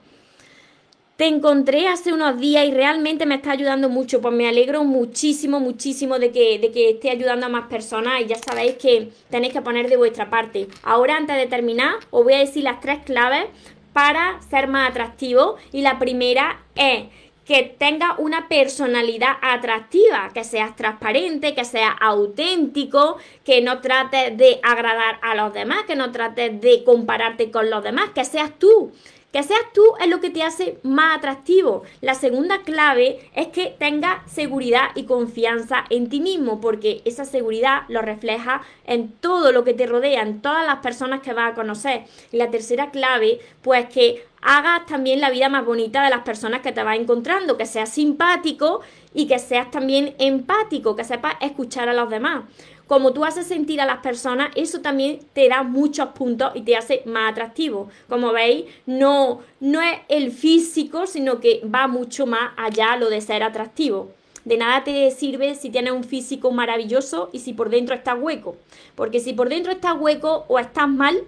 Te 1.17 1.25
encontré 1.25 1.87
hace 1.87 2.13
unos 2.13 2.39
días 2.39 2.65
y 2.67 2.71
realmente 2.71 3.25
me 3.25 3.35
está 3.35 3.51
ayudando 3.51 3.89
mucho. 3.89 4.21
Pues 4.21 4.33
me 4.33 4.47
alegro 4.47 4.83
muchísimo, 4.83 5.59
muchísimo 5.59 6.19
de 6.19 6.31
que, 6.31 6.59
de 6.59 6.71
que 6.71 6.91
esté 6.91 7.09
ayudando 7.09 7.47
a 7.47 7.49
más 7.49 7.67
personas 7.67 8.21
y 8.21 8.27
ya 8.27 8.35
sabéis 8.35 8.75
que 8.75 9.09
tenéis 9.29 9.53
que 9.53 9.61
poner 9.61 9.89
de 9.89 9.97
vuestra 9.97 10.29
parte. 10.29 10.67
Ahora, 10.83 11.17
antes 11.17 11.35
de 11.35 11.47
terminar, 11.47 11.95
os 12.11 12.23
voy 12.23 12.33
a 12.33 12.39
decir 12.39 12.63
las 12.63 12.81
tres 12.81 12.99
claves 13.03 13.45
para 13.93 14.39
ser 14.43 14.67
más 14.67 14.91
atractivo. 14.91 15.55
Y 15.71 15.81
la 15.81 15.97
primera 15.97 16.63
es 16.75 17.05
que 17.47 17.63
tenga 17.63 18.15
una 18.17 18.49
personalidad 18.49 19.37
atractiva, 19.41 20.31
que 20.33 20.43
seas 20.43 20.75
transparente, 20.75 21.55
que 21.55 21.63
seas 21.63 21.95
auténtico, 22.01 23.17
que 23.45 23.61
no 23.61 23.79
trates 23.79 24.37
de 24.37 24.59
agradar 24.61 25.17
a 25.21 25.33
los 25.33 25.53
demás, 25.53 25.83
que 25.87 25.95
no 25.95 26.11
trates 26.11 26.59
de 26.59 26.83
compararte 26.83 27.49
con 27.49 27.69
los 27.69 27.81
demás, 27.81 28.09
que 28.13 28.25
seas 28.25 28.51
tú. 28.59 28.91
Que 29.31 29.43
seas 29.43 29.61
tú 29.73 29.83
es 29.99 30.07
lo 30.07 30.21
que 30.21 30.29
te 30.29 30.41
hace 30.41 30.79
más 30.83 31.17
atractivo. 31.17 31.83
La 31.99 32.15
segunda 32.15 32.61
clave 32.63 33.29
es 33.35 33.47
que 33.47 33.75
tengas 33.77 34.31
seguridad 34.31 34.89
y 34.95 35.03
confianza 35.03 35.83
en 35.89 36.07
ti 36.07 36.21
mismo, 36.21 36.61
porque 36.61 37.01
esa 37.03 37.25
seguridad 37.25 37.83
lo 37.89 38.01
refleja 38.01 38.61
en 38.85 39.11
todo 39.11 39.51
lo 39.51 39.65
que 39.65 39.73
te 39.73 39.85
rodea, 39.85 40.21
en 40.21 40.41
todas 40.41 40.65
las 40.65 40.77
personas 40.77 41.21
que 41.21 41.33
vas 41.33 41.51
a 41.51 41.55
conocer. 41.55 42.05
Y 42.31 42.37
la 42.37 42.49
tercera 42.49 42.89
clave, 42.89 43.39
pues 43.61 43.89
que 43.89 44.25
hagas 44.41 44.85
también 44.85 45.19
la 45.19 45.29
vida 45.29 45.49
más 45.49 45.65
bonita 45.65 46.03
de 46.03 46.09
las 46.09 46.21
personas 46.21 46.61
que 46.61 46.71
te 46.71 46.83
vas 46.83 46.97
encontrando, 46.97 47.57
que 47.57 47.65
seas 47.65 47.89
simpático 47.89 48.79
y 49.13 49.27
que 49.27 49.39
seas 49.39 49.69
también 49.71 50.15
empático, 50.19 50.95
que 50.95 51.03
sepas 51.03 51.35
escuchar 51.41 51.89
a 51.89 51.93
los 51.93 52.09
demás 52.09 52.45
como 52.87 53.11
tú 53.11 53.25
haces 53.25 53.47
sentir 53.47 53.81
a 53.81 53.85
las 53.85 53.99
personas, 53.99 54.49
eso 54.55 54.81
también 54.81 55.19
te 55.33 55.49
da 55.49 55.63
muchos 55.63 56.09
puntos 56.09 56.51
y 56.55 56.61
te 56.61 56.77
hace 56.77 57.03
más 57.05 57.31
atractivo. 57.31 57.89
Como 58.07 58.31
veis, 58.31 58.65
no, 58.85 59.41
no 59.59 59.81
es 59.81 59.99
el 60.07 60.31
físico, 60.31 61.05
sino 61.05 61.39
que 61.41 61.61
va 61.63 61.87
mucho 61.87 62.25
más 62.25 62.51
allá 62.55 62.95
lo 62.95 63.09
de 63.09 63.21
ser 63.21 63.43
atractivo. 63.43 64.11
De 64.45 64.55
nada 64.55 64.85
te 64.85 65.11
sirve 65.11 65.55
si 65.55 65.69
tienes 65.69 65.91
un 65.91 66.05
físico 66.05 66.51
maravilloso 66.51 67.29
y 67.33 67.39
si 67.39 67.51
por 67.51 67.69
dentro 67.69 67.93
estás 67.93 68.17
hueco. 68.17 68.55
Porque 68.95 69.19
si 69.19 69.33
por 69.33 69.49
dentro 69.49 69.73
estás 69.73 69.97
hueco 69.99 70.45
o 70.47 70.57
estás 70.57 70.87
mal, 70.87 71.21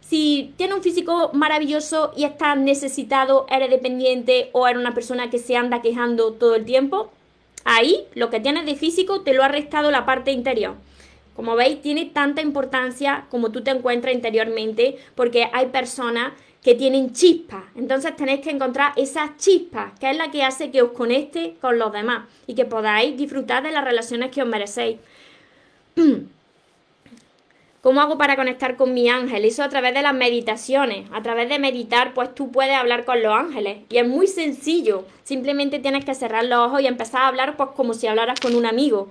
si 0.00 0.54
tienes 0.56 0.76
un 0.76 0.82
físico 0.82 1.30
maravilloso 1.32 2.12
y 2.16 2.22
estás 2.24 2.56
necesitado, 2.56 3.46
eres 3.50 3.70
dependiente 3.70 4.50
o 4.52 4.68
eres 4.68 4.80
una 4.80 4.94
persona 4.94 5.30
que 5.30 5.38
se 5.38 5.56
anda 5.56 5.82
quejando 5.82 6.34
todo 6.34 6.54
el 6.54 6.64
tiempo, 6.64 7.10
ahí 7.64 8.06
lo 8.14 8.30
que 8.30 8.38
tienes 8.38 8.66
de 8.66 8.76
físico 8.76 9.22
te 9.22 9.34
lo 9.34 9.42
ha 9.42 9.48
restado 9.48 9.90
la 9.90 10.06
parte 10.06 10.30
interior. 10.30 10.76
Como 11.40 11.56
veis, 11.56 11.80
tiene 11.80 12.04
tanta 12.04 12.42
importancia 12.42 13.24
como 13.30 13.50
tú 13.50 13.62
te 13.62 13.70
encuentras 13.70 14.14
interiormente, 14.14 14.98
porque 15.14 15.48
hay 15.54 15.68
personas 15.68 16.34
que 16.62 16.74
tienen 16.74 17.14
chispas. 17.14 17.64
Entonces 17.76 18.14
tenéis 18.14 18.42
que 18.42 18.50
encontrar 18.50 18.92
esas 18.96 19.38
chispas, 19.38 19.98
que 19.98 20.10
es 20.10 20.18
la 20.18 20.30
que 20.30 20.42
hace 20.42 20.70
que 20.70 20.82
os 20.82 20.92
conecte 20.92 21.54
con 21.62 21.78
los 21.78 21.94
demás 21.94 22.28
y 22.46 22.54
que 22.54 22.66
podáis 22.66 23.16
disfrutar 23.16 23.62
de 23.62 23.70
las 23.70 23.82
relaciones 23.82 24.30
que 24.30 24.42
os 24.42 24.48
merecéis. 24.50 24.98
¿Cómo 27.80 28.02
hago 28.02 28.18
para 28.18 28.36
conectar 28.36 28.76
con 28.76 28.92
mi 28.92 29.08
ángel? 29.08 29.46
Eso 29.46 29.62
a 29.62 29.70
través 29.70 29.94
de 29.94 30.02
las 30.02 30.12
meditaciones. 30.12 31.08
A 31.10 31.22
través 31.22 31.48
de 31.48 31.58
meditar, 31.58 32.12
pues 32.12 32.34
tú 32.34 32.52
puedes 32.52 32.76
hablar 32.76 33.06
con 33.06 33.22
los 33.22 33.32
ángeles. 33.32 33.78
Y 33.88 33.96
es 33.96 34.06
muy 34.06 34.26
sencillo. 34.26 35.06
Simplemente 35.24 35.78
tienes 35.78 36.04
que 36.04 36.14
cerrar 36.14 36.44
los 36.44 36.58
ojos 36.58 36.82
y 36.82 36.86
empezar 36.86 37.22
a 37.22 37.28
hablar 37.28 37.56
pues 37.56 37.70
como 37.74 37.94
si 37.94 38.08
hablaras 38.08 38.38
con 38.38 38.54
un 38.54 38.66
amigo. 38.66 39.08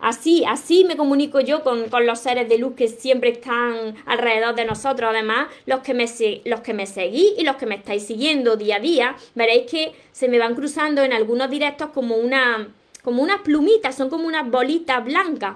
Así, 0.00 0.44
así 0.46 0.84
me 0.84 0.96
comunico 0.96 1.40
yo 1.40 1.62
con, 1.62 1.86
los 2.06 2.18
seres 2.18 2.48
de 2.48 2.58
luz 2.58 2.74
que 2.74 2.88
siempre 2.88 3.30
están 3.30 3.96
alrededor 4.06 4.54
de 4.54 4.64
nosotros. 4.64 5.10
Además, 5.10 5.48
los 5.66 5.80
que, 5.80 5.94
me, 5.94 6.06
los 6.44 6.60
que 6.60 6.74
me 6.74 6.86
seguís 6.86 7.32
y 7.38 7.44
los 7.44 7.56
que 7.56 7.66
me 7.66 7.74
estáis 7.74 8.06
siguiendo 8.06 8.56
día 8.56 8.76
a 8.76 8.80
día, 8.80 9.16
veréis 9.34 9.70
que 9.70 9.92
se 10.12 10.28
me 10.28 10.38
van 10.38 10.54
cruzando 10.54 11.02
en 11.02 11.12
algunos 11.12 11.50
directos 11.50 11.90
como 11.90 12.16
una 12.16 12.68
como 13.02 13.22
unas 13.22 13.40
plumitas, 13.40 13.96
son 13.96 14.10
como 14.10 14.26
unas 14.26 14.50
bolitas 14.50 15.02
blancas 15.02 15.54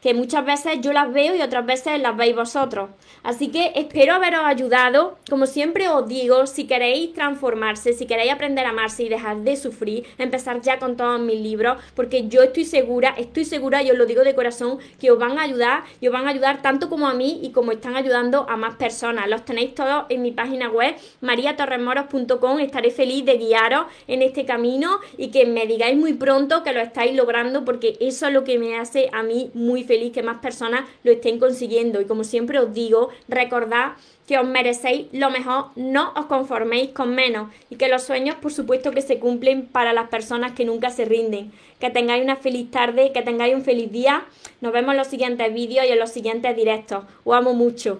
que 0.00 0.14
muchas 0.14 0.44
veces 0.44 0.80
yo 0.80 0.92
las 0.92 1.12
veo 1.12 1.34
y 1.34 1.42
otras 1.42 1.66
veces 1.66 2.00
las 2.00 2.16
veis 2.16 2.34
vosotros. 2.34 2.90
Así 3.22 3.48
que 3.48 3.72
espero 3.74 4.14
haberos 4.14 4.42
ayudado. 4.44 5.18
Como 5.28 5.46
siempre 5.46 5.88
os 5.88 6.08
digo, 6.08 6.46
si 6.46 6.66
queréis 6.66 7.12
transformarse, 7.12 7.92
si 7.92 8.06
queréis 8.06 8.32
aprender 8.32 8.64
a 8.64 8.70
amarse 8.70 9.02
y 9.02 9.08
dejar 9.08 9.38
de 9.38 9.56
sufrir, 9.56 10.06
empezar 10.16 10.62
ya 10.62 10.78
con 10.78 10.96
todos 10.96 11.20
mis 11.20 11.38
libros, 11.40 11.78
porque 11.94 12.28
yo 12.28 12.42
estoy 12.42 12.64
segura, 12.64 13.14
estoy 13.18 13.44
segura, 13.44 13.82
y 13.82 13.90
os 13.90 13.98
lo 13.98 14.06
digo 14.06 14.22
de 14.22 14.34
corazón, 14.34 14.78
que 14.98 15.10
os 15.10 15.18
van 15.18 15.38
a 15.38 15.42
ayudar 15.42 15.84
y 16.00 16.06
os 16.08 16.12
van 16.12 16.26
a 16.26 16.30
ayudar 16.30 16.62
tanto 16.62 16.88
como 16.88 17.06
a 17.06 17.14
mí 17.14 17.40
y 17.42 17.50
como 17.50 17.72
están 17.72 17.96
ayudando 17.96 18.46
a 18.48 18.56
más 18.56 18.76
personas. 18.76 19.28
Los 19.28 19.44
tenéis 19.44 19.74
todos 19.74 20.06
en 20.08 20.22
mi 20.22 20.32
página 20.32 20.70
web, 20.70 20.94
mariatorremoros.com. 21.20 22.60
Estaré 22.60 22.90
feliz 22.90 23.24
de 23.26 23.36
guiaros 23.36 23.86
en 24.06 24.22
este 24.22 24.46
camino 24.46 24.98
y 25.18 25.30
que 25.30 25.44
me 25.44 25.66
digáis 25.66 25.96
muy 25.96 26.14
pronto 26.14 26.62
que 26.62 26.72
lo 26.72 26.80
estáis 26.80 27.14
logrando, 27.14 27.64
porque 27.64 27.98
eso 28.00 28.28
es 28.28 28.32
lo 28.32 28.44
que 28.44 28.58
me 28.58 28.78
hace 28.78 29.10
a 29.12 29.22
mí 29.22 29.50
muy 29.52 29.84
feliz 29.90 30.12
que 30.12 30.22
más 30.22 30.38
personas 30.38 30.84
lo 31.02 31.10
estén 31.10 31.40
consiguiendo. 31.40 32.00
Y 32.00 32.04
como 32.04 32.22
siempre 32.22 32.60
os 32.60 32.72
digo, 32.72 33.08
recordad 33.26 33.94
que 34.28 34.38
os 34.38 34.46
merecéis 34.46 35.08
lo 35.10 35.30
mejor, 35.30 35.70
no 35.74 36.12
os 36.14 36.26
conforméis 36.26 36.90
con 36.90 37.12
menos 37.12 37.48
y 37.70 37.74
que 37.74 37.88
los 37.88 38.04
sueños 38.04 38.36
por 38.36 38.52
supuesto 38.52 38.92
que 38.92 39.02
se 39.02 39.18
cumplen 39.18 39.66
para 39.66 39.92
las 39.92 40.08
personas 40.08 40.52
que 40.52 40.64
nunca 40.64 40.90
se 40.90 41.06
rinden. 41.06 41.50
Que 41.80 41.90
tengáis 41.90 42.22
una 42.22 42.36
feliz 42.36 42.70
tarde, 42.70 43.10
que 43.12 43.22
tengáis 43.22 43.52
un 43.52 43.64
feliz 43.64 43.90
día. 43.90 44.26
Nos 44.60 44.72
vemos 44.72 44.92
en 44.92 44.98
los 44.98 45.08
siguientes 45.08 45.52
vídeos 45.52 45.84
y 45.86 45.88
en 45.90 45.98
los 45.98 46.10
siguientes 46.10 46.54
directos. 46.54 47.04
Os 47.24 47.36
amo 47.36 47.52
mucho. 47.52 47.98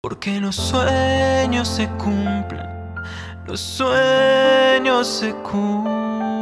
Porque 0.00 0.40
los 0.40 0.56
sueños 0.56 1.68
se 1.68 1.86
cumplen, 1.90 2.66
los 3.46 3.60
sueños 3.60 5.06
se 5.06 5.32
cumplen. 5.48 6.34